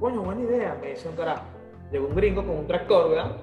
coño, 0.00 0.22
buena 0.22 0.40
idea, 0.42 0.78
me 0.80 0.90
dice 0.90 1.08
un 1.08 1.16
carajo. 1.16 1.44
Llegó 1.90 2.06
un 2.06 2.14
gringo 2.14 2.42
con 2.46 2.56
un 2.56 2.66
tractor, 2.66 3.10
¿verdad? 3.10 3.36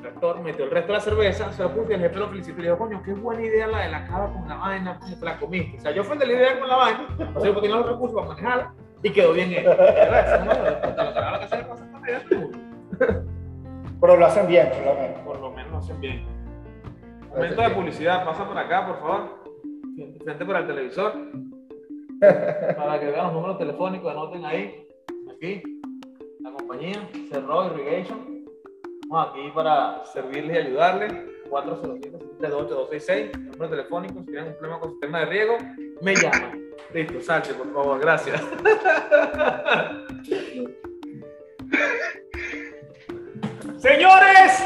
El 0.00 0.06
tractor, 0.06 0.40
metió 0.40 0.64
el 0.64 0.70
resto 0.70 0.86
de 0.88 0.92
la 0.94 1.00
cerveza, 1.04 1.52
se 1.52 1.62
lo 1.62 1.74
puso 1.74 1.90
y 1.90 1.94
el 1.94 2.00
jefe 2.00 2.16
lo 2.16 2.28
felicitó 2.28 2.58
y 2.58 2.62
le 2.62 2.70
dijo, 2.70 2.78
coño, 2.78 3.02
qué 3.04 3.12
buena 3.12 3.42
idea 3.42 3.66
la 3.66 3.80
de 3.80 3.90
la 3.90 4.06
cava 4.06 4.32
con 4.32 4.48
la 4.48 4.56
vaina, 4.56 4.98
coño, 4.98 5.18
te 5.18 5.24
la 5.26 5.38
comiste. 5.38 5.76
O 5.76 5.80
sea, 5.82 5.90
yo 5.90 6.04
fui 6.04 6.14
el 6.14 6.20
de 6.20 6.26
la 6.26 6.32
idea 6.32 6.58
con 6.58 6.68
la 6.68 6.76
vaina, 6.76 7.08
o 7.34 7.40
sea, 7.40 7.52
porque 7.52 7.68
tenía 7.68 7.76
los 7.82 7.90
recursos 7.90 8.16
para 8.16 8.28
manejarla 8.28 8.74
y 9.02 9.10
quedó 9.10 9.34
bien 9.34 9.52
hecho. 9.52 9.68
¿no? 9.68 9.76
Pero 12.00 12.50
Pero 14.00 14.16
lo 14.16 14.24
hacen 14.26 14.46
bien, 14.46 14.70
por 14.70 14.86
lo 14.86 14.94
menos. 14.94 15.18
por 15.20 15.40
lo 15.40 15.50
menos 15.50 15.70
lo 15.72 15.78
hacen 15.78 16.00
bien. 16.00 16.24
Momento 17.28 17.60
de 17.60 17.70
publicidad, 17.70 18.24
pasa 18.24 18.48
por 18.48 18.56
acá, 18.56 18.86
por 18.86 19.00
favor. 19.00 19.42
Frente 20.24 20.44
por 20.46 20.56
el 20.56 20.66
televisor. 20.66 21.12
Para 22.20 22.98
que 22.98 23.06
vean 23.06 23.24
los 23.26 23.34
números 23.34 23.58
telefónicos, 23.58 24.10
anoten 24.10 24.46
ahí. 24.46 24.86
Aquí, 25.30 25.62
la 26.40 26.52
compañía, 26.52 27.06
Cerro 27.30 27.66
Irrigation. 27.66 28.29
Estamos 29.10 29.32
aquí 29.32 29.50
para 29.52 30.04
servirles 30.04 30.54
y 30.54 30.58
ayudarles. 30.68 31.12
407-728-266. 31.50 33.36
Número 33.38 33.68
telefónico, 33.68 34.20
si 34.20 34.26
tienen 34.26 34.46
un 34.46 34.52
problema 34.52 34.78
con 34.78 34.90
su 34.90 34.94
sistema 34.94 35.18
de 35.18 35.26
riego, 35.26 35.58
me 36.00 36.14
llaman. 36.14 36.62
Listo, 36.94 37.20
salte, 37.20 37.52
por 37.54 37.72
favor, 37.72 37.98
gracias. 37.98 38.40
Señores, 43.78 44.64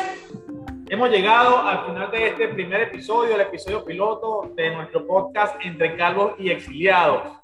hemos 0.90 1.08
llegado 1.08 1.62
al 1.62 1.86
final 1.86 2.10
de 2.10 2.28
este 2.28 2.48
primer 2.48 2.82
episodio, 2.82 3.36
el 3.36 3.40
episodio 3.40 3.82
piloto 3.82 4.52
de 4.54 4.74
nuestro 4.74 5.06
podcast 5.06 5.56
Entre 5.64 5.96
Calvos 5.96 6.34
y 6.38 6.50
Exiliados. 6.50 7.43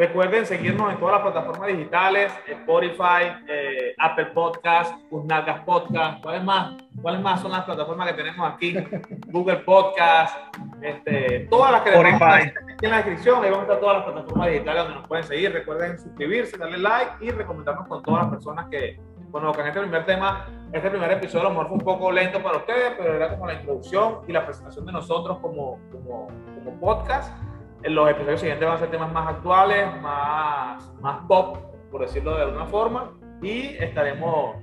Recuerden 0.00 0.46
seguirnos 0.46 0.90
en 0.90 0.98
todas 0.98 1.16
las 1.16 1.30
plataformas 1.30 1.68
digitales, 1.76 2.32
Spotify, 2.48 3.36
eh, 3.46 3.94
Apple 3.98 4.30
Podcast, 4.32 4.94
Uznagas 5.10 5.60
Podcast, 5.66 6.22
¿cuáles 6.22 6.42
más? 6.42 6.72
¿Cuáles 7.02 7.20
más 7.20 7.42
son 7.42 7.52
las 7.52 7.64
plataformas 7.64 8.08
que 8.08 8.14
tenemos 8.14 8.50
aquí? 8.50 8.74
Google 9.26 9.58
Podcast, 9.58 10.34
este, 10.80 11.46
todas 11.50 11.72
las 11.72 11.82
que 11.82 11.90
Spotify. 11.90 12.50
aquí 12.72 12.86
en 12.86 12.90
la 12.90 12.96
descripción, 12.96 13.44
ahí 13.44 13.50
van 13.50 13.60
a 13.60 13.62
estar 13.64 13.78
todas 13.78 13.96
las 13.98 14.04
plataformas 14.06 14.48
digitales 14.48 14.82
donde 14.84 14.98
nos 15.00 15.06
pueden 15.06 15.24
seguir. 15.24 15.52
Recuerden 15.52 15.98
suscribirse, 15.98 16.56
darle 16.56 16.78
like 16.78 17.12
y 17.20 17.30
recomendarnos 17.32 17.86
con 17.86 18.02
todas 18.02 18.22
las 18.22 18.30
personas 18.30 18.68
que 18.70 18.98
conozcan 19.30 19.66
este 19.66 19.80
primer 19.80 20.06
tema. 20.06 20.46
Este 20.72 20.88
primer 20.88 21.12
episodio 21.12 21.48
a 21.48 21.50
lo 21.50 21.50
mejor 21.50 21.68
fue 21.68 21.76
un 21.76 21.84
poco 21.84 22.10
lento 22.10 22.42
para 22.42 22.56
ustedes, 22.56 22.94
pero 22.96 23.16
era 23.16 23.28
como 23.32 23.46
la 23.48 23.52
introducción 23.52 24.20
y 24.26 24.32
la 24.32 24.46
presentación 24.46 24.86
de 24.86 24.92
nosotros 24.92 25.40
como, 25.40 25.78
como, 25.92 26.28
como 26.54 26.80
podcast. 26.80 27.49
En 27.82 27.94
los 27.94 28.10
episodios 28.10 28.40
siguientes 28.40 28.66
van 28.66 28.76
a 28.76 28.78
ser 28.78 28.90
temas 28.90 29.12
más 29.12 29.28
actuales, 29.28 29.86
más, 30.02 30.92
más 31.00 31.24
pop, 31.26 31.56
por 31.90 32.02
decirlo 32.02 32.36
de 32.36 32.42
alguna 32.42 32.66
forma, 32.66 33.12
y 33.40 33.76
estaremos 33.78 34.56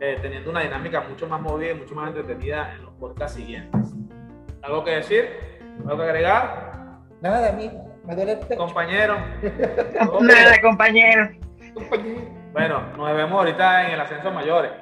eh, 0.00 0.18
teniendo 0.20 0.50
una 0.50 0.60
dinámica 0.60 1.00
mucho 1.00 1.26
más 1.26 1.40
movida 1.40 1.72
y 1.72 1.74
mucho 1.76 1.94
más 1.94 2.08
entretenida 2.08 2.74
en 2.74 2.84
los 2.84 2.92
podcasts 2.94 3.36
siguientes. 3.36 3.94
¿Algo 4.62 4.84
que 4.84 4.90
decir? 4.90 5.30
¿Algo 5.86 5.96
que 5.96 6.02
agregar? 6.02 6.98
Nada, 7.22 7.48
amigo, 7.48 7.90
me 8.04 8.14
duele 8.14 8.32
el 8.32 8.38
pecho. 8.40 8.60
Compañero. 8.60 9.16
Nada, 10.20 10.60
compañero. 10.60 11.30
compañero. 11.74 12.20
Bueno, 12.52 12.82
nos 12.96 13.16
vemos 13.16 13.38
ahorita 13.38 13.86
en 13.86 13.92
el 13.92 14.00
ascenso 14.00 14.28
a 14.28 14.32
mayores. 14.32 14.72